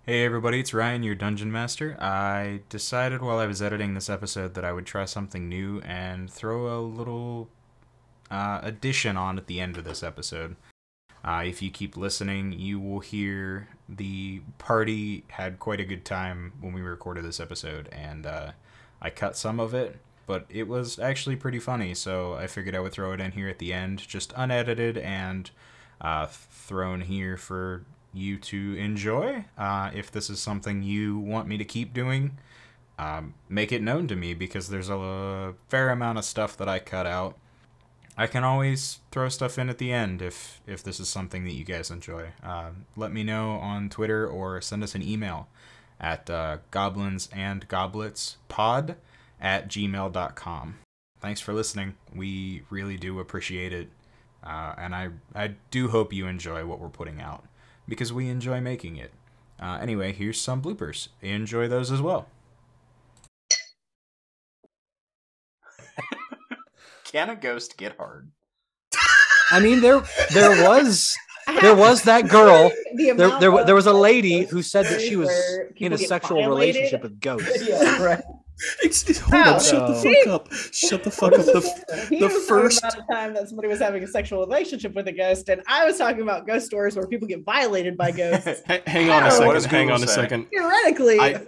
Hey 0.05 0.25
everybody, 0.25 0.59
it's 0.59 0.75
Ryan, 0.75 1.05
your 1.05 1.15
dungeon 1.15 1.53
master. 1.53 1.97
I 2.03 2.63
decided 2.69 3.23
while 3.23 3.39
I 3.39 3.47
was 3.47 3.63
editing 3.63 3.95
this 3.95 4.11
episode 4.11 4.55
that 4.55 4.65
I 4.65 4.73
would 4.73 4.85
try 4.85 5.05
something 5.05 5.49
new 5.49 5.81
and 5.83 6.29
throw 6.29 6.77
a 6.77 6.83
little 6.83 7.49
uh, 8.29 8.59
addition 8.65 9.17
on 9.17 9.39
at 9.39 9.47
the 9.47 9.61
end 9.61 9.77
of 9.77 9.85
this 9.85 10.03
episode. 10.03 10.57
Uh, 11.25 11.45
if 11.47 11.63
you 11.63 11.71
keep 11.71 11.97
listening, 11.97 12.51
you 12.51 12.81
will 12.81 12.99
hear 12.99 13.69
the 13.89 14.43
party 14.59 15.23
had 15.29 15.61
quite 15.61 15.79
a 15.79 15.85
good 15.85 16.05
time 16.05 16.55
when 16.61 16.73
we 16.73 16.81
recorded 16.81 17.25
this 17.25 17.39
episode, 17.39 17.89
and 17.93 18.27
uh, 18.27 18.51
I 19.01 19.09
cut 19.09 19.37
some 19.37 19.61
of 19.61 19.73
it, 19.73 20.01
but 20.27 20.47
it 20.49 20.67
was 20.67 20.99
actually 20.99 21.37
pretty 21.37 21.61
funny, 21.61 21.95
so 21.95 22.35
I 22.35 22.49
figured 22.49 22.75
I 22.75 22.81
would 22.81 22.91
throw 22.91 23.13
it 23.13 23.21
in 23.21 23.31
here 23.31 23.49
at 23.49 23.61
the 23.61 23.73
end, 23.73 24.01
just 24.01 24.33
unedited 24.35 24.99
and 24.99 25.49
uh, 26.01 26.27
thrown 26.27 27.03
here 27.03 27.37
for 27.37 27.85
you 28.13 28.39
to 28.39 28.75
enjoy. 28.77 29.45
Uh, 29.57 29.91
if 29.95 30.11
this 30.11 30.29
is 30.31 30.41
something 30.41 30.83
you 30.83 31.19
want 31.19 31.49
me 31.49 31.57
to 31.59 31.65
keep 31.65 31.93
doing, 31.93 32.39
um, 32.99 33.35
make 33.49 33.73
it 33.73 33.83
known 33.83 34.07
to 34.09 34.17
me 34.17 34.35
because 34.35 34.69
there's 34.69 34.91
a 34.91 35.55
fair 35.69 35.91
amount 35.91 36.19
of 36.19 36.25
stuff 36.25 36.57
that 36.59 36.69
I 36.69 36.79
cut 36.79 37.07
out. 37.07 37.39
I 38.17 38.27
can 38.27 38.45
always 38.45 39.01
throw 39.11 39.29
stuff 39.31 39.59
in 39.59 39.71
at 39.71 39.79
the 39.79 39.91
end 39.91 40.21
if 40.21 40.61
if 40.67 40.83
this 40.83 41.01
is 41.01 41.09
something 41.09 41.45
that 41.45 41.55
you 41.55 41.65
guys 41.65 41.91
enjoy. 41.91 42.29
Uh, 42.43 42.71
let 42.95 43.11
me 43.11 43.25
know 43.25 43.53
on 43.53 43.89
Twitter 43.89 44.27
or 44.27 44.61
send 44.61 44.83
us 44.85 44.95
an 44.95 45.03
email 45.03 45.49
at 45.99 46.29
uh, 46.29 46.59
goblins 46.71 47.29
and 47.33 47.67
goblets 47.69 48.37
pod 48.49 48.97
at 49.41 49.69
gmail.com. 49.69 50.79
Thanks 51.21 51.41
for 51.41 51.53
listening. 51.55 51.95
We 52.15 52.63
really 52.69 52.97
do 52.97 53.19
appreciate 53.19 53.73
it. 53.73 53.89
Uh, 54.45 54.75
and 54.77 54.95
I, 54.95 55.11
I 55.35 55.55
do 55.71 55.89
hope 55.89 56.13
you 56.13 56.27
enjoy 56.27 56.67
what 56.67 56.81
we're 56.81 56.89
putting 56.89 57.21
out 57.21 57.45
because 57.89 58.13
we 58.13 58.29
enjoy 58.29 58.61
making 58.61 58.97
it. 58.97 59.13
Uh, 59.61 59.79
anyway, 59.81 60.13
here's 60.13 60.41
some 60.41 60.61
bloopers. 60.61 61.09
Enjoy 61.21 61.69
those 61.69 61.91
as 61.91 62.01
well. 62.01 62.27
Can 67.05 67.31
a 67.31 67.37
ghost 67.37 67.77
get 67.77 67.97
hard? 67.97 68.31
I 69.51 69.61
mean, 69.61 69.81
there 69.81 70.03
there 70.33 70.65
was 70.65 71.15
there 71.61 71.75
was 71.75 72.03
that 72.05 72.29
girl. 72.29 72.71
The 72.97 73.13
There 73.13 73.39
there, 73.39 73.65
there 73.67 73.75
was 73.75 73.87
a 73.87 73.93
lady 73.93 74.45
who 74.45 74.63
said 74.63 74.87
that 74.87 75.01
she 75.01 75.17
was 75.17 75.31
in 75.77 75.93
a 75.93 75.99
sexual 75.99 76.39
violated. 76.39 76.77
relationship 76.77 77.03
with 77.03 77.21
ghosts. 77.21 77.69
yeah, 77.69 78.03
right. 78.03 78.23
Ex- 78.85 79.19
Hold 79.19 79.33
Wow. 79.33 79.55
up, 79.57 79.63
shut 79.63 79.87
the 79.87 79.95
fuck 79.95 80.27
up. 80.29 80.53
Shut 80.73 81.05
the 81.05 81.11
fuck 81.11 81.33
up. 81.35 81.45
The, 81.47 82.07
He 82.09 82.19
the 82.21 82.27
was 82.29 82.47
first- 82.47 82.79
about 82.79 82.99
a 82.99 83.13
time 83.13 83.35
that 83.35 83.49
somebody 83.49 83.69
was 83.69 83.81
having 83.81 84.03
a 84.03 84.07
sexual 84.07 84.41
relationship 84.41 84.95
with 84.95 85.09
a 85.09 85.13
ghost, 85.13 85.49
and 85.49 85.63
I 85.67 85.85
was 85.85 85.99
talking 85.99 86.23
about 86.23 86.47
ghost 86.47 86.67
stories 86.67 86.97
where 86.97 87.07
people 87.07 87.27
get 87.29 87.45
violated 87.45 87.97
by 87.97 88.11
ghosts. 88.13 88.63
Hang 88.87 89.11
on 89.11 89.25
a 89.25 89.31
second. 89.31 89.65
Hang 89.71 89.87
Google 89.87 89.95
on 89.95 90.03
a 90.05 90.07
say? 90.07 90.15
second. 90.15 90.47
Theoretically, 90.51 91.19
I- 91.21 91.41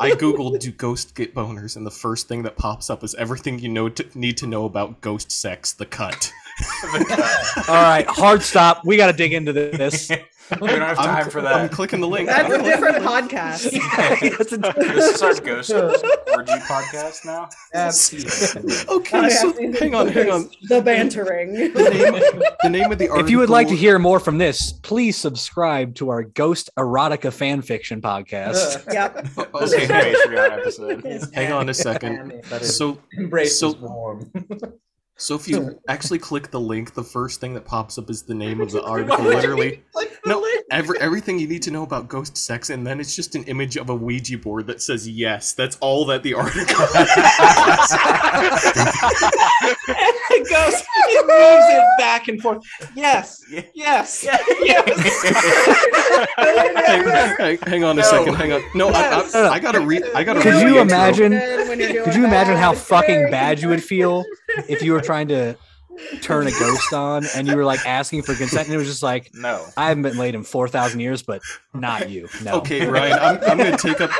I 0.00 0.10
googled 0.18 0.60
"do 0.60 0.70
ghosts 0.72 1.12
get 1.12 1.34
boners" 1.34 1.76
and 1.76 1.86
the 1.86 1.90
first 1.90 2.28
thing 2.28 2.42
that 2.44 2.56
pops 2.56 2.90
up 2.90 3.04
is 3.04 3.14
everything 3.16 3.58
you 3.58 3.68
know 3.68 3.88
to, 3.88 4.06
need 4.18 4.36
to 4.38 4.46
know 4.46 4.64
about 4.64 5.00
ghost 5.00 5.30
sex. 5.32 5.72
The 5.72 5.86
cut. 5.86 6.32
All 7.68 7.74
right, 7.82 8.06
hard 8.08 8.42
stop. 8.42 8.84
We 8.84 8.96
got 8.96 9.06
to 9.08 9.12
dig 9.12 9.32
into 9.32 9.52
this. 9.52 10.10
we 10.60 10.66
don't 10.68 10.80
have 10.80 10.96
time 10.96 11.24
I'm, 11.24 11.30
for 11.30 11.40
that. 11.42 11.54
I'm 11.54 11.68
clicking 11.68 12.00
the 12.00 12.08
link. 12.08 12.26
that's 12.26 12.50
a 12.50 12.56
I'm 12.56 12.64
different 12.64 13.02
clicking 13.04 13.28
the 13.28 13.34
podcast. 13.36 13.70
That's 14.38 14.52
a- 14.52 14.56
this 14.94 15.14
is 15.14 15.22
our 15.22 15.34
ghost 15.34 15.70
orgy 15.72 16.52
podcast 16.66 17.24
now. 17.24 17.48
That's 17.72 18.12
link. 18.12 18.84
Oh, 18.88 18.96
Okay, 18.98 19.22
yeah, 19.22 19.28
so 19.28 19.52
hang 19.78 19.94
on, 19.94 20.08
hang 20.08 20.30
on. 20.30 20.50
The 20.68 20.82
bantering. 20.82 21.52
The 21.52 21.68
name, 21.90 22.42
the 22.64 22.68
name 22.68 22.90
of 22.92 22.98
the 22.98 23.08
article. 23.08 23.24
if 23.24 23.30
you 23.30 23.38
would 23.38 23.48
like 23.50 23.68
to 23.68 23.76
hear 23.76 23.98
more 24.00 24.18
from 24.20 24.38
this, 24.38 24.72
please 24.72 25.16
subscribe 25.16 25.94
to 25.96 26.08
our 26.10 26.24
Ghost 26.24 26.68
Erotica 26.76 27.32
fan 27.32 27.62
fiction 27.62 28.00
podcast. 28.02 28.92
yep. 28.92 29.26
Oh, 29.54 29.60
this 29.60 29.72
is 29.72 29.78
a 29.78 29.84
Okay, 29.84 30.14
Patreon 30.26 30.58
episode. 30.58 31.30
hang 31.34 31.52
on 31.52 31.68
a 31.68 31.74
second. 31.74 32.42
That 32.50 32.62
is 32.62 32.76
So 32.76 32.98
embrace 33.16 33.58
so- 33.58 33.68
is 33.68 33.76
warm. 33.76 34.32
So 35.20 35.34
if 35.34 35.46
you 35.46 35.78
actually 35.86 36.18
click 36.18 36.50
the 36.50 36.58
link, 36.58 36.94
the 36.94 37.04
first 37.04 37.42
thing 37.42 37.52
that 37.52 37.66
pops 37.66 37.98
up 37.98 38.08
is 38.08 38.22
the 38.22 38.34
name 38.34 38.62
of 38.62 38.70
the 38.70 38.82
article. 38.86 39.22
Literally, 39.22 39.82
no, 40.24 40.42
every, 40.70 40.98
everything 40.98 41.38
you 41.38 41.46
need 41.46 41.60
to 41.64 41.70
know 41.70 41.82
about 41.82 42.08
ghost 42.08 42.38
sex, 42.38 42.70
and 42.70 42.86
then 42.86 43.00
it's 43.00 43.14
just 43.14 43.34
an 43.34 43.44
image 43.44 43.76
of 43.76 43.90
a 43.90 43.94
Ouija 43.94 44.38
board 44.38 44.66
that 44.68 44.80
says 44.80 45.06
yes. 45.06 45.52
That's 45.52 45.76
all 45.82 46.06
that 46.06 46.22
the 46.22 46.32
article 46.32 46.86
has. 46.88 47.90
it 50.32 50.48
goes, 50.48 50.74
it 51.08 51.26
moves 51.26 51.66
it 51.74 51.84
back 51.98 52.28
and 52.28 52.40
forth. 52.40 52.62
Yes, 52.94 53.42
yes, 53.74 54.24
hang, 56.36 57.06
hang- 57.38 57.58
hang 57.58 57.84
on 57.84 57.98
a 57.98 58.02
No. 58.02 58.08
second. 58.08 58.34
Hang 58.34 58.52
on. 58.52 58.62
No, 58.74 58.90
Yes. 58.90 59.34
I, 59.34 59.40
I, 59.40 59.48
I 59.54 59.58
gotta 59.58 59.80
read. 59.80 60.04
I 60.14 60.24
gotta 60.24 60.40
read. 60.40 60.52
Could 60.52 60.62
you 60.62 60.78
imagine- 60.80 61.32
When 61.32 61.78
you're 61.78 61.88
doing 61.92 62.04
Could 62.04 62.14
you 62.14 62.24
imagine 62.24 62.56
how 62.56 62.72
fucking 62.74 63.30
bad 63.30 63.60
you 63.60 63.68
would 63.68 63.82
feel 63.82 64.24
if 64.68 64.82
you 64.82 64.92
were 64.92 65.00
trying 65.00 65.28
to 65.28 65.56
turn 66.22 66.46
a 66.46 66.50
ghost 66.50 66.92
on 66.94 67.26
and 67.36 67.46
you 67.46 67.54
were 67.56 67.64
like 67.64 67.84
asking 67.86 68.22
for 68.22 68.34
consent 68.34 68.66
and 68.66 68.74
it 68.74 68.78
was 68.78 68.86
just 68.86 69.02
like, 69.02 69.30
No. 69.34 69.64
I 69.76 69.88
haven't 69.88 70.02
been 70.02 70.16
laid 70.16 70.34
in 70.34 70.42
4,000 70.44 71.00
years, 71.00 71.22
but 71.22 71.42
not 71.74 72.08
you. 72.08 72.28
No. 72.42 72.54
Okay, 72.54 72.86
Ryan, 72.86 73.18
I'm, 73.18 73.50
I'm 73.50 73.58
gonna 73.58 73.76
take 73.76 74.00
up. 74.00 74.10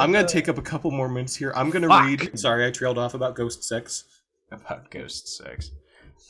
I'm 0.00 0.12
gonna 0.12 0.26
take 0.26 0.48
up 0.48 0.56
a 0.58 0.62
couple 0.62 0.90
more 0.90 1.08
minutes 1.08 1.36
here. 1.36 1.52
I'm 1.54 1.70
gonna 1.70 1.88
Fuck. 1.88 2.06
read. 2.06 2.38
Sorry, 2.38 2.66
I 2.66 2.70
trailed 2.70 2.96
off 2.98 3.14
about 3.14 3.34
ghost 3.34 3.62
sex. 3.64 4.04
About 4.52 4.90
ghost 4.90 5.36
sex. 5.36 5.70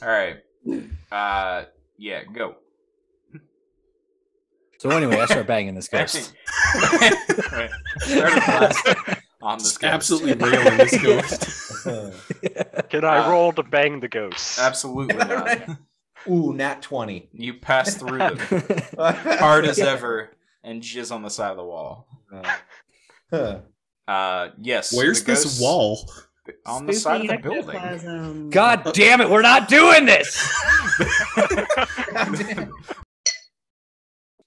All 0.03 0.09
right. 0.09 0.37
Uh, 1.11 1.65
yeah, 1.97 2.23
go. 2.25 2.57
So 4.79 4.91
anyway, 4.91 5.17
I 5.21 5.27
start 5.27 5.47
banging 5.47 5.75
this 5.75 5.89
ghost. 5.89 6.33
Right. 6.75 7.71
Start 7.99 8.33
a 8.33 8.37
blast 8.37 8.89
on 9.43 9.59
this 9.59 9.65
Just 9.69 9.81
ghost. 9.81 9.93
absolutely 9.93 10.35
railing 10.51 10.77
this 10.79 11.03
ghost. 11.03 12.89
Can 12.91 13.05
I 13.05 13.19
Uh, 13.19 13.31
roll 13.31 13.53
to 13.53 13.63
bang 13.63 14.01
the 14.01 14.09
ghost? 14.09 14.59
Absolutely 14.59 15.17
not. 15.17 15.59
Ooh, 16.31 16.53
nat 16.55 16.81
20. 16.83 17.29
You 17.33 17.55
pass 17.55 17.95
through 17.97 18.19
them 18.19 18.39
hard 18.99 19.65
as 19.67 19.79
ever 19.79 20.31
and 20.63 20.83
jizz 20.83 21.13
on 21.13 21.23
the 21.23 21.31
side 21.31 21.51
of 21.51 21.57
the 21.59 21.65
wall. 21.65 22.07
Huh. 23.31 23.59
Uh, 24.09 24.49
yes. 24.61 24.95
Where's 24.95 25.21
the 25.25 25.33
this 25.33 25.45
ghost- 25.45 25.61
wall? 25.63 26.11
On 26.67 26.87
the 26.87 26.93
side 26.93 27.23
of 27.23 27.29
the 27.29 27.39
building. 27.39 28.51
God 28.51 28.93
damn 28.93 29.21
it, 29.21 29.29
we're 29.31 29.43
not 29.43 29.69
doing 29.69 30.05
this. 30.07 30.49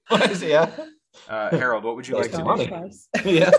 What 0.10 0.30
is 0.32 0.42
it? 0.42 0.50
Yeah. 0.50 0.70
Uh, 1.30 1.50
Harrold, 1.58 1.84
what 1.84 1.96
would 1.96 2.08
you 2.08 2.16
like 2.16 2.32
to 2.32 2.44
Funny. 2.44 2.68
do? 2.68 3.30
yeah. 3.30 3.50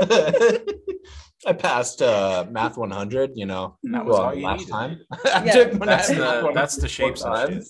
I 1.46 1.52
passed 1.52 2.02
uh, 2.02 2.46
math 2.50 2.76
100, 2.76 3.32
you 3.34 3.46
know, 3.46 3.76
And 3.84 3.94
that 3.94 4.04
was 4.04 4.14
well, 4.14 4.26
all 4.26 4.34
you 4.34 4.44
last 4.46 4.58
needed. 4.60 4.72
time. 4.72 5.00
I 5.24 5.44
Yeah. 5.44 5.52
took 5.52 5.72
That's 5.80 6.08
the 6.08 6.14
100 6.20 6.54
that's 6.54 6.76
the 6.76 6.88
four 6.88 6.88
shapes 6.88 7.22
and 7.22 7.64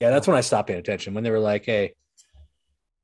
Yeah, 0.00 0.10
that's 0.10 0.26
when 0.26 0.36
I 0.36 0.40
stopped 0.40 0.68
paying 0.68 0.80
attention. 0.80 1.14
When 1.14 1.22
they 1.24 1.30
were 1.30 1.38
like, 1.38 1.64
hey, 1.64 1.94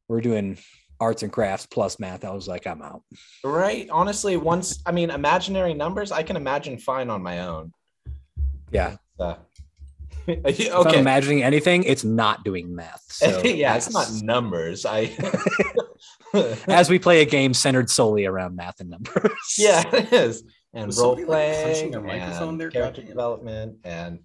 we're 0.08 0.20
doing 0.20 0.58
arts 1.00 1.22
and 1.22 1.32
crafts 1.32 1.66
plus 1.66 1.98
math, 1.98 2.24
I 2.24 2.30
was 2.30 2.48
like, 2.48 2.66
I'm 2.66 2.82
out. 2.82 3.02
right. 3.44 3.88
Honestly, 3.90 4.36
once, 4.36 4.82
I 4.86 4.92
mean, 4.92 5.10
imaginary 5.10 5.74
numbers, 5.74 6.12
I 6.12 6.22
can 6.22 6.36
imagine 6.36 6.78
fine 6.78 7.10
on 7.10 7.22
my 7.22 7.40
own. 7.40 7.72
Yeah. 8.70 8.96
Uh, 9.18 9.34
so. 10.26 10.36
If 10.44 10.74
I'm 10.74 10.86
okay. 10.88 10.98
imagining 10.98 11.42
anything, 11.42 11.84
it's 11.84 12.04
not 12.04 12.44
doing 12.44 12.74
math. 12.74 13.04
So 13.18 13.42
yeah, 13.42 13.74
it's 13.74 13.92
not 13.92 14.08
numbers. 14.22 14.86
I. 14.86 15.10
As 16.68 16.88
we 16.88 16.98
play 16.98 17.22
a 17.22 17.24
game 17.24 17.52
centered 17.52 17.90
solely 17.90 18.26
around 18.26 18.54
math 18.54 18.80
and 18.80 18.90
numbers. 18.90 19.32
yeah, 19.58 19.82
it 19.92 20.12
is. 20.12 20.44
And 20.74 20.86
Was 20.86 21.00
role 21.00 21.16
somebody, 21.16 21.24
like, 21.24 21.62
playing 21.64 21.94
and 21.94 22.60
there? 22.60 22.70
character 22.70 23.02
development 23.02 23.78
and 23.82 24.20